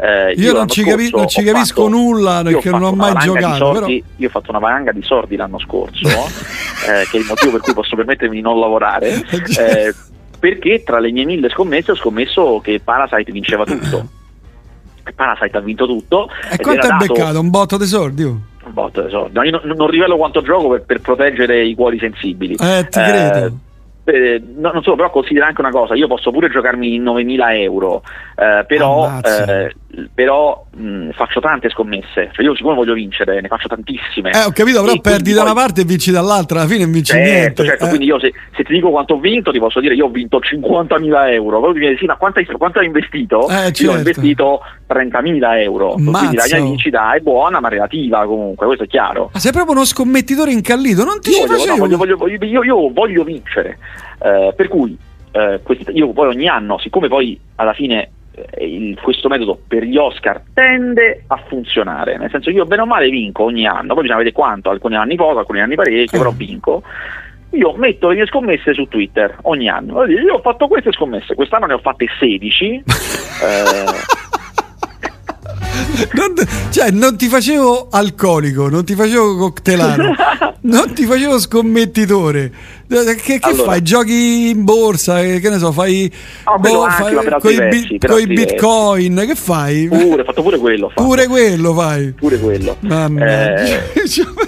Eh, 0.00 0.34
io, 0.34 0.44
io 0.44 0.52
non, 0.52 0.68
ci, 0.68 0.84
capi- 0.84 1.10
non 1.10 1.26
ci, 1.26 1.42
capisco 1.42 1.82
fatto, 1.82 1.88
nulla 1.88 2.42
perché 2.44 2.70
non 2.70 2.84
ho 2.84 2.92
mai 2.92 3.14
giocato. 3.18 3.56
Sordi, 3.56 4.00
però... 4.00 4.14
Io 4.16 4.26
ho 4.28 4.30
fatto 4.30 4.50
una 4.50 4.60
valanga 4.60 4.92
di 4.92 5.02
sordi 5.02 5.34
l'anno 5.34 5.58
scorso, 5.58 6.06
eh, 6.86 7.04
che 7.10 7.16
è 7.16 7.20
il 7.20 7.26
motivo 7.26 7.52
per 7.52 7.60
cui 7.62 7.74
posso 7.74 7.96
permettermi 7.96 8.36
di 8.36 8.42
non 8.42 8.58
lavorare. 8.60 9.24
Eh, 9.58 9.92
perché 10.38 10.84
tra 10.84 11.00
le 11.00 11.10
mie 11.10 11.24
mille 11.24 11.48
scommesse 11.48 11.90
ho 11.90 11.96
scommesso 11.96 12.60
che 12.62 12.80
Parasite 12.82 13.32
vinceva 13.32 13.64
tutto. 13.64 14.08
Parasite 15.14 15.56
ha 15.56 15.60
vinto 15.60 15.84
tutto. 15.86 16.28
E 16.48 16.58
quanto 16.58 16.86
dato... 16.86 17.06
beccato? 17.06 17.40
Un 17.40 17.50
botto 17.50 17.76
di 17.76 17.86
soldi? 17.86 18.22
Un 18.22 18.40
botto 18.70 19.02
di 19.02 19.10
soldi. 19.10 19.32
No, 19.34 19.42
io 19.42 19.50
non, 19.50 19.76
non, 19.76 19.88
rivelo 19.88 20.16
quanto 20.16 20.42
gioco 20.42 20.68
per, 20.68 20.82
per, 20.82 21.00
proteggere 21.00 21.64
i 21.64 21.74
cuori 21.74 21.98
sensibili. 21.98 22.54
Eh, 22.54 22.86
ti 22.88 23.00
credo. 23.00 23.58
Eh, 24.10 24.42
no, 24.56 24.70
non 24.72 24.82
solo, 24.82 24.96
però 24.96 25.10
considera 25.10 25.46
anche 25.48 25.60
una 25.60 25.70
cosa, 25.70 25.94
io 25.94 26.06
posso 26.06 26.30
pure 26.30 26.48
giocarmi 26.48 26.98
9.000 26.98 27.60
euro, 27.60 28.02
eh, 28.36 28.64
però, 28.66 29.20
eh, 29.22 29.74
però 30.14 30.64
mh, 30.74 31.10
faccio 31.10 31.40
tante 31.40 31.68
scommesse, 31.68 32.30
cioè 32.32 32.42
io 32.42 32.54
siccome 32.56 32.74
voglio 32.74 32.94
vincere, 32.94 33.38
ne 33.42 33.48
faccio 33.48 33.68
tantissime. 33.68 34.30
Eh, 34.30 34.44
ho 34.44 34.52
capito, 34.52 34.82
però 34.82 34.98
perdi 35.00 35.34
da 35.34 35.42
una 35.42 35.52
parte 35.52 35.82
e 35.82 35.84
vinci 35.84 36.10
dall'altra, 36.10 36.60
alla 36.60 36.68
fine 36.68 36.84
non 36.84 36.92
vinci 36.92 37.12
certo, 37.12 37.30
niente. 37.30 37.64
Certo, 37.64 37.84
eh. 37.84 37.88
quindi 37.88 38.06
io 38.06 38.18
se, 38.18 38.32
se, 38.56 38.64
ti 38.64 38.72
dico 38.72 38.88
quanto 38.88 39.14
ho 39.14 39.18
vinto, 39.18 39.50
ti 39.50 39.58
posso 39.58 39.78
dire 39.80 39.94
io 39.94 40.06
ho 40.06 40.10
vinto 40.10 40.38
50.000 40.38 41.30
euro, 41.32 41.60
poi 41.60 41.72
mi 41.74 41.78
viene 41.80 41.96
sì, 41.98 42.06
ma 42.06 42.16
quanto 42.16 42.38
hai, 42.38 42.46
quanto 42.46 42.78
hai 42.78 42.86
investito? 42.86 43.46
Certo. 43.46 43.82
Io 43.82 43.90
ho 43.90 43.94
certo. 43.94 44.08
investito 44.08 44.60
30.000 44.88 45.60
euro, 45.60 45.96
Mazzo. 45.98 46.18
quindi 46.18 46.36
la 46.36 46.44
mia 46.50 46.62
vincita 46.62 47.12
è 47.12 47.20
buona 47.20 47.60
ma 47.60 47.68
relativa 47.68 48.24
comunque, 48.24 48.64
questo 48.64 48.84
è 48.84 48.86
chiaro. 48.86 49.28
Ma 49.34 49.38
sei 49.38 49.52
proprio 49.52 49.74
uno 49.74 49.84
scommettitore 49.84 50.50
incallito, 50.50 51.04
non 51.04 51.20
ti 51.20 51.30
io 51.30 51.44
voglio, 51.44 51.66
no, 51.66 51.96
voglio, 51.96 52.16
voglio, 52.16 52.44
io, 52.46 52.62
io 52.62 52.90
voglio 52.90 53.24
vincere. 53.24 53.78
Eh, 54.20 54.52
per 54.56 54.68
cui 54.68 54.96
eh, 55.32 55.60
questi, 55.62 55.92
io 55.92 56.12
poi 56.12 56.28
ogni 56.28 56.48
anno, 56.48 56.78
siccome 56.78 57.08
poi 57.08 57.38
alla 57.56 57.72
fine 57.72 58.10
eh, 58.32 58.66
il, 58.66 59.00
questo 59.00 59.28
metodo 59.28 59.58
per 59.66 59.82
gli 59.84 59.96
Oscar 59.96 60.42
tende 60.52 61.24
a 61.26 61.36
funzionare, 61.46 62.16
nel 62.16 62.30
senso 62.30 62.50
io 62.50 62.64
bene 62.64 62.82
o 62.82 62.86
male 62.86 63.08
vinco 63.08 63.44
ogni 63.44 63.66
anno, 63.66 63.94
poi 63.94 64.02
bisogna 64.02 64.18
vedere 64.18 64.34
quanto, 64.34 64.70
alcuni 64.70 64.96
anni 64.96 65.16
poco, 65.16 65.38
alcuni 65.38 65.60
anni 65.60 65.74
parecchio, 65.74 66.18
però 66.18 66.30
vinco. 66.30 66.82
Io 67.52 67.72
metto 67.76 68.08
le 68.08 68.16
mie 68.16 68.26
scommesse 68.26 68.74
su 68.74 68.86
Twitter 68.88 69.38
ogni 69.42 69.70
anno. 69.70 70.04
Io 70.04 70.34
ho 70.34 70.40
fatto 70.40 70.68
queste 70.68 70.92
scommesse, 70.92 71.34
quest'anno 71.34 71.64
ne 71.64 71.72
ho 71.74 71.78
fatte 71.78 72.06
16. 72.18 72.82
eh, 72.84 74.27
non, 76.12 76.34
cioè, 76.70 76.90
non 76.90 77.16
ti 77.16 77.28
facevo 77.28 77.88
alcolico, 77.90 78.68
non 78.68 78.84
ti 78.84 78.94
facevo 78.94 79.36
coctelaro, 79.36 80.14
non 80.62 80.92
ti 80.92 81.04
facevo 81.04 81.38
scommettitore. 81.38 82.52
Che, 82.88 83.14
che 83.16 83.38
allora, 83.42 83.72
fai? 83.72 83.82
Giochi 83.82 84.48
in 84.48 84.64
borsa? 84.64 85.20
Che, 85.20 85.40
che 85.40 85.50
ne 85.50 85.58
so, 85.58 85.72
fai, 85.72 86.10
no, 86.46 86.58
boh, 86.58 86.86
con 87.38 88.20
i 88.20 88.26
bitcoin? 88.26 89.24
Che 89.26 89.34
fai? 89.34 89.88
Pure, 89.88 90.24
fatto 90.24 90.42
pure 90.42 90.58
quello. 90.58 90.88
Fatto. 90.88 91.02
Pure 91.02 91.26
quello 91.26 91.74
fai. 91.74 92.12
Pure 92.12 92.38
quello. 92.38 92.76
Mamma 92.80 93.56
eh, 93.56 93.82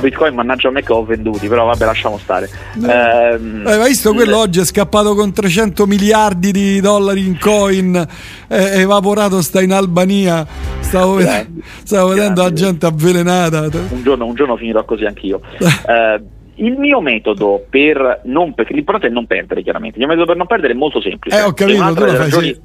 Bitcoin 0.00 0.34
mannaggia 0.34 0.70
me 0.70 0.82
che 0.82 0.92
ho 0.92 1.04
venduti, 1.04 1.48
però 1.48 1.66
vabbè 1.66 1.84
lasciamo 1.84 2.18
stare. 2.18 2.48
No. 2.74 2.90
Eh, 2.90 3.38
hai 3.64 3.88
visto 3.88 4.12
quello 4.12 4.38
oggi 4.38 4.60
è 4.60 4.64
scappato 4.64 5.14
con 5.14 5.32
300 5.32 5.86
miliardi 5.86 6.52
di 6.52 6.80
dollari 6.80 7.26
in 7.26 7.38
coin, 7.38 8.06
è 8.46 8.78
evaporato, 8.78 9.40
sta 9.42 9.62
in 9.62 9.72
Albania, 9.72 10.46
Stavo, 10.86 11.14
ved- 11.14 11.48
stavo 11.82 12.08
vedendo 12.10 12.42
la 12.42 12.52
gente 12.52 12.86
avvelenata. 12.86 13.62
Un 13.62 14.02
giorno, 14.02 14.26
un 14.26 14.34
giorno 14.34 14.56
finirò 14.56 14.84
così 14.84 15.04
anch'io. 15.04 15.40
eh, 15.58 16.22
il 16.58 16.78
mio 16.78 17.00
metodo 17.00 17.64
per 17.68 18.20
non 18.24 18.54
perché 18.54 18.72
l'importante 18.72 19.08
è 19.08 19.10
non 19.10 19.26
perdere, 19.26 19.62
chiaramente. 19.62 19.98
Il 19.98 20.06
mio 20.06 20.14
metodo 20.14 20.28
per 20.28 20.36
non 20.36 20.46
perdere 20.46 20.72
è 20.72 20.76
molto 20.76 21.00
semplice. 21.00 21.36
Eh, 21.36 21.42
ho 21.42 21.52
capito, 21.52 22.16
ragioni- 22.16 22.54
sì. 22.54 22.60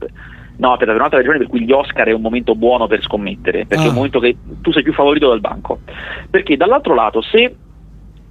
No, 0.57 0.71
aspetta, 0.73 0.91
per 0.91 0.99
un'altra 0.99 1.17
ragione 1.17 1.37
per 1.39 1.47
cui 1.47 1.61
gli 1.63 1.71
Oscar 1.71 2.07
è 2.07 2.11
un 2.11 2.21
momento 2.21 2.53
buono 2.55 2.85
per 2.87 3.01
scommettere, 3.01 3.65
perché 3.65 3.83
è 3.83 3.87
Ah. 3.87 3.89
un 3.89 3.95
momento 3.95 4.19
che 4.19 4.35
tu 4.61 4.71
sei 4.71 4.83
più 4.83 4.93
favorito 4.93 5.29
del 5.29 5.39
banco. 5.39 5.79
Perché 6.29 6.55
dall'altro 6.55 6.93
lato, 6.93 7.21
se 7.21 7.55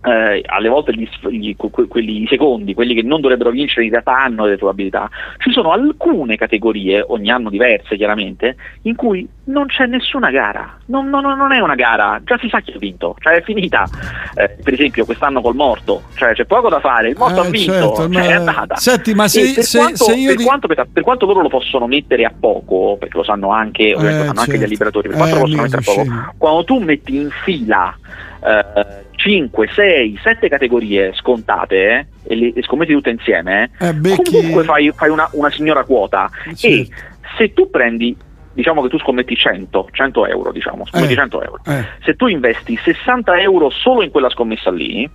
eh, 0.02 0.42
alle 0.46 0.68
volte 0.68 0.94
gli, 0.94 1.06
gli- 1.28 1.54
que- 1.56 1.86
quelli 1.86 2.22
i 2.22 2.26
secondi, 2.26 2.72
quelli 2.74 2.94
che 2.94 3.02
non 3.02 3.20
dovrebbero 3.20 3.50
vincere 3.50 3.84
in 3.84 3.90
realtà 3.90 4.22
hanno 4.22 4.44
delle 4.44 4.56
probabilità, 4.56 5.08
ci 5.38 5.50
sono 5.52 5.72
alcune 5.72 6.36
categorie, 6.36 7.04
ogni 7.06 7.30
anno 7.30 7.50
diverse 7.50 7.96
chiaramente, 7.96 8.56
in 8.82 8.94
cui 8.96 9.28
non 9.44 9.66
c'è 9.66 9.86
nessuna 9.86 10.30
gara, 10.30 10.78
non, 10.86 11.08
non- 11.10 11.36
non 11.36 11.52
è 11.52 11.60
una 11.60 11.74
gara, 11.74 12.20
già 12.24 12.38
si 12.38 12.48
sa 12.48 12.60
chi 12.60 12.72
ha 12.72 12.78
vinto, 12.78 13.16
cioè 13.20 13.34
è 13.34 13.42
finita. 13.42 13.88
Eh, 14.34 14.56
per 14.62 14.72
esempio 14.72 15.04
quest'anno 15.04 15.40
col 15.42 15.54
morto, 15.54 16.02
cioè 16.14 16.32
c'è 16.32 16.44
poco 16.46 16.68
da 16.68 16.80
fare, 16.80 17.08
il 17.10 17.16
morto 17.18 17.42
Eh, 17.42 17.46
ha 17.46 17.50
vinto, 17.50 17.72
certo, 17.72 17.94
cioè, 17.96 18.08
ma- 18.08 18.22
è 18.22 18.32
andata. 18.32 18.76
Senti, 18.76 19.12
ma 19.12 19.28
se- 19.28 19.52
per, 19.54 19.64
se- 19.64 19.78
quanto, 19.78 20.04
se 20.04 20.24
per 20.26 20.36
ti- 20.36 20.44
quanto- 20.44 20.68
per 20.68 21.02
quanto 21.02 21.26
loro 21.26 21.42
lo 21.42 21.48
possono 21.48 21.86
mettere 21.86 22.24
a 22.24 22.32
poco, 22.38 22.96
perché 22.98 23.16
lo 23.18 23.24
sanno 23.24 23.50
anche, 23.50 23.92
ovviamente 23.94 24.18
lo 24.20 24.26
sanno 24.28 24.40
anche 24.40 24.50
certo. 24.52 24.66
gli 24.66 24.68
liberatori, 24.70 25.08
per 25.08 25.16
Eh, 25.16 25.18
quanto 25.20 25.36
lo 25.36 25.42
possono 25.42 25.62
mica 25.62 25.76
mettere 25.76 26.00
a 26.00 26.04
poco, 26.04 26.34
quando 26.38 26.64
tu 26.64 26.78
metti 26.78 27.16
in 27.16 27.28
fila 27.44 27.94
5, 29.16 29.68
6, 29.74 30.18
7 30.22 30.48
categorie 30.48 31.12
scontate 31.14 31.76
eh, 31.76 32.06
e 32.22 32.52
le 32.54 32.62
scommetti 32.62 32.92
tutte 32.92 33.10
insieme, 33.10 33.70
eh, 33.78 33.88
Eh, 33.88 33.94
becchi- 33.94 34.32
comunque 34.32 34.64
fai, 34.64 34.90
fai 34.94 35.10
una, 35.10 35.28
una 35.32 35.50
signora 35.50 35.84
quota. 35.84 36.30
Certo. 36.54 36.66
E 36.66 36.88
se 37.36 37.52
tu 37.52 37.68
prendi, 37.68 38.16
diciamo 38.52 38.80
che 38.82 38.88
tu 38.88 38.98
scommetti 38.98 39.36
100, 39.36 39.88
100 39.92 40.26
euro, 40.26 40.52
diciamo, 40.52 40.86
scommetti 40.86 41.12
Eh, 41.12 41.16
100 41.16 41.42
euro. 41.42 41.60
eh. 41.66 41.84
Se 42.04 42.14
tu 42.16 42.26
investi 42.28 42.78
60 42.82 43.38
euro 43.40 43.68
solo 43.70 44.02
in 44.02 44.10
quella 44.10 44.30
scommessa 44.30 44.70
lì, 44.70 45.08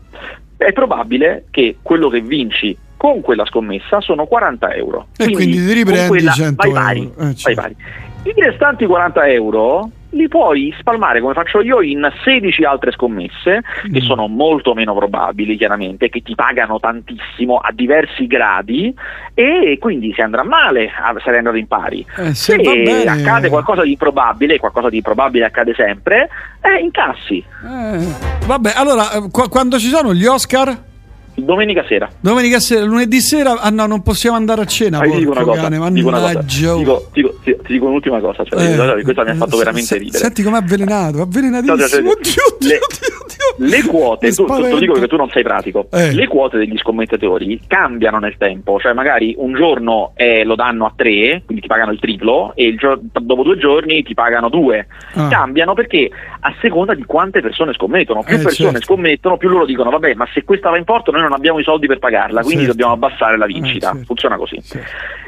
è 0.58 0.72
probabile 0.72 1.46
che 1.52 1.78
quello 1.82 2.08
che 2.10 2.22
vinci 2.22 2.78
con 2.98 3.22
quella 3.22 3.46
scommessa 3.46 4.02
sono 4.02 4.26
40 4.26 4.74
euro. 4.74 5.08
E 5.18 5.30
quindi 5.32 5.58
ti 5.58 5.66
con 5.66 5.74
riprendi 5.74 6.08
quella 6.08 6.32
100 6.32 6.56
vai 6.56 6.70
euro. 6.70 6.82
pari, 6.84 7.02
Eh, 7.02 7.12
vai 7.24 7.36
certo. 7.36 7.62
pari. 7.62 7.76
I 8.24 8.34
restanti 8.42 8.86
40 8.86 9.28
euro 9.28 9.90
li 10.16 10.28
puoi 10.30 10.74
spalmare 10.80 11.20
come 11.20 11.34
faccio 11.34 11.62
io 11.62 11.82
in 11.82 12.10
16 12.24 12.64
altre 12.64 12.92
scommesse 12.92 13.62
che 13.92 14.02
Mm. 14.02 14.06
sono 14.06 14.28
molto 14.28 14.74
meno 14.74 14.96
probabili 14.96 15.58
chiaramente, 15.58 16.10
che 16.10 16.22
ti 16.22 16.36
pagano 16.36 16.80
tantissimo 16.80 17.58
a 17.58 17.72
diversi 17.74 18.26
gradi 18.28 18.94
e 19.34 19.78
quindi 19.80 20.14
se 20.16 20.22
andrà 20.22 20.44
male 20.44 20.90
ah, 20.90 21.14
sarai 21.22 21.40
andato 21.40 21.58
in 21.58 21.68
pari. 21.68 22.06
Eh, 22.18 22.34
se 22.34 22.56
bene- 22.58 23.04
accade 23.04 23.50
qualcosa 23.50 23.84
di 23.84 23.92
improbabile, 23.92 24.58
qualcosa 24.58 24.90
di 24.90 24.98
improbabile 24.98 25.46
accade 25.46 25.74
sempre, 25.76 26.30
eh, 26.62 26.80
incassi. 26.82 27.38
Eh, 27.38 28.46
vabbè, 28.46 28.72
allora, 28.76 29.12
eh, 29.12 29.28
qua- 29.32 29.50
quando 29.50 29.78
ci 29.78 29.88
sono 29.88 30.14
gli 30.14 30.26
Oscar? 30.26 30.94
Domenica 31.38 31.84
sera. 31.88 32.10
Domenica 32.20 32.60
sera, 32.60 32.86
lunedì 32.86 33.20
sera, 33.20 33.60
ah 33.60 33.70
no, 33.70 33.86
non 33.88 34.02
possiamo 34.02 34.38
andare 34.38 34.62
a 34.62 34.66
cena. 34.66 35.00
Ah, 35.00 35.04
ti 35.04 35.18
dico 35.18 35.32
una 35.32 35.44
cosa, 35.44 35.62
cane, 35.62 35.92
dico 35.92 36.08
una 36.08 36.18
cosa. 36.20 36.34
mannaggia. 36.34 36.74
oh. 36.74 36.78
Dico- 36.78 37.10
dico- 37.12 37.36
ti, 37.44 37.56
ti 37.64 37.74
dico 37.74 37.86
un'ultima 37.88 38.20
cosa, 38.22 38.44
cioè, 38.46 38.98
Eh, 38.98 39.04
questa 39.04 39.24
mi 39.24 39.30
ha 39.32 39.36
fatto 39.36 39.58
veramente 39.58 39.88
se- 39.88 39.98
ridere. 39.98 40.18
Senti 40.24 40.44
com'è 40.44 40.58
avvelenato, 40.58 41.22
avvelenatissimo. 41.22 41.76
No, 41.76 41.88
cioè, 41.88 42.00
oddio, 42.00 42.44
oddio, 42.56 42.70
le- 42.70 42.80
oddio. 42.80 43.68
Le 43.68 43.84
quote, 43.84 44.30
tu, 44.30 44.36
tu- 44.36 44.44
te 44.46 44.48
lo 44.52 44.56
spavento. 44.58 44.80
dico 44.80 44.94
perché 44.94 45.08
tu 45.08 45.16
non 45.18 45.30
sei 45.30 45.44
pratico, 45.44 45.88
Eh. 45.92 46.14
le 46.14 46.28
quote 46.28 46.58
degli 46.58 46.78
scommettatori 46.78 47.62
cambiano 47.68 48.18
nel 48.20 48.36
tempo, 48.38 48.80
cioè 48.80 48.94
magari 48.94 49.34
un 49.38 49.54
giorno 49.54 50.12
eh, 50.16 50.44
lo 50.44 50.56
danno 50.56 50.86
a 50.86 50.94
tre, 50.96 51.42
quindi 51.46 51.62
ti 51.62 51.68
pagano 51.68 51.92
il 51.92 52.00
triplo, 52.00 52.54
e 52.56 52.66
il 52.68 52.78
gio- 52.78 53.00
dopo 53.02 53.44
due 53.44 53.58
giorni 53.58 54.04
ti 54.04 54.14
pagano 54.14 54.50
due. 54.50 54.88
Ah. 55.14 55.28
Cambiano 55.28 55.74
perché 55.74 56.10
a 56.40 56.54
seconda 56.62 56.94
di 56.94 57.04
quante 57.06 57.42
persone 57.42 57.74
scommettono, 57.74 58.24
più 58.24 58.36
Eh, 58.36 58.40
persone 58.42 58.72
certo. 58.72 58.86
scommettono, 58.86 59.38
più 59.38 59.50
loro 59.50 59.66
dicono 59.66 59.90
vabbè 59.90 60.14
ma 60.16 60.28
se 60.34 60.44
questa 60.44 60.70
va 60.70 60.78
in 60.78 60.84
porto 60.84 61.12
noi 61.12 61.22
non 61.28 61.34
abbiamo 61.38 61.60
i 61.60 61.64
soldi 61.64 61.88
per 61.88 62.00
pagarla, 62.00 62.42
quindi 62.42 62.66
Certo. 62.66 62.72
dobbiamo 62.72 62.94
abbassare 62.94 63.38
la 63.38 63.46
vincita, 63.46 63.90
Eh, 63.90 63.92
certo. 63.94 64.06
funziona 64.06 64.38
così. 64.38 64.62
Certo. 64.64 64.88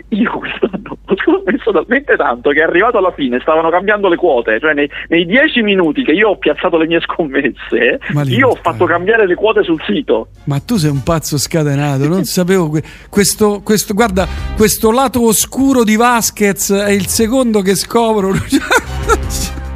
Io 0.10 0.32
quest'anno 0.38 0.98
ho 1.06 1.16
scommesso 1.18 1.72
talmente 1.72 2.16
tanto 2.16 2.50
che 2.52 2.60
è 2.60 2.64
arrivato 2.64 2.98
alla 2.98 3.12
fine, 3.12 3.40
stavano 3.42 3.70
cambiando 3.70 4.08
le 4.08 4.16
quote, 4.16 4.60
cioè 4.60 4.74
nei, 4.74 4.90
nei 5.10 5.26
dieci 5.26 5.62
minuti 5.62 6.04
che 6.04 6.12
io 6.12 6.30
ho 6.30 6.38
piazzato 6.38 6.78
le 6.78 6.88
mie 6.88 7.02
scommesse, 7.02 8.00
io 8.26 8.50
ho 8.50 8.56
fatto 8.62 8.86
eh. 8.86 8.88
cambiare 8.88 9.28
le 9.28 9.36
quote 9.36 9.64
sul 9.64 9.82
sito. 9.86 10.30
Ma 10.46 10.60
tu 10.60 10.78
sei 10.78 10.90
un 10.92 11.04
pazzo 11.04 11.38
scatenato, 11.38 12.08
non 12.08 12.24
sapevo 12.24 12.70
que- 12.70 12.84
questo, 13.10 13.62
questo, 13.64 13.94
guarda, 13.94 14.28
questo 14.56 14.92
lato 14.92 15.26
oscuro 15.26 15.84
di 15.84 15.96
Vasquez 15.98 16.72
è 16.72 16.92
il 16.92 17.08
secondo 17.08 17.62
che 17.62 17.76
scopro. 17.76 18.32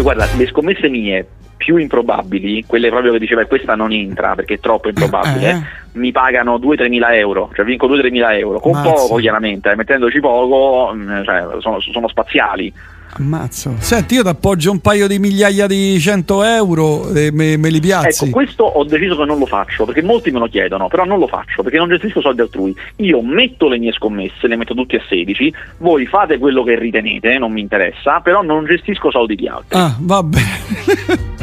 Poi 0.00 0.14
guarda, 0.14 0.34
le 0.34 0.46
scommesse 0.46 0.88
mie 0.88 1.26
più 1.58 1.76
improbabili, 1.76 2.64
quelle 2.64 2.88
proprio 2.88 3.12
che 3.12 3.18
diceva 3.18 3.44
questa 3.44 3.74
non 3.74 3.92
entra 3.92 4.34
perché 4.34 4.54
è 4.54 4.58
troppo 4.58 4.88
improbabile, 4.88 5.50
Eh. 5.50 5.98
mi 5.98 6.10
pagano 6.10 6.56
2-3 6.56 6.88
mila 6.88 7.14
euro, 7.14 7.50
cioè 7.54 7.66
vinco 7.66 7.86
2-3 7.86 8.10
mila 8.10 8.34
euro, 8.34 8.60
con 8.60 8.72
Mazza. 8.72 8.90
poco 8.92 9.16
chiaramente, 9.16 9.70
eh, 9.70 9.76
mettendoci 9.76 10.18
poco, 10.20 10.94
mm, 10.94 11.22
cioè, 11.22 11.44
sono, 11.58 11.80
sono 11.80 12.08
spaziali. 12.08 12.72
Ammazzo. 13.12 13.74
Senti, 13.78 14.14
io 14.14 14.22
ti 14.22 14.28
appoggio 14.28 14.70
un 14.70 14.78
paio 14.78 15.08
di 15.08 15.18
migliaia 15.18 15.66
di 15.66 15.98
100 15.98 16.44
euro 16.44 17.12
e 17.12 17.32
me, 17.32 17.56
me 17.56 17.70
li 17.70 17.80
piazzi. 17.80 18.24
Ecco, 18.24 18.32
questo 18.32 18.64
ho 18.64 18.84
deciso 18.84 19.16
che 19.16 19.24
non 19.24 19.38
lo 19.38 19.46
faccio, 19.46 19.84
perché 19.84 20.02
molti 20.02 20.30
me 20.30 20.38
lo 20.38 20.46
chiedono, 20.46 20.88
però 20.88 21.04
non 21.04 21.18
lo 21.18 21.26
faccio, 21.26 21.62
perché 21.62 21.78
non 21.78 21.88
gestisco 21.88 22.20
soldi 22.20 22.40
altrui. 22.40 22.74
Io 22.96 23.20
metto 23.22 23.68
le 23.68 23.78
mie 23.78 23.92
scommesse, 23.92 24.46
le 24.46 24.56
metto 24.56 24.74
tutti 24.74 24.96
a 24.96 25.02
16, 25.08 25.54
voi 25.78 26.06
fate 26.06 26.38
quello 26.38 26.62
che 26.62 26.78
ritenete, 26.78 27.38
non 27.38 27.52
mi 27.52 27.60
interessa, 27.60 28.20
però 28.20 28.42
non 28.42 28.64
gestisco 28.64 29.10
soldi 29.10 29.34
di 29.34 29.48
altri. 29.48 29.78
Ah, 29.78 29.96
va 29.98 30.22
bene. 30.22 31.28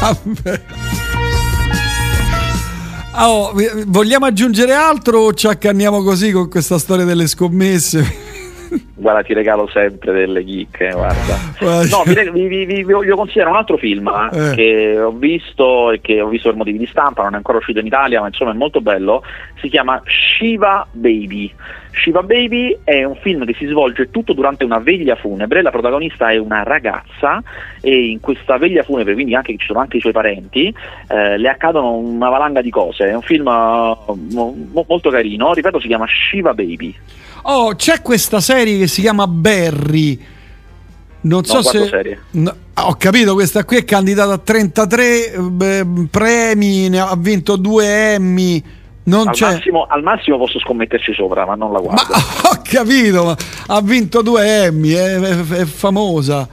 Va 0.00 0.16
bene. 0.22 0.62
Ah, 3.12 3.28
oh, 3.28 3.52
vogliamo 3.86 4.24
aggiungere 4.24 4.72
altro 4.72 5.18
o 5.18 5.34
ci 5.34 5.46
accanniamo 5.46 6.02
così 6.02 6.30
con 6.30 6.48
questa 6.48 6.78
storia 6.78 7.04
delle 7.04 7.26
scommesse? 7.26 8.29
Guarda, 8.94 9.22
ti 9.22 9.32
regalo 9.34 9.66
sempre 9.68 10.12
delle 10.12 10.44
chicche, 10.44 10.90
guarda. 10.92 11.36
Guarda. 11.58 11.88
No, 11.96 12.02
vi, 12.04 12.30
vi, 12.48 12.64
vi, 12.64 12.64
vi- 12.64 12.82
voglio 12.82 13.16
consigliare 13.16 13.50
un 13.50 13.56
altro 13.56 13.76
film 13.76 14.06
eh, 14.32 14.50
Eh. 14.50 14.54
che 14.54 15.00
ho 15.00 15.10
visto 15.12 15.90
e 15.92 16.00
che 16.00 16.20
ho 16.20 16.28
visto 16.28 16.48
per 16.48 16.58
motivi 16.58 16.78
di 16.78 16.86
stampa, 16.86 17.22
non 17.22 17.32
è 17.34 17.36
ancora 17.36 17.58
uscito 17.58 17.78
in 17.80 17.86
Italia, 17.86 18.20
ma 18.20 18.26
insomma 18.28 18.50
è 18.52 18.54
molto 18.54 18.80
bello. 18.80 19.22
Si 19.60 19.68
chiama 19.68 20.00
Shiva 20.04 20.86
Baby. 20.92 21.52
Shiva 21.92 22.22
Baby 22.22 22.78
è 22.84 23.02
un 23.02 23.16
film 23.16 23.44
che 23.44 23.54
si 23.54 23.66
svolge 23.66 24.10
tutto 24.10 24.32
durante 24.32 24.64
una 24.64 24.78
veglia 24.78 25.16
funebre. 25.16 25.60
La 25.62 25.70
protagonista 25.72 26.30
è 26.30 26.36
una 26.36 26.62
ragazza 26.62 27.42
e 27.80 28.06
in 28.10 28.20
questa 28.20 28.58
veglia 28.58 28.84
funebre, 28.84 29.14
quindi 29.14 29.34
anche, 29.34 29.56
ci 29.56 29.66
sono 29.66 29.80
anche 29.80 29.96
i 29.96 30.00
suoi 30.00 30.12
parenti, 30.12 30.72
eh, 31.08 31.36
le 31.36 31.48
accadono 31.48 31.94
una 31.96 32.28
valanga 32.28 32.60
di 32.62 32.70
cose. 32.70 33.08
È 33.08 33.14
un 33.14 33.22
film 33.22 33.48
eh, 33.48 33.50
mo- 33.50 34.56
mo- 34.72 34.84
molto 34.86 35.10
carino, 35.10 35.52
ripeto, 35.52 35.80
si 35.80 35.88
chiama 35.88 36.06
Shiva 36.06 36.54
Baby. 36.54 36.94
Oh, 37.42 37.74
c'è 37.74 38.02
questa 38.02 38.40
serie 38.40 38.78
che 38.78 38.86
si 38.86 39.00
chiama 39.00 39.26
Barry. 39.26 40.18
Non 41.22 41.44
so 41.44 41.60
guardo 41.60 41.82
se. 41.84 41.88
serie. 41.88 42.20
No, 42.32 42.54
ah, 42.74 42.86
ho 42.88 42.94
capito, 42.96 43.34
questa 43.34 43.64
qui 43.64 43.76
è 43.76 43.84
candidata 43.84 44.32
a 44.32 44.38
33 44.38 45.32
eh, 45.32 45.86
premi, 46.10 46.88
ne 46.88 46.98
ha 47.00 47.14
vinto 47.18 47.56
due 47.56 48.12
Emmy. 48.14 48.62
Non 49.02 49.28
Al 49.28 49.34
c'è. 49.34 49.52
massimo, 49.54 49.86
al 49.88 50.02
massimo 50.02 50.38
posso 50.38 50.58
scommetterci 50.60 51.12
sopra, 51.14 51.44
ma 51.44 51.54
non 51.56 51.72
la 51.72 51.80
Ma 51.80 51.84
guardo. 51.84 52.12
ho 52.48 52.60
capito, 52.62 53.24
ma 53.24 53.36
ha 53.66 53.80
vinto 53.82 54.22
due 54.22 54.64
Emmy, 54.64 54.90
è, 54.92 55.18
è- 55.18 55.46
è 55.46 55.64
famosa. 55.64 56.48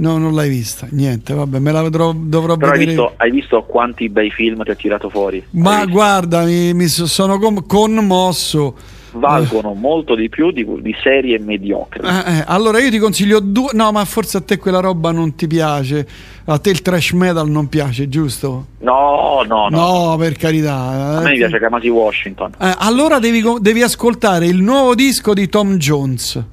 No, 0.00 0.16
non 0.16 0.32
l'hai 0.34 0.48
vista. 0.48 0.86
Niente, 0.90 1.34
vabbè, 1.34 1.58
me 1.58 1.72
la 1.72 1.82
vedrò, 1.82 2.12
dovrò 2.14 2.56
Però 2.56 2.70
hai 2.70 2.78
vedere. 2.78 2.96
visto, 2.96 3.14
hai 3.16 3.30
visto 3.32 3.62
quanti 3.64 4.08
bei 4.08 4.30
film 4.30 4.62
ti 4.62 4.70
ha 4.70 4.74
tirato 4.76 5.10
fuori? 5.10 5.38
Hai 5.38 5.60
Ma 5.60 5.84
guarda, 5.86 6.44
mi, 6.44 6.72
mi 6.72 6.86
so- 6.86 7.06
sono 7.06 7.38
com- 7.38 7.66
conmosso. 7.66 8.74
Valgono 9.18 9.74
molto 9.74 10.14
di 10.14 10.28
più 10.28 10.50
di, 10.50 10.66
di 10.80 10.94
serie 11.02 11.38
mediocri. 11.38 12.00
Eh, 12.06 12.38
eh, 12.38 12.44
allora 12.46 12.80
io 12.80 12.90
ti 12.90 12.98
consiglio 12.98 13.40
due. 13.40 13.70
No, 13.72 13.92
ma 13.92 14.04
forse 14.04 14.38
a 14.38 14.40
te 14.40 14.58
quella 14.58 14.80
roba 14.80 15.10
non 15.10 15.34
ti 15.34 15.46
piace. 15.46 16.06
A 16.46 16.58
te 16.58 16.70
il 16.70 16.82
trash 16.82 17.12
metal 17.12 17.48
non 17.48 17.68
piace, 17.68 18.08
giusto? 18.08 18.66
No, 18.78 19.42
no, 19.46 19.68
no. 19.68 20.08
No, 20.10 20.16
per 20.16 20.36
carità. 20.36 21.18
A 21.18 21.20
me 21.20 21.34
piace 21.34 21.58
Kamasi 21.58 21.88
Washington. 21.88 22.52
Eh, 22.60 22.74
allora 22.78 23.18
devi, 23.18 23.42
devi 23.60 23.82
ascoltare 23.82 24.46
il 24.46 24.62
nuovo 24.62 24.94
disco 24.94 25.34
di 25.34 25.48
Tom 25.48 25.76
Jones. 25.76 26.44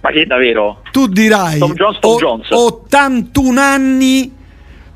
Ma 0.00 0.10
che 0.10 0.24
davvero? 0.24 0.80
Tu 0.90 1.06
dirai 1.06 1.58
Tom 1.58 1.74
Jones, 1.74 1.98
Tom 1.98 2.16
Jones. 2.18 2.50
81 2.50 3.60
anni 3.60 4.38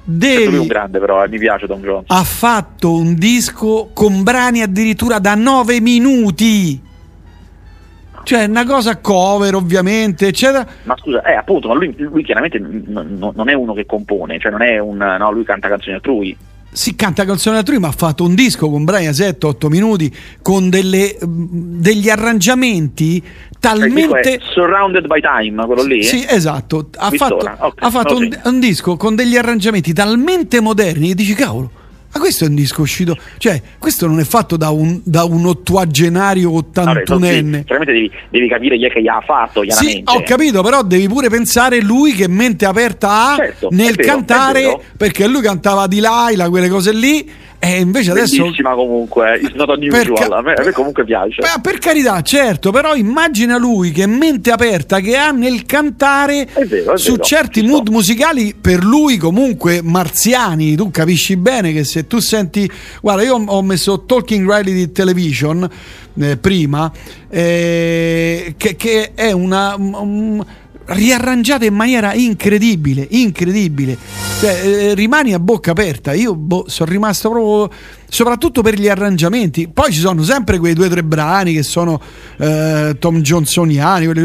È 0.04 0.10
proprio 0.10 0.46
un 0.46 0.52
devi 0.52 0.66
grande 0.66 0.98
però, 0.98 1.24
eh, 1.24 1.28
mi 1.28 1.38
piace 1.38 1.66
Tom 1.66 1.80
Jones. 1.80 2.04
ha 2.08 2.24
fatto 2.24 2.92
un 2.94 3.14
disco 3.14 3.90
con 3.94 4.22
brani 4.22 4.60
addirittura 4.62 5.18
da 5.18 5.34
9 5.34 5.80
minuti. 5.80 6.82
Cioè, 8.24 8.44
una 8.44 8.64
cosa 8.64 8.96
cover, 8.98 9.54
ovviamente, 9.54 10.26
eccetera. 10.28 10.66
Ma 10.84 10.96
scusa, 10.96 11.22
eh, 11.22 11.34
appunto, 11.34 11.68
ma 11.68 11.74
lui, 11.74 11.94
lui 11.98 12.24
chiaramente 12.24 12.58
n- 12.58 12.82
n- 12.86 13.32
non 13.34 13.48
è 13.50 13.52
uno 13.52 13.74
che 13.74 13.84
compone, 13.84 14.38
cioè 14.38 14.50
non 14.50 14.62
è 14.62 14.78
un... 14.78 14.96
no, 14.96 15.30
lui 15.30 15.44
canta 15.44 15.68
canzoni 15.68 15.94
altrui. 15.94 16.34
Si 16.74 16.96
canta 16.96 17.24
canzoni 17.24 17.56
altrui, 17.56 17.78
ma 17.78 17.88
ha 17.88 17.92
fatto 17.92 18.24
un 18.24 18.34
disco 18.34 18.68
con 18.68 18.84
Brian 18.84 19.12
7-8 19.12 19.68
minuti 19.68 20.12
con 20.42 20.68
delle, 20.68 21.16
degli 21.22 22.10
arrangiamenti 22.10 23.22
talmente. 23.60 24.40
Surrounded 24.52 25.06
by 25.06 25.20
Time, 25.20 25.64
quello 25.66 25.84
lì? 25.84 26.02
Sì, 26.02 26.26
esatto. 26.28 26.90
Ha 26.96 27.10
fatto, 27.12 27.36
okay, 27.36 27.72
ha 27.78 27.90
fatto 27.90 28.16
un, 28.16 28.40
un, 28.44 28.58
disco 28.58 28.96
con 28.96 29.14
degli 29.14 29.36
arrangiamenti 29.36 29.92
talmente 29.92 30.60
moderni 30.60 31.08
che 31.08 31.14
dici, 31.14 31.34
cavolo 31.34 31.82
ma 32.14 32.20
questo 32.20 32.44
è 32.44 32.48
un 32.48 32.54
disco 32.54 32.82
uscito, 32.82 33.18
cioè 33.38 33.60
questo 33.76 34.06
non 34.06 34.20
è 34.20 34.24
fatto 34.24 34.56
da 34.56 34.70
un, 34.70 35.00
da 35.02 35.24
un 35.24 35.46
ottuagenario 35.46 36.54
ottantunenne. 36.54 37.64
Chiaramente 37.64 37.92
devi, 37.92 38.10
devi, 38.30 38.48
capire 38.48 38.76
chi 38.76 38.84
è 38.84 38.90
che 38.92 39.02
gli 39.02 39.08
ha 39.08 39.20
fatto, 39.20 39.64
Sì, 39.68 40.00
ho 40.04 40.22
capito, 40.22 40.62
però 40.62 40.84
devi 40.84 41.08
pure 41.08 41.28
pensare 41.28 41.80
lui 41.80 42.12
che 42.12 42.28
mente 42.28 42.66
aperta 42.66 43.32
ha 43.32 43.34
certo, 43.34 43.68
nel 43.72 43.96
vero, 43.96 44.08
cantare, 44.08 44.80
perché 44.96 45.26
lui 45.26 45.42
cantava 45.42 45.88
di 45.88 45.98
Laila, 45.98 46.48
quelle 46.48 46.68
cose 46.68 46.92
lì 46.92 47.28
e 47.64 47.80
invece 47.80 48.10
adesso. 48.10 48.42
Bellissima 48.42 48.74
comunque, 48.74 49.38
it's 49.38 49.54
not 49.54 49.68
unusual. 49.68 50.12
Per, 50.12 50.32
a, 50.32 50.42
me, 50.42 50.52
a 50.52 50.62
me 50.62 50.72
comunque 50.72 51.04
piace. 51.04 51.40
Beh, 51.40 51.60
per 51.62 51.78
carità, 51.78 52.20
certo, 52.20 52.70
però 52.70 52.94
immagina 52.94 53.56
lui 53.56 53.90
che 53.90 54.06
mente 54.06 54.50
aperta 54.50 55.00
che 55.00 55.16
ha 55.16 55.30
nel 55.30 55.64
cantare 55.64 56.46
è 56.52 56.64
vero, 56.64 56.94
è 56.94 56.98
su 56.98 57.12
vero, 57.12 57.22
certi 57.22 57.62
mood 57.62 57.88
musicali 57.88 58.54
per 58.60 58.84
lui 58.84 59.16
comunque 59.16 59.80
marziani. 59.82 60.74
Tu 60.76 60.90
capisci 60.90 61.36
bene 61.36 61.72
che 61.72 61.84
se 61.84 62.06
tu 62.06 62.18
senti. 62.18 62.70
Guarda, 63.00 63.22
io 63.22 63.42
ho 63.44 63.62
messo 63.62 64.04
Talking 64.04 64.46
Reality 64.46 64.92
Television 64.92 65.68
eh, 66.20 66.36
prima, 66.36 66.92
eh, 67.28 68.54
che, 68.56 68.76
che, 68.76 69.12
è 69.14 69.32
una. 69.32 69.74
Um, 69.76 70.44
riarrangiata 70.86 71.64
in 71.64 71.74
maniera 71.74 72.14
incredibile, 72.14 73.06
incredibile. 73.10 73.96
Cioè, 74.40 74.60
eh, 74.64 74.94
rimani 74.94 75.32
a 75.32 75.38
bocca 75.38 75.70
aperta. 75.70 76.12
Io 76.12 76.34
boh, 76.34 76.64
sono 76.68 76.90
rimasto 76.90 77.30
proprio. 77.30 77.76
Soprattutto 78.08 78.62
per 78.62 78.78
gli 78.78 78.88
arrangiamenti. 78.88 79.68
Poi 79.68 79.92
ci 79.92 80.00
sono 80.00 80.22
sempre 80.22 80.58
quei 80.58 80.74
due 80.74 80.86
o 80.86 80.90
tre 80.90 81.02
brani 81.02 81.52
che 81.52 81.62
sono 81.62 82.00
eh, 82.38 82.96
Tom 82.98 83.20
Johnsoniani. 83.20 84.06
Quelli, 84.06 84.22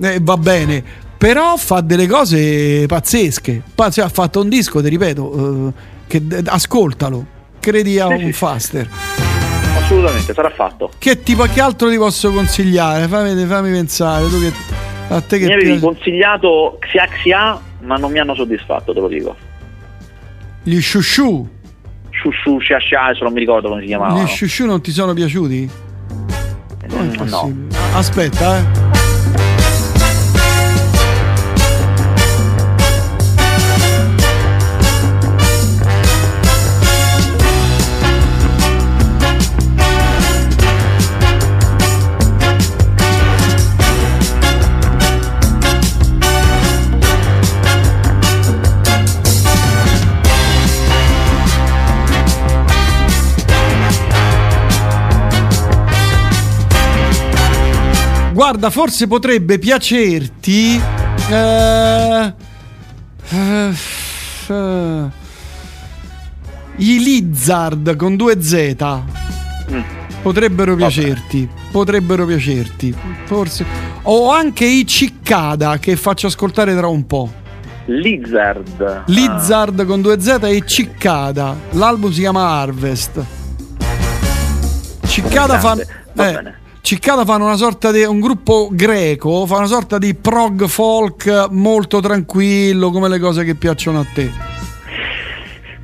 eh, 0.00 0.18
va 0.20 0.36
bene. 0.36 0.82
Però 1.16 1.56
fa 1.56 1.80
delle 1.80 2.06
cose 2.06 2.86
pazzesche. 2.86 3.62
Cioè, 3.74 4.04
ha 4.04 4.08
fatto 4.08 4.40
un 4.40 4.48
disco, 4.48 4.82
ti 4.82 4.88
ripeto, 4.88 5.68
eh, 5.68 5.72
che, 6.06 6.22
ascoltalo. 6.46 7.32
Credi 7.60 7.98
a 7.98 8.08
un 8.08 8.30
faster 8.32 8.88
assolutamente 9.84 10.32
sarà 10.32 10.50
fatto. 10.50 10.90
Che 10.98 11.22
tipo 11.22 11.44
che 11.44 11.60
altro 11.60 11.88
ti 11.88 11.96
posso 11.96 12.32
consigliare? 12.32 13.06
Fammi, 13.06 13.44
fammi 13.44 13.70
pensare. 13.70 14.28
Tu 14.28 14.40
che 14.40 14.52
a 15.08 15.20
te 15.20 15.38
che 15.38 15.46
mi 15.46 15.52
avevi 15.52 15.70
piace? 15.70 15.84
consigliato 15.84 16.78
Xia 16.80 17.06
Xia, 17.06 17.60
ma 17.80 17.96
non 17.96 18.10
mi 18.12 18.18
hanno 18.18 18.34
soddisfatto, 18.34 18.92
te 18.92 19.00
lo 19.00 19.08
dico. 19.08 19.36
Gli 20.62 20.80
Shushu? 20.80 21.48
Shushu, 22.10 22.58
Xia 22.58 22.78
Xia, 22.78 23.04
adesso 23.04 23.24
non 23.24 23.32
mi 23.32 23.40
ricordo 23.40 23.68
come 23.68 23.80
si 23.82 23.86
chiamava. 23.86 24.22
Gli 24.22 24.26
Shushu 24.26 24.64
non 24.66 24.80
ti 24.80 24.90
sono 24.92 25.12
piaciuti? 25.12 25.70
Mm, 26.92 27.28
no. 27.28 27.52
Aspetta, 27.94 28.58
eh. 28.58 28.93
Guarda, 58.34 58.68
forse 58.68 59.06
potrebbe 59.06 59.60
piacerti. 59.60 60.80
Eh, 61.30 62.34
eh, 63.28 63.72
eh, 64.48 65.04
I 66.78 66.98
Lizard 66.98 67.94
con 67.94 68.16
due 68.16 68.42
Z. 68.42 68.76
Mm. 69.70 69.80
Potrebbero 70.20 70.74
piacerti. 70.74 71.48
Potrebbero 71.70 72.26
piacerti. 72.26 72.92
Forse. 73.26 73.64
O 74.02 74.32
anche 74.32 74.64
i 74.64 74.84
Ciccada 74.84 75.78
che 75.78 75.94
faccio 75.94 76.26
ascoltare 76.26 76.74
tra 76.74 76.88
un 76.88 77.06
po'. 77.06 77.32
Lizard. 77.84 79.04
Lizard 79.06 79.78
ah. 79.78 79.84
con 79.84 80.02
due 80.02 80.20
Z 80.20 80.40
e 80.42 80.60
Ciccada. 80.66 81.54
L'album 81.70 82.10
si 82.10 82.18
chiama 82.18 82.48
Harvest. 82.48 83.24
Ciccada 85.06 85.60
fa. 85.60 85.76
Eh, 86.16 86.62
bene. 86.84 86.84
Ciccada 86.84 87.24
fanno 87.24 87.46
una 87.46 87.56
sorta 87.56 87.90
di 87.90 88.02
un 88.02 88.20
gruppo 88.20 88.68
greco, 88.70 89.46
fa 89.46 89.56
una 89.56 89.66
sorta 89.66 89.96
di 89.96 90.14
prog 90.14 90.66
folk 90.66 91.48
molto 91.50 92.00
tranquillo, 92.00 92.90
come 92.90 93.08
le 93.08 93.18
cose 93.18 93.44
che 93.44 93.54
piacciono 93.54 94.00
a 94.00 94.06
te. 94.12 94.30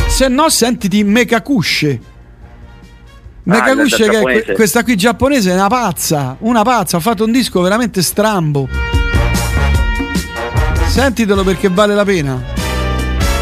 Se 0.08 0.28
no, 0.28 0.48
sentiti 0.48 1.04
Mekakushe. 1.04 2.00
Mekakushe, 3.44 4.04
ah, 4.04 4.08
che 4.08 4.42
è 4.42 4.52
questa 4.54 4.82
qui 4.82 4.96
giapponese, 4.96 5.52
è 5.52 5.54
una 5.54 5.68
pazza. 5.68 6.36
Una 6.40 6.62
pazza, 6.62 6.96
ha 6.96 7.00
fatto 7.00 7.24
un 7.24 7.30
disco 7.30 7.60
veramente 7.60 8.02
strambo. 8.02 8.68
Sentitelo 10.88 11.44
perché 11.44 11.68
vale 11.68 11.94
la 11.94 12.04
pena. 12.04 12.42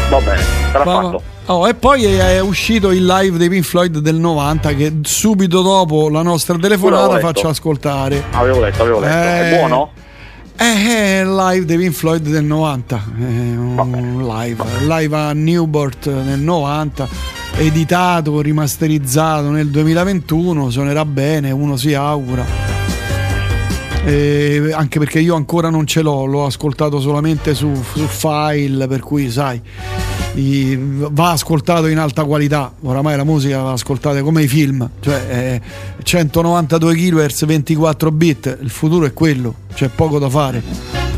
Va 0.09 0.19
bene, 0.19 0.56
sarà 0.71 0.83
Va, 0.83 1.01
fatto. 1.01 1.21
Oh, 1.49 1.65
e 1.67 1.73
poi 1.75 2.03
è 2.03 2.41
uscito 2.41 2.91
il 2.91 3.05
live 3.05 3.37
dei 3.37 3.47
Pink 3.47 3.63
Floyd 3.63 3.99
del 3.99 4.15
90 4.15 4.73
che 4.73 4.93
subito 5.03 5.61
dopo 5.61 6.09
la 6.09 6.21
nostra 6.21 6.57
telefonata 6.57 7.19
faccio 7.19 7.47
ascoltare. 7.47 8.21
Avevo 8.31 8.59
letto, 8.59 8.81
avevo 8.81 8.99
letto. 8.99 9.15
Eh, 9.15 9.49
è 9.49 9.57
buono? 9.57 9.91
È 10.53 11.21
il 11.23 11.33
live 11.33 11.65
dei 11.65 11.77
Pink 11.77 11.93
Floyd 11.93 12.27
del 12.27 12.43
90. 12.43 12.95
È 12.95 13.21
un 13.21 14.25
live, 14.27 14.63
live 14.87 15.15
a 15.15 15.31
Newport 15.31 16.11
nel 16.11 16.39
90, 16.39 17.07
editato, 17.55 18.41
rimasterizzato 18.41 19.49
nel 19.49 19.69
2021. 19.69 20.69
Suonerà 20.69 21.05
bene, 21.05 21.51
uno 21.51 21.77
si 21.77 21.93
augura. 21.93 22.43
Eh, 24.03 24.69
anche 24.73 24.99
perché 24.99 25.19
io 25.19 25.35
ancora 25.35 25.69
non 25.69 25.87
ce 25.87 26.01
l'ho, 26.01 26.25
l'ho 26.25 26.45
ascoltato 26.45 26.99
solamente 26.99 27.53
su, 27.53 27.73
su 27.93 28.05
file, 28.05 28.85
per 28.87 28.99
cui 28.99 29.29
sai 29.29 29.61
va 30.39 31.31
ascoltato 31.31 31.87
in 31.87 31.97
alta 31.97 32.23
qualità. 32.23 32.73
Oramai 32.81 33.17
la 33.17 33.23
musica 33.23 33.61
va 33.61 33.71
ascoltata 33.71 34.21
come 34.21 34.43
i 34.43 34.47
film, 34.47 34.87
cioè 34.99 35.61
eh, 35.61 35.61
192 36.03 36.95
kHz 36.95 37.45
24 37.45 38.11
bit, 38.11 38.57
il 38.61 38.69
futuro 38.69 39.05
è 39.05 39.13
quello, 39.13 39.55
c'è 39.73 39.89
poco 39.89 40.19
da 40.19 40.29
fare. 40.29 40.63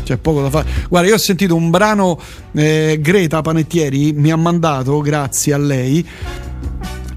C'è 0.02 0.16
poco 0.16 0.40
da 0.42 0.50
fare. 0.50 0.68
Guarda, 0.88 1.08
io 1.08 1.14
ho 1.14 1.18
sentito 1.18 1.54
un 1.54 1.70
brano 1.70 2.18
eh, 2.52 2.98
Greta 3.00 3.42
Panettieri 3.42 4.12
mi 4.12 4.32
ha 4.32 4.36
mandato, 4.36 5.00
grazie 5.00 5.52
a 5.52 5.58
lei, 5.58 6.04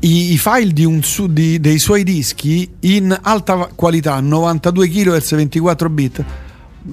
i, 0.02 0.38
file 0.38 0.74
di 0.74 1.00
su, 1.02 1.32
di, 1.32 1.60
dei 1.60 1.80
suoi 1.80 2.04
dischi 2.04 2.70
in 2.82 3.18
alta 3.20 3.70
qualità, 3.74 4.20
92 4.20 4.90
kHz 4.90 5.36
24 5.36 5.90
bit, 5.90 6.24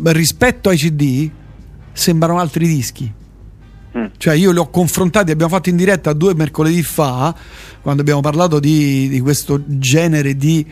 rispetto 0.05 0.69
ai 0.69 0.77
CD 0.77 1.29
sembrano 1.93 2.39
altri 2.39 2.67
dischi 2.67 3.13
Mm. 3.97 4.05
Cioè 4.16 4.34
io 4.34 4.53
li 4.53 4.59
ho 4.59 4.70
confrontati, 4.70 5.30
abbiamo 5.30 5.53
fatto 5.53 5.68
in 5.68 5.76
diretta 5.76 6.12
due 6.12 6.34
mercoledì 6.34 6.82
fa, 6.82 7.34
quando 7.80 8.03
abbiamo 8.03 8.20
parlato 8.20 8.61
di, 8.61 9.09
di 9.09 9.20
questo 9.20 9.61
genere 9.66 10.36
di 10.36 10.64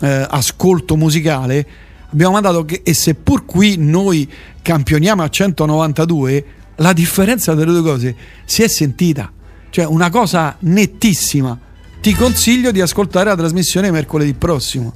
eh, 0.00 0.26
ascolto 0.28 0.96
musicale, 0.96 1.66
abbiamo 2.10 2.32
mandato 2.32 2.64
che, 2.64 2.82
e 2.84 2.94
seppur 2.94 3.44
qui 3.44 3.76
noi 3.78 4.30
campioniamo 4.60 5.22
a 5.22 5.28
192, 5.28 6.44
la 6.76 6.92
differenza 6.92 7.54
delle 7.54 7.72
due 7.72 7.82
cose 7.82 8.16
si 8.44 8.62
è 8.62 8.68
sentita. 8.68 9.32
Cioè 9.70 9.84
una 9.84 10.10
cosa 10.10 10.56
nettissima. 10.60 11.58
Ti 12.00 12.14
consiglio 12.14 12.70
di 12.70 12.80
ascoltare 12.80 13.28
la 13.28 13.36
trasmissione 13.36 13.90
mercoledì 13.90 14.32
prossimo. 14.34 14.92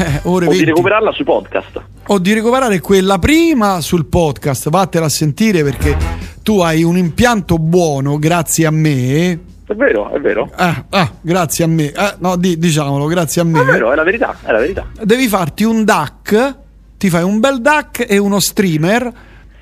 Eh, 0.00 0.20
ore 0.24 0.46
o 0.46 0.48
20. 0.48 0.56
di 0.56 0.64
recuperarla 0.64 1.12
su 1.12 1.24
podcast. 1.24 1.82
O 2.06 2.18
di 2.18 2.32
recuperare 2.32 2.80
quella 2.80 3.18
prima 3.18 3.82
sul 3.82 4.06
podcast, 4.06 4.70
vattela 4.70 5.04
a 5.04 5.10
sentire 5.10 5.62
perché 5.62 5.94
tu 6.42 6.60
hai 6.60 6.82
un 6.82 6.96
impianto 6.96 7.58
buono 7.58 8.18
grazie 8.18 8.64
a 8.64 8.70
me. 8.70 9.38
È 9.66 9.74
vero, 9.74 10.10
è 10.10 10.18
vero. 10.18 10.50
Ah, 10.56 10.86
ah 10.88 11.12
grazie 11.20 11.64
a 11.64 11.66
me. 11.66 11.92
Eh, 11.92 12.14
no, 12.18 12.36
di, 12.36 12.56
diciamolo, 12.56 13.04
grazie 13.08 13.42
a 13.42 13.44
me. 13.44 13.60
È 13.60 13.64
vero, 13.64 13.92
è 13.92 13.94
la 13.94 14.02
verità, 14.02 14.34
è 14.42 14.50
la 14.50 14.58
verità. 14.58 14.86
Devi 15.02 15.28
farti 15.28 15.64
un 15.64 15.84
DAC, 15.84 16.56
ti 16.96 17.10
fai 17.10 17.22
un 17.22 17.38
bel 17.38 17.60
DAC 17.60 18.06
e 18.08 18.16
uno 18.16 18.40
streamer. 18.40 19.12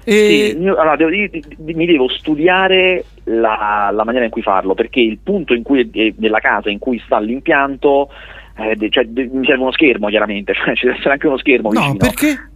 E... 0.05 0.57
Sì, 0.57 0.67
allora, 0.69 0.95
devo, 0.95 1.11
mi 1.11 1.85
devo 1.85 2.09
studiare 2.09 3.05
la, 3.25 3.91
la, 3.93 4.05
maniera 4.05 4.25
in 4.25 4.31
cui 4.31 4.43
farlo, 4.43 4.75
perché 4.75 5.01
il 5.01 5.19
punto 5.21 5.53
in 5.53 5.65
cui, 5.65 6.15
nella 6.17 6.39
casa 6.39 6.71
in 6.71 6.79
cui 6.79 7.03
sta 7.05 7.19
l'impianto, 7.19 8.09
eh, 8.59 8.91
cioè, 8.91 9.05
mi 9.05 9.47
serve 9.47 9.63
uno 9.63 9.73
schermo 9.73 10.09
chiaramente, 10.09 10.53
cioè 10.65 10.75
ci 10.75 10.87
deve 10.87 10.99
essere 10.99 11.13
anche 11.13 11.27
uno 11.27 11.39
schermo 11.39 11.73
no, 11.73 11.81
vicino. 11.81 11.97
perché? 11.97 12.51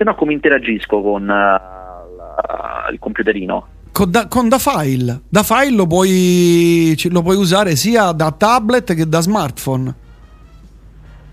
se 0.00 0.04
no 0.04 0.14
come 0.14 0.32
interagisco 0.32 1.02
con 1.02 1.24
uh, 1.24 1.26
la, 1.26 2.88
il 2.90 2.98
computerino? 2.98 3.66
Con 3.92 4.10
da, 4.10 4.28
con 4.28 4.48
da, 4.48 4.58
file, 4.58 5.20
da 5.28 5.42
file 5.42 5.76
lo 5.76 5.86
puoi, 5.86 6.96
lo 7.10 7.20
puoi 7.20 7.36
usare 7.36 7.76
sia 7.76 8.12
da 8.12 8.30
tablet 8.30 8.94
che 8.94 9.06
da 9.06 9.20
smartphone. 9.20 9.94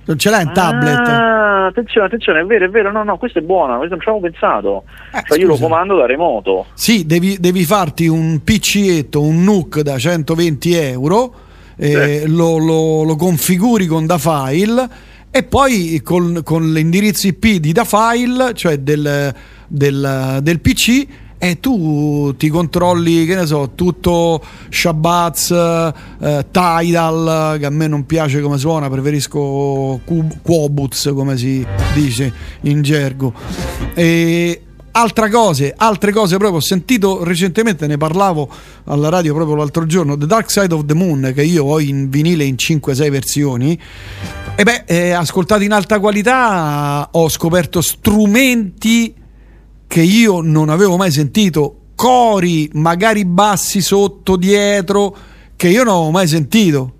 Non 0.03 0.17
ce 0.17 0.29
l'hai 0.29 0.43
in 0.43 0.51
tablet? 0.53 1.07
Ah, 1.07 1.65
attenzione, 1.67 2.07
attenzione, 2.07 2.41
è 2.41 2.45
vero, 2.45 2.65
è 2.65 2.69
vero, 2.69 2.91
no, 2.91 3.03
no, 3.03 3.17
questo 3.17 3.39
è 3.39 3.41
buono, 3.41 3.77
questo 3.77 3.95
non 3.95 4.03
ci 4.03 4.09
avevo 4.09 4.25
pensato. 4.25 4.83
Eh, 5.13 5.23
cioè 5.25 5.39
io 5.39 5.47
lo 5.47 5.57
comando 5.57 5.95
da 5.95 6.05
remoto. 6.05 6.65
Sì, 6.73 7.05
devi, 7.05 7.37
devi 7.39 7.63
farti 7.63 8.07
un 8.07 8.41
PCetto, 8.43 9.21
un 9.21 9.43
NUC 9.43 9.79
da 9.79 9.97
120 9.97 10.73
euro, 10.75 11.33
eh, 11.77 12.23
lo, 12.25 12.57
lo, 12.57 13.03
lo, 13.03 13.15
configuri 13.15 13.85
con 13.85 14.05
da 14.05 14.17
file 14.17 14.89
e 15.29 15.43
poi 15.43 16.01
con, 16.03 16.41
con 16.43 16.73
l'indirizzo 16.73 17.27
IP 17.27 17.57
di 17.57 17.71
da 17.71 17.85
file, 17.85 18.53
cioè 18.53 18.79
del, 18.79 19.33
del, 19.67 20.39
del 20.41 20.59
PC, 20.59 21.07
e 21.39 21.59
tu 21.59 22.33
ti 22.35 22.49
controlli, 22.49 23.25
che 23.25 23.35
ne 23.35 23.45
so, 23.45 23.71
tutto 23.75 24.43
Shabazz, 24.69 25.51
eh, 25.51 26.45
Tidal, 26.49 27.57
che 27.59 27.65
a 27.65 27.69
me 27.69 27.87
non 27.87 28.05
piace 28.07 28.41
come 28.41 28.57
suona, 28.57 28.89
preferisco 28.89 30.01
Quobuz, 30.41 31.11
come 31.13 31.37
si 31.37 31.65
dice 31.93 32.33
in 32.61 32.81
gergo. 32.81 33.33
E 33.93 34.61
altre 34.99 35.29
cose, 35.29 35.73
altre 35.75 36.11
cose 36.11 36.37
proprio 36.37 36.57
ho 36.57 36.61
sentito 36.61 37.23
recentemente, 37.23 37.85
ne 37.85 37.97
parlavo 37.97 38.49
alla 38.85 39.09
radio 39.09 39.33
proprio 39.33 39.55
l'altro 39.55 39.85
giorno, 39.85 40.17
The 40.17 40.25
Dark 40.25 40.49
Side 40.49 40.73
of 40.73 40.85
the 40.85 40.95
Moon, 40.95 41.31
che 41.35 41.43
io 41.43 41.65
ho 41.65 41.79
in 41.79 42.09
vinile 42.09 42.43
in 42.43 42.55
5-6 42.55 43.11
versioni. 43.11 43.79
E 44.55 44.63
beh, 44.63 44.83
eh, 44.87 45.11
ascoltato 45.11 45.61
in 45.61 45.71
alta 45.71 45.99
qualità 45.99 47.09
ho 47.11 47.29
scoperto 47.29 47.81
strumenti 47.81 49.13
che 49.85 50.01
io 50.01 50.41
non 50.41 50.69
avevo 50.69 50.97
mai 50.97 51.11
sentito, 51.11 51.81
cori 51.95 52.69
magari 52.73 53.23
bassi 53.23 53.81
sotto, 53.81 54.35
dietro, 54.35 55.15
che 55.55 55.67
io 55.69 55.83
non 55.83 55.93
avevo 55.93 56.11
mai 56.11 56.27
sentito. 56.27 56.93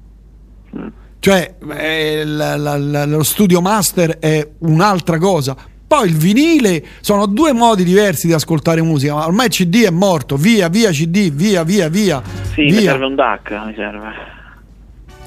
Cioè, 1.20 1.56
eh, 1.76 2.24
la, 2.24 2.56
la, 2.56 2.78
la, 2.78 3.06
lo 3.06 3.24
studio 3.24 3.60
master 3.60 4.20
è 4.20 4.48
un'altra 4.60 5.18
cosa. 5.18 5.58
Poi 5.88 6.10
il 6.10 6.16
vinile 6.16 6.84
sono 7.00 7.26
due 7.28 7.54
modi 7.54 7.86
diversi 7.86 8.28
di 8.28 8.34
ascoltare 8.34 8.82
musica, 8.82 9.14
ma 9.14 9.26
ormai 9.26 9.46
il 9.46 9.54
CD 9.54 9.86
è 9.86 9.90
morto, 9.90 10.36
via, 10.36 10.68
via 10.68 10.92
CD, 10.92 11.32
via, 11.32 11.64
via, 11.64 11.88
via. 11.88 12.22
Sì, 12.54 12.64
via. 12.64 12.76
mi 12.76 12.82
serve 12.82 13.06
un 13.06 13.16
DAC, 13.16 13.52
mi 13.66 13.74
serve. 13.74 14.36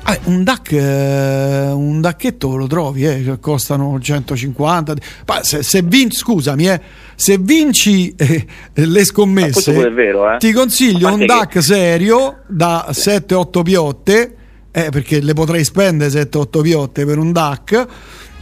Ah, 0.03 0.19
un 0.25 0.45
DAC, 0.45 0.73
eh, 0.73 1.71
un 1.73 2.03
DACchetto 2.03 2.57
lo 2.57 2.67
trovi, 2.67 3.05
eh, 3.07 3.23
cioè 3.25 3.39
costano 3.39 3.99
150. 3.99 4.95
Se, 5.41 5.63
se 5.63 5.83
vinci, 5.83 6.17
scusami, 6.17 6.69
eh, 6.69 6.81
se 7.15 7.39
vinci 7.39 8.15
eh, 8.15 8.47
le 8.75 9.05
scommesse, 9.05 9.89
vero, 9.91 10.35
eh. 10.35 10.37
ti 10.39 10.53
consiglio 10.53 11.11
un 11.13 11.25
DAC 11.25 11.49
che... 11.49 11.63
serio 11.63 12.43
da 12.49 12.89
7-8 12.91 13.63
piotte, 13.63 14.37
eh, 14.73 14.91
perché 14.91 15.21
le 15.21 15.33
potrei 15.33 15.64
spendere 15.64 16.11
7-8 16.11 16.62
piotte 16.62 17.05
per 17.05 17.18
un 17.18 17.33
DAC 17.33 17.87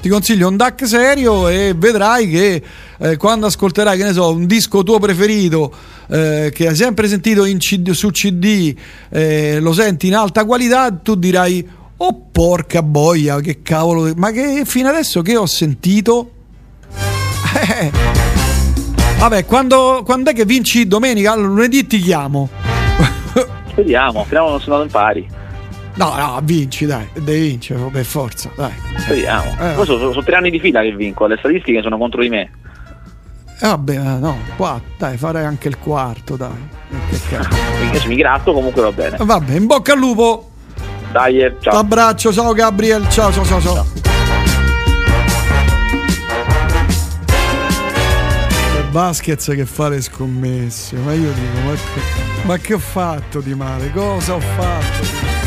ti 0.00 0.08
consiglio 0.08 0.46
un 0.46 0.56
DAC 0.56 0.86
serio 0.86 1.48
e 1.48 1.74
vedrai 1.76 2.28
che 2.28 2.62
eh, 2.98 3.16
quando 3.16 3.46
ascolterai, 3.46 3.98
che 3.98 4.04
ne 4.04 4.12
so, 4.12 4.30
un 4.30 4.46
disco 4.46 4.84
tuo 4.84 5.00
preferito 5.00 5.72
eh, 6.08 6.52
che 6.54 6.68
hai 6.68 6.76
sempre 6.76 7.08
sentito 7.08 7.42
CD, 7.42 7.90
su 7.90 8.10
CD, 8.10 8.76
eh, 9.08 9.58
lo 9.58 9.72
senti 9.72 10.06
in 10.06 10.14
alta 10.14 10.44
qualità, 10.44 10.92
tu 10.92 11.16
dirai, 11.16 11.68
oh 11.96 12.28
porca 12.30 12.82
boia, 12.82 13.40
che 13.40 13.60
cavolo, 13.62 14.12
ma 14.14 14.30
che 14.30 14.62
fino 14.64 14.88
adesso 14.88 15.20
che 15.22 15.36
ho 15.36 15.46
sentito? 15.46 16.32
Eh, 17.80 17.90
vabbè, 19.18 19.44
quando, 19.46 20.02
quando 20.04 20.30
è 20.30 20.34
che 20.34 20.44
vinci 20.44 20.86
domenica? 20.86 21.34
Lunedì 21.34 21.86
ti 21.86 21.98
chiamo. 21.98 22.48
Speriamo, 23.70 24.22
speriamo 24.24 24.50
non 24.50 24.60
sono 24.60 24.82
in 24.82 24.90
pari. 24.90 25.26
No, 25.98 26.14
no, 26.14 26.40
vinci, 26.44 26.86
dai, 26.86 27.08
devi 27.12 27.48
vincere 27.48 27.80
per 27.90 28.04
forza, 28.04 28.48
dai. 28.54 28.70
Speriamo. 28.98 29.56
Eh, 29.58 29.74
Poi 29.74 29.84
sono, 29.84 29.98
sono, 29.98 30.22
tre 30.22 30.36
anni 30.36 30.48
di 30.48 30.60
fila 30.60 30.80
che 30.80 30.94
vinco, 30.94 31.26
le 31.26 31.36
statistiche 31.38 31.82
sono 31.82 31.98
contro 31.98 32.22
di 32.22 32.28
me. 32.28 32.50
Eh, 33.60 33.66
vabbè, 33.66 33.94
eh, 33.96 34.18
no, 34.20 34.38
qua, 34.56 34.80
dai, 34.96 35.16
farei 35.16 35.44
anche 35.44 35.66
il 35.66 35.76
quarto, 35.76 36.36
dai. 36.36 36.68
Io 37.92 38.00
mi 38.06 38.14
gratto, 38.14 38.52
comunque 38.52 38.80
va 38.80 38.92
bene. 38.92 39.16
Vabbè, 39.18 39.54
in 39.54 39.66
bocca 39.66 39.94
al 39.94 39.98
lupo. 39.98 40.50
Dai, 41.10 41.40
eh, 41.40 41.56
ciao. 41.58 41.78
Abbraccio, 41.80 42.32
ciao 42.32 42.52
Gabriel, 42.52 43.08
ciao, 43.08 43.32
ciao, 43.32 43.44
ciao. 43.44 43.60
ciao. 43.60 43.74
ciao. 43.74 43.86
Vasquez 48.92 49.46
che 49.46 49.66
fa 49.66 49.88
le 49.88 50.00
scommesse, 50.00 50.94
ma 50.96 51.12
io 51.12 51.32
dico, 51.32 51.58
ma 51.66 51.72
che, 51.74 52.46
ma 52.46 52.56
che 52.58 52.74
ho 52.74 52.78
fatto 52.78 53.40
di 53.40 53.54
male? 53.54 53.90
Cosa 53.90 54.34
ho 54.34 54.40
fatto? 54.40 55.37